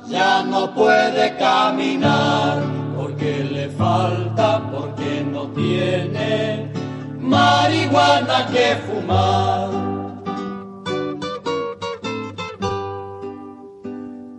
ya 0.08 0.44
no 0.44 0.74
puede 0.74 1.38
caminar 1.38 2.60
porque 2.98 3.44
le 3.44 3.70
falta, 3.70 4.62
porque 4.72 5.24
no 5.32 5.44
tiene 5.50 6.72
marihuana 7.20 8.48
que 8.54 8.68
fumar. 8.86 9.70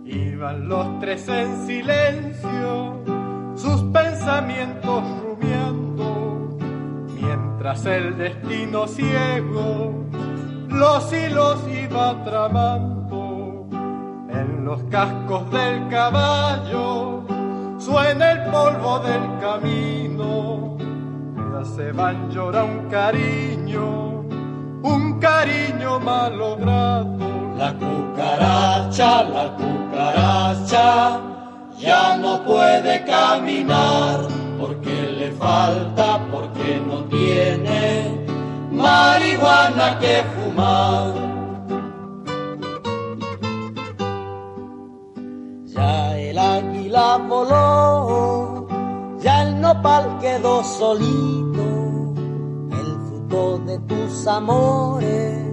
Iban 0.05 0.67
los 0.67 0.99
tres 0.99 1.27
en 1.29 1.65
silencio, 1.65 3.03
sus 3.55 3.81
pensamientos 3.93 5.01
rumiando, 5.21 6.57
mientras 7.21 7.85
el 7.85 8.17
destino 8.17 8.85
ciego 8.87 10.03
los 10.67 11.13
hilos 11.13 11.59
iba 11.67 12.23
tramando. 12.25 13.02
Los 14.63 14.81
cascos 14.83 15.51
del 15.51 15.89
caballo 15.89 17.25
suena 17.77 18.31
el 18.31 18.49
polvo 18.49 18.99
del 18.99 19.39
camino, 19.41 20.77
ya 21.51 21.65
se 21.65 21.91
van 21.91 22.31
llora 22.31 22.63
un 22.63 22.87
cariño, 22.89 24.21
un 24.83 25.19
cariño 25.19 25.99
malogrado. 25.99 27.17
La 27.57 27.73
cucaracha, 27.73 29.23
la 29.23 29.53
cucaracha, 29.57 31.19
ya 31.77 32.15
no 32.15 32.41
puede 32.45 33.03
caminar 33.03 34.21
porque 34.57 35.11
le 35.19 35.31
falta, 35.33 36.21
porque 36.31 36.81
no 36.87 37.03
tiene 37.09 38.25
marihuana 38.71 39.99
que 39.99 40.23
fumar. 40.33 41.32
Águila 46.93 47.17
voló, 47.27 48.67
ya 49.19 49.43
el 49.43 49.59
nopal 49.59 50.17
quedó 50.19 50.63
solito, 50.63 52.13
el 52.71 52.97
fruto 53.07 53.57
de 53.59 53.79
tus 53.79 54.27
amores 54.27 55.43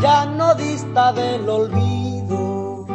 ya 0.00 0.26
no 0.26 0.54
dista 0.54 1.12
del 1.12 1.48
olvido, 1.48 2.86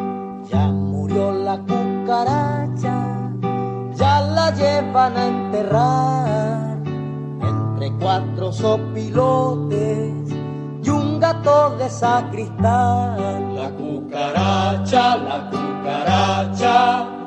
ya 0.49 0.67
murió 0.67 1.31
la 1.31 1.57
cucaracha, 1.57 3.31
ya 3.95 4.21
la 4.21 4.51
llevan 4.51 5.17
a 5.17 5.25
enterrar. 5.25 6.77
Entre 7.41 7.91
cuatro 7.93 8.51
sopilotes 8.51 10.31
y 10.83 10.89
un 10.89 11.19
gato 11.19 11.75
de 11.77 11.89
sacristán. 11.89 13.55
La 13.55 13.71
cucaracha, 13.71 15.17
la 15.17 15.49
cucaracha, 15.49 17.18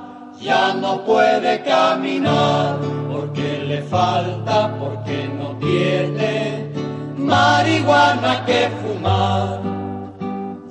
ya 0.42 0.74
no 0.74 1.04
puede 1.04 1.62
caminar 1.62 2.78
porque 3.10 3.64
le 3.64 3.82
falta, 3.82 4.76
porque 4.78 5.28
no 5.38 5.56
tiene 5.58 6.68
marihuana 7.16 8.44
que 8.44 8.68
fumar. 8.80 9.60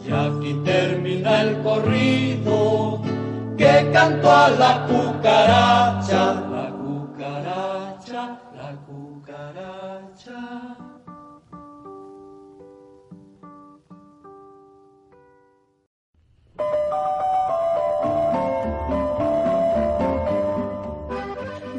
Ya 0.06 0.26
aquí 0.26 0.54
termina 0.66 1.42
el 1.42 1.62
corrido 1.62 3.02
que 3.58 3.90
cantó 3.94 4.32
a. 4.32 4.50
La 4.50 4.86
cucaracha, 4.86 6.51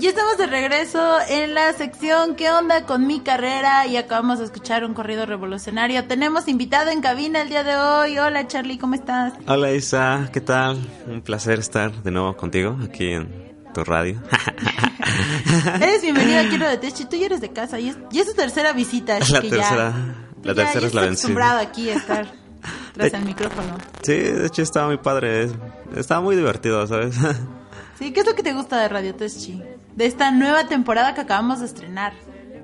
Ya 0.03 0.09
estamos 0.09 0.37
de 0.37 0.47
regreso 0.49 1.19
en 1.29 1.55
la 1.55 1.73
sección 1.75 2.35
¿Qué 2.35 2.51
onda 2.51 2.87
con 2.87 3.07
mi 3.07 3.21
carrera? 3.21 3.87
Y 3.87 3.97
acabamos 3.97 4.41
de 4.41 4.47
escuchar 4.47 4.85
un 4.85 4.95
corrido 4.95 5.27
revolucionario. 5.27 6.05
Tenemos 6.09 6.49
invitado 6.49 6.91
en 6.91 7.01
cabina 7.01 7.43
el 7.43 7.49
día 7.49 7.63
de 7.63 7.77
hoy. 7.77 8.19
Hola 8.19 8.49
Charlie, 8.49 8.79
¿cómo 8.79 8.97
estás? 8.97 9.35
Hola 9.47 9.71
Isa, 9.71 10.29
¿qué 10.33 10.41
tal? 10.41 10.79
Un 11.07 11.23
placer 11.23 11.61
estar 11.61 11.93
de 12.03 12.11
nuevo 12.11 12.37
contigo 12.37 12.77
aquí 12.85 13.13
en 13.13 13.55
tu 13.73 13.85
radio. 13.85 14.21
Eres 15.81 16.03
bienvenido 16.03 16.41
aquí 16.41 16.59
de 16.59 16.79
Techi. 16.79 17.05
Tú 17.05 17.15
ya 17.15 17.27
eres 17.27 17.41
de 17.41 17.53
casa 17.53 17.79
y 17.79 17.91
es, 17.91 17.97
y 18.11 18.19
es 18.19 18.27
tu 18.27 18.35
tercera 18.35 18.73
visita. 18.73 19.19
Así 19.19 19.33
la 19.33 19.41
que 19.41 19.51
tercera, 19.51 19.93
ya, 19.93 20.17
la 20.43 20.53
ya- 20.53 20.55
tercera 20.65 20.81
ya 20.81 20.87
es 20.89 20.95
la 20.95 21.01
vencida. 21.03 21.11
acostumbrado 21.13 21.59
aquí 21.61 21.91
a 21.91 21.95
estar 21.95 22.27
tras 22.95 23.13
el 23.15 23.25
micrófono. 23.25 23.79
Sí, 24.03 24.15
de 24.15 24.47
hecho 24.49 24.63
estaba 24.63 24.89
muy 24.89 24.97
padre, 24.99 25.49
estaba 25.95 26.21
muy 26.21 26.35
divertido, 26.35 26.85
¿sabes? 26.89 27.15
Sí, 28.01 28.13
¿qué 28.13 28.21
es 28.21 28.27
lo 28.27 28.35
que 28.35 28.43
te 28.43 28.53
gusta 28.53 28.81
de 28.81 28.89
Radio 28.89 29.15
Teschi? 29.15 29.63
De 29.97 30.07
esta 30.07 30.31
nueva 30.31 30.67
temporada 30.69 31.15
que 31.15 31.21
acabamos 31.21 31.61
de 31.61 31.67
estrenar. 31.67 32.13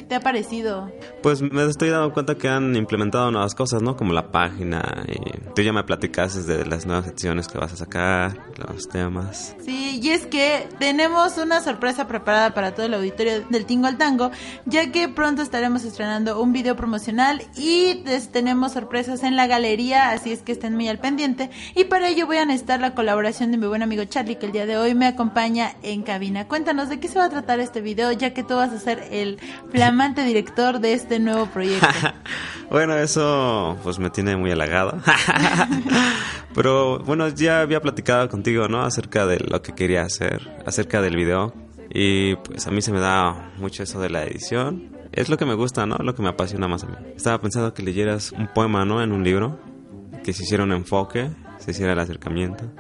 ¿Qué 0.09 0.15
te 0.15 0.15
ha 0.15 0.21
parecido? 0.21 0.91
Pues 1.23 1.43
me 1.43 1.67
estoy 1.67 1.91
dando 1.91 2.15
cuenta 2.15 2.35
que 2.35 2.49
han 2.49 2.75
implementado 2.77 3.31
nuevas 3.31 3.55
cosas, 3.55 3.83
¿no? 3.83 3.95
Como 3.95 4.15
la 4.15 4.33
página 4.33 5.05
y 5.07 5.39
tú 5.55 5.61
ya 5.61 5.71
me 5.75 5.85
platicaste 5.85 6.45
de 6.45 6.65
las 6.65 6.87
nuevas 6.87 7.05
secciones 7.05 7.47
que 7.47 7.59
vas 7.59 7.75
a 7.75 7.77
sacar, 7.77 8.39
los 8.57 8.89
temas. 8.89 9.55
Sí, 9.63 10.01
y 10.03 10.09
es 10.09 10.25
que 10.25 10.67
tenemos 10.79 11.37
una 11.37 11.61
sorpresa 11.61 12.09
preparada 12.09 12.55
para 12.55 12.75
todo 12.75 12.87
el 12.87 12.95
auditorio 12.95 13.47
del 13.51 13.67
Tingo 13.67 13.87
al 13.87 13.99
Tango, 13.99 14.31
ya 14.65 14.91
que 14.91 15.11
pronto 15.11 15.43
estaremos 15.43 15.85
estrenando 15.85 16.41
un 16.41 16.55
video 16.55 16.75
promocional 16.75 17.43
y 17.55 18.03
tenemos 18.33 18.73
sorpresas 18.73 19.23
en 19.25 19.37
la 19.37 19.47
galería, 19.47 20.13
así 20.13 20.33
es 20.33 20.41
que 20.41 20.53
estén 20.53 20.75
muy 20.75 20.89
al 20.89 21.01
pendiente. 21.01 21.51
Y 21.75 21.85
para 21.85 22.09
ello 22.09 22.27
voy 22.27 22.39
a 22.39 22.47
necesitar 22.47 22.81
la 22.81 22.95
colaboración 22.95 23.51
de 23.51 23.59
mi 23.59 23.67
buen 23.67 23.83
amigo 23.83 24.05
Charlie, 24.05 24.37
que 24.37 24.47
el 24.47 24.53
día 24.53 24.65
de 24.65 24.79
hoy 24.79 24.95
me 24.95 25.07
acompaña 25.07 25.75
en 25.83 26.03
cabina. 26.03 26.49
Cuéntanos 26.49 26.89
de 26.89 26.99
qué 26.99 27.09
se 27.09 27.19
va 27.19 27.27
a 27.27 27.31
tratar 27.31 27.61
este 27.61 27.83
video, 27.83 28.11
ya 28.13 28.33
que 28.33 28.43
tú 28.43 28.55
vas 28.55 28.73
a 28.73 28.79
ser 28.79 29.07
el 29.11 29.39
flamante 29.71 29.98
director 30.25 30.81
de 30.81 30.93
este 30.93 31.19
nuevo 31.19 31.47
proyecto. 31.47 31.87
Bueno, 32.71 32.95
eso 32.99 33.79
pues 33.83 33.99
me 33.99 34.11
tiene 34.11 34.37
muy 34.37 34.51
halagado. 34.51 34.99
Pero 36.55 36.99
bueno, 36.99 37.29
ya 37.29 37.63
había 37.63 37.81
platicado 37.81 38.29
contigo, 38.29 38.69
¿no? 38.69 38.83
Acerca 38.83 39.25
de 39.25 39.39
lo 39.39 39.63
que 39.63 39.73
quería 39.73 40.03
hacer, 40.03 40.47
acerca 40.67 41.01
del 41.01 41.17
video. 41.17 41.55
Y 41.89 42.37
pues 42.37 42.67
a 42.67 42.71
mí 42.71 42.83
se 42.83 42.93
me 42.93 43.01
da 43.01 43.53
mucho 43.57 43.85
eso 43.85 43.99
de 44.01 44.11
la 44.11 44.23
edición. 44.25 44.95
Es 45.13 45.31
lo 45.31 45.39
que 45.39 45.47
me 45.47 45.55
gusta, 45.55 45.87
¿no? 45.87 45.97
Lo 45.97 46.15
que 46.15 46.21
me 46.21 46.29
apasiona 46.29 46.69
más 46.69 46.85
a 46.85 46.89
mí. 46.89 46.97
Estaba 47.17 47.41
pensando 47.41 47.73
que 47.73 47.83
leyeras 47.83 48.33
un 48.33 48.49
poema, 48.49 48.85
¿no? 48.85 49.03
En 49.03 49.13
un 49.13 49.25
libro. 49.25 49.59
Que 50.23 50.35
se 50.35 50.43
hiciera 50.43 50.63
un 50.63 50.73
enfoque, 50.73 51.31
se 51.57 51.71
hiciera 51.71 51.95
el 51.95 51.99
acercamiento. 52.01 52.71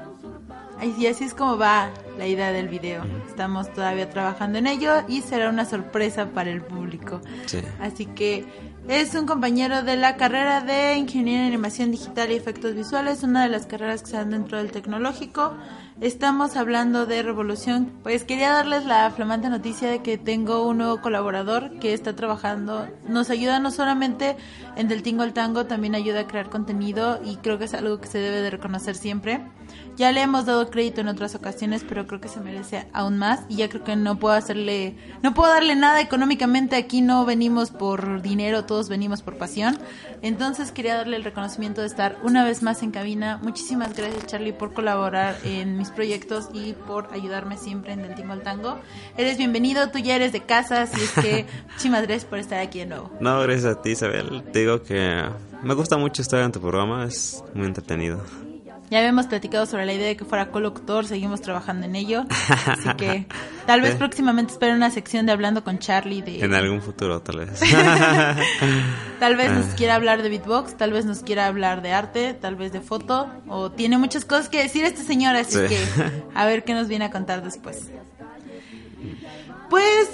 Y 0.80 1.06
así 1.06 1.24
es 1.24 1.34
como 1.34 1.58
va 1.58 1.90
la 2.16 2.26
idea 2.26 2.52
del 2.52 2.68
video. 2.68 3.04
Estamos 3.26 3.72
todavía 3.72 4.08
trabajando 4.10 4.58
en 4.58 4.66
ello 4.66 5.02
y 5.08 5.22
será 5.22 5.50
una 5.50 5.64
sorpresa 5.64 6.26
para 6.30 6.50
el 6.50 6.62
público. 6.62 7.20
Sí. 7.46 7.58
Así 7.80 8.06
que 8.06 8.46
es 8.88 9.14
un 9.14 9.26
compañero 9.26 9.82
de 9.82 9.96
la 9.96 10.16
carrera 10.16 10.60
de 10.60 10.96
Ingeniería 10.96 11.40
en 11.42 11.46
Animación 11.48 11.90
Digital 11.90 12.30
y 12.30 12.36
Efectos 12.36 12.74
Visuales, 12.74 13.22
una 13.22 13.42
de 13.42 13.48
las 13.50 13.66
carreras 13.66 14.02
que 14.02 14.10
se 14.10 14.16
dan 14.16 14.30
dentro 14.30 14.58
del 14.58 14.70
tecnológico. 14.70 15.54
Estamos 16.00 16.56
hablando 16.56 17.06
de 17.06 17.24
revolución. 17.24 17.90
Pues 18.04 18.22
quería 18.22 18.52
darles 18.52 18.86
la 18.86 19.10
flamante 19.10 19.48
noticia 19.48 19.90
de 19.90 20.00
que 20.00 20.16
tengo 20.16 20.64
un 20.64 20.78
nuevo 20.78 21.00
colaborador 21.00 21.80
que 21.80 21.92
está 21.92 22.14
trabajando. 22.14 22.86
Nos 23.08 23.30
ayuda 23.30 23.58
no 23.58 23.72
solamente 23.72 24.36
en 24.76 24.86
Del 24.86 25.02
Tingo 25.02 25.24
al 25.24 25.32
Tango, 25.32 25.66
también 25.66 25.96
ayuda 25.96 26.20
a 26.20 26.26
crear 26.28 26.50
contenido 26.50 27.18
y 27.24 27.38
creo 27.38 27.58
que 27.58 27.64
es 27.64 27.74
algo 27.74 28.00
que 28.00 28.06
se 28.06 28.18
debe 28.18 28.42
de 28.42 28.50
reconocer 28.50 28.94
siempre. 28.94 29.40
Ya 29.96 30.12
le 30.12 30.22
hemos 30.22 30.46
dado 30.46 30.70
crédito 30.70 31.00
en 31.00 31.08
otras 31.08 31.34
ocasiones, 31.34 31.84
pero 31.86 32.06
creo 32.06 32.20
que 32.20 32.28
se 32.28 32.38
merece 32.38 32.86
aún 32.92 33.18
más 33.18 33.40
y 33.48 33.56
ya 33.56 33.68
creo 33.68 33.82
que 33.82 33.96
no 33.96 34.20
puedo 34.20 34.36
hacerle, 34.36 34.96
no 35.24 35.34
puedo 35.34 35.52
darle 35.52 35.74
nada 35.74 36.00
económicamente. 36.00 36.76
Aquí 36.76 37.00
no 37.00 37.24
venimos 37.24 37.70
por 37.70 38.22
dinero, 38.22 38.64
todos 38.64 38.88
venimos 38.88 39.22
por 39.22 39.36
pasión. 39.36 39.76
Entonces 40.22 40.70
quería 40.70 40.94
darle 40.94 41.16
el 41.16 41.24
reconocimiento 41.24 41.80
de 41.80 41.88
estar 41.88 42.16
una 42.22 42.44
vez 42.44 42.62
más 42.62 42.84
en 42.84 42.92
cabina. 42.92 43.40
Muchísimas 43.42 43.94
gracias 43.96 44.26
Charlie 44.26 44.52
por 44.52 44.72
colaborar 44.72 45.36
en 45.42 45.76
mis 45.76 45.87
proyectos 45.90 46.48
y 46.52 46.72
por 46.72 47.08
ayudarme 47.12 47.56
siempre 47.56 47.92
en 47.92 48.02
Del 48.02 48.14
Tingo 48.14 48.32
al 48.32 48.42
Tango. 48.42 48.78
Eres 49.16 49.38
bienvenido, 49.38 49.90
tú 49.90 49.98
ya 49.98 50.16
eres 50.16 50.32
de 50.32 50.40
casa, 50.40 50.82
así 50.82 51.00
es 51.02 51.12
que 51.12 51.46
muchísimas 51.68 52.02
gracias 52.02 52.24
por 52.24 52.38
estar 52.38 52.60
aquí 52.60 52.80
de 52.80 52.86
nuevo. 52.86 53.10
No, 53.20 53.40
gracias 53.40 53.76
a 53.76 53.82
ti, 53.82 53.90
Isabel. 53.90 54.42
Te 54.52 54.60
digo 54.60 54.82
que 54.82 55.24
me 55.62 55.74
gusta 55.74 55.96
mucho 55.96 56.22
estar 56.22 56.42
en 56.42 56.52
tu 56.52 56.60
programa, 56.60 57.04
es 57.04 57.42
muy 57.54 57.66
entretenido. 57.66 58.22
Ya 58.90 58.98
habíamos 59.00 59.26
platicado 59.26 59.66
sobre 59.66 59.84
la 59.84 59.92
idea 59.92 60.06
de 60.08 60.16
que 60.16 60.24
fuera 60.24 60.50
colocutor, 60.50 61.04
seguimos 61.06 61.42
trabajando 61.42 61.84
en 61.86 61.94
ello. 61.94 62.24
Así 62.66 62.88
que 62.96 63.26
tal 63.66 63.82
vez 63.82 63.96
próximamente 63.96 64.52
espero 64.52 64.74
una 64.74 64.90
sección 64.90 65.26
de 65.26 65.32
hablando 65.32 65.62
con 65.62 65.78
Charlie 65.78 66.22
de 66.22 66.40
En 66.42 66.54
algún 66.54 66.80
futuro, 66.80 67.20
tal 67.20 67.38
vez. 67.40 67.60
tal 69.20 69.36
vez 69.36 69.52
nos 69.52 69.66
Ah. 69.66 69.74
quiera 69.76 69.94
hablar 69.94 70.22
de 70.22 70.30
beatbox, 70.30 70.76
tal 70.76 70.92
vez 70.92 71.04
nos 71.04 71.20
quiera 71.20 71.46
hablar 71.46 71.82
de 71.82 71.92
arte, 71.92 72.32
tal 72.34 72.56
vez 72.56 72.72
de 72.72 72.80
foto 72.80 73.28
o 73.46 73.70
tiene 73.70 73.98
muchas 73.98 74.24
cosas 74.24 74.48
que 74.48 74.62
decir 74.62 74.84
este 74.84 75.02
señor, 75.02 75.36
así 75.36 75.52
Sí. 75.58 75.66
que 75.68 75.78
a 76.34 76.46
ver 76.46 76.64
qué 76.64 76.72
nos 76.74 76.88
viene 76.88 77.04
a 77.04 77.10
contar 77.10 77.42
después. 77.42 77.90
Pues 79.68 80.08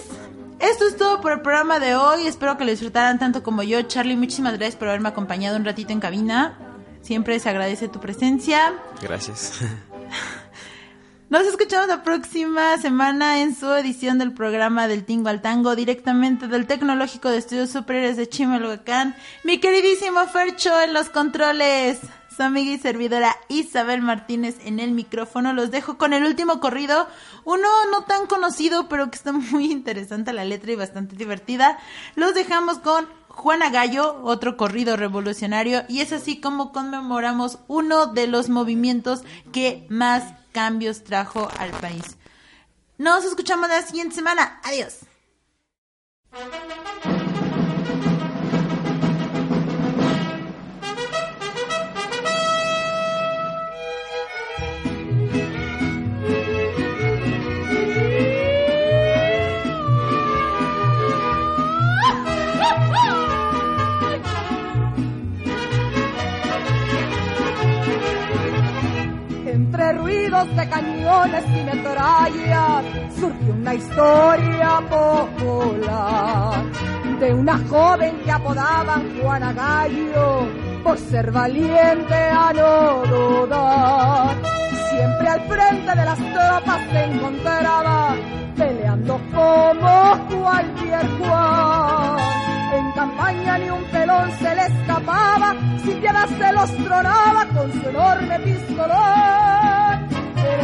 esto 0.58 0.86
es 0.88 0.96
todo 0.96 1.20
por 1.20 1.32
el 1.32 1.40
programa 1.42 1.78
de 1.78 1.94
hoy. 1.94 2.26
Espero 2.26 2.56
que 2.56 2.64
lo 2.64 2.70
disfrutaran 2.70 3.18
tanto 3.18 3.42
como 3.42 3.62
yo. 3.62 3.80
Charlie, 3.82 4.16
muchísimas 4.16 4.54
gracias 4.54 4.76
por 4.76 4.88
haberme 4.88 5.08
acompañado 5.10 5.56
un 5.56 5.64
ratito 5.64 5.92
en 5.92 6.00
cabina. 6.00 6.58
Siempre 7.05 7.38
se 7.38 7.50
agradece 7.50 7.88
tu 7.88 8.00
presencia. 8.00 8.72
Gracias. 9.02 9.61
Nos 11.28 11.46
escuchamos 11.46 11.88
la 11.88 12.02
próxima 12.02 12.78
semana 12.78 13.42
en 13.42 13.55
su 13.55 13.70
edición 13.72 14.18
del 14.18 14.32
programa 14.32 14.88
del 14.88 15.05
Tingo 15.05 15.28
al 15.28 15.42
Tango, 15.42 15.76
directamente 15.76 16.48
del 16.48 16.66
Tecnológico 16.66 17.28
de 17.28 17.38
Estudios 17.38 17.70
Superiores 17.70 18.16
de 18.16 18.28
Chimalhuacán. 18.28 19.16
Mi 19.42 19.59
queridísimo 19.59 20.26
Fercho 20.28 20.80
en 20.80 20.94
los 20.94 21.11
controles. 21.11 21.98
Su 22.34 22.42
amiga 22.42 22.72
y 22.72 22.78
servidora 22.78 23.36
Isabel 23.48 24.00
Martínez 24.00 24.57
en 24.64 24.80
el 24.80 24.92
micrófono. 24.92 25.52
Los 25.52 25.70
dejo 25.70 25.98
con 25.98 26.14
el 26.14 26.24
último 26.24 26.59
corrido. 26.59 27.07
Uno 27.44 27.68
no 27.90 28.05
tan 28.05 28.26
conocido, 28.26 28.88
pero 28.88 29.11
que 29.11 29.16
está 29.16 29.32
muy 29.32 29.70
interesante 29.70 30.32
la 30.32 30.44
letra 30.44 30.72
y 30.72 30.76
bastante 30.76 31.16
divertida. 31.16 31.78
Los 32.16 32.34
dejamos 32.34 32.78
con 32.78 33.07
Juana 33.35 33.68
Gallo, 33.68 34.20
otro 34.22 34.57
corrido 34.57 34.97
revolucionario, 34.97 35.85
y 35.89 36.01
es 36.01 36.12
así 36.12 36.41
como 36.41 36.72
conmemoramos 36.72 37.59
uno 37.66 38.07
de 38.07 38.26
los 38.26 38.49
movimientos 38.49 39.22
que 39.53 39.87
más 39.91 40.35
cambios 40.53 41.05
trajo 41.05 41.49
al 41.59 41.70
país. 41.72 42.16
Nos 42.97 43.24
escuchamos 43.24 43.68
la 43.68 43.82
siguiente 43.82 44.14
semana. 44.14 44.61
Adiós. 44.62 45.01
De 70.30 70.68
cañones 70.68 71.44
y 71.48 71.64
metrallas 71.64 72.84
surgió 73.14 73.52
una 73.52 73.74
historia 73.74 74.80
popular 74.88 76.64
de 77.20 77.34
una 77.34 77.58
joven 77.68 78.16
que 78.24 78.32
apodaban 78.32 79.20
Juana 79.20 79.52
Gallo 79.52 80.48
por 80.82 80.96
ser 80.96 81.30
valiente 81.30 82.14
a 82.14 82.52
no 82.54 83.02
dudar. 83.06 84.34
Siempre 84.88 85.28
al 85.28 85.40
frente 85.42 85.94
de 85.94 86.04
las 86.04 86.18
tropas 86.18 86.80
se 86.90 87.04
encontraba 87.04 88.16
peleando 88.56 89.20
como 89.30 90.26
cualquier 90.40 91.06
Juan. 91.18 92.16
En 92.72 92.92
campaña 92.92 93.58
ni 93.58 93.68
un 93.68 93.84
pelón 93.84 94.30
se 94.38 94.54
le 94.54 94.62
escapaba, 94.62 95.54
sin 95.84 96.00
piedad 96.00 96.28
se 96.28 96.52
los 96.52 96.70
tronaba 96.82 97.46
con 97.54 97.70
su 97.72 97.88
enorme 97.90 98.40
pistolón. 98.40 99.73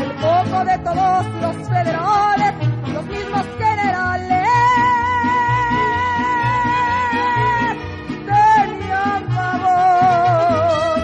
El 0.01 0.13
foco 0.19 0.65
de 0.65 0.79
todos 0.79 1.27
los 1.43 1.57
federales, 1.69 2.55
los 2.93 3.05
mismos 3.07 3.47
generales. 3.59 4.49
Tenían 8.27 9.23
favor. 9.35 11.01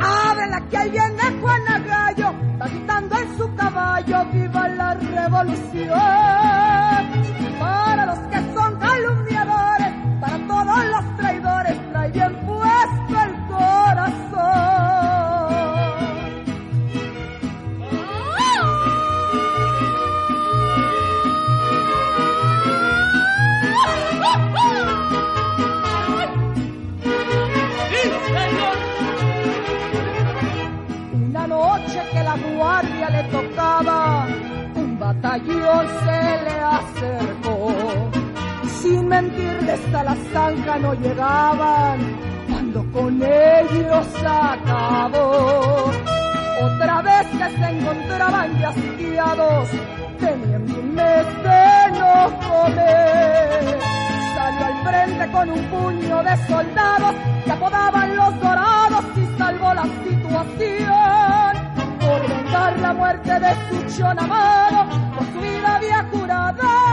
Ábrela 0.00 0.60
que 0.70 0.76
ahí 0.76 0.90
viene 0.90 1.40
Juana 1.40 1.78
Gallo, 1.80 2.34
va 2.60 2.66
gritando 2.68 3.18
en 3.18 3.38
su 3.38 3.54
caballo, 3.56 4.24
viva 4.32 4.68
la 4.68 4.94
revolución. 4.94 6.29
Se 36.04 36.20
le 36.46 36.56
acercó. 36.78 37.72
Sin 38.80 39.08
mentirles 39.08 39.94
a 39.94 40.02
la 40.04 40.16
zanja 40.32 40.78
no 40.78 40.94
llegaban, 40.94 41.98
cuando 42.48 42.84
con 42.92 43.22
ellos 43.22 44.06
acabó. 44.24 45.90
Otra 46.62 47.02
vez 47.02 47.26
que 47.38 47.58
se 47.58 47.70
encontraban 47.70 48.58
ya 48.58 48.72
sitiados, 48.72 49.68
teniendo 50.18 50.74
un 50.80 50.94
mes 50.94 51.26
de 51.46 51.98
no 51.98 52.14
comer. 52.48 53.78
Salió 54.34 54.66
al 54.66 54.76
frente 54.86 55.32
con 55.32 55.50
un 55.50 55.64
puño 55.66 56.22
de 56.22 56.36
soldados 56.46 57.14
que 57.44 57.52
apodaban 57.52 58.16
los 58.16 58.40
dorados 58.40 59.04
y 59.16 59.38
salvó 59.38 59.74
la 59.74 59.86
situación. 60.04 61.52
Por 62.00 62.28
vengar 62.28 62.78
la 62.80 62.92
muerte 62.92 63.40
de 63.40 63.50
su 63.68 63.98
chon 63.98 64.18
había 65.80 66.02
jurado. 66.10 66.89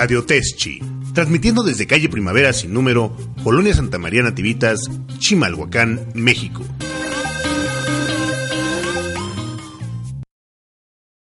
Radio 0.00 0.24
Teschi, 0.24 0.80
transmitiendo 1.12 1.62
desde 1.62 1.86
calle 1.86 2.08
Primavera 2.08 2.54
sin 2.54 2.72
número, 2.72 3.14
Colonia 3.44 3.74
Santa 3.74 3.98
María 3.98 4.22
Nativitas, 4.22 4.88
Chimalhuacán, 5.18 6.06
México. 6.14 6.64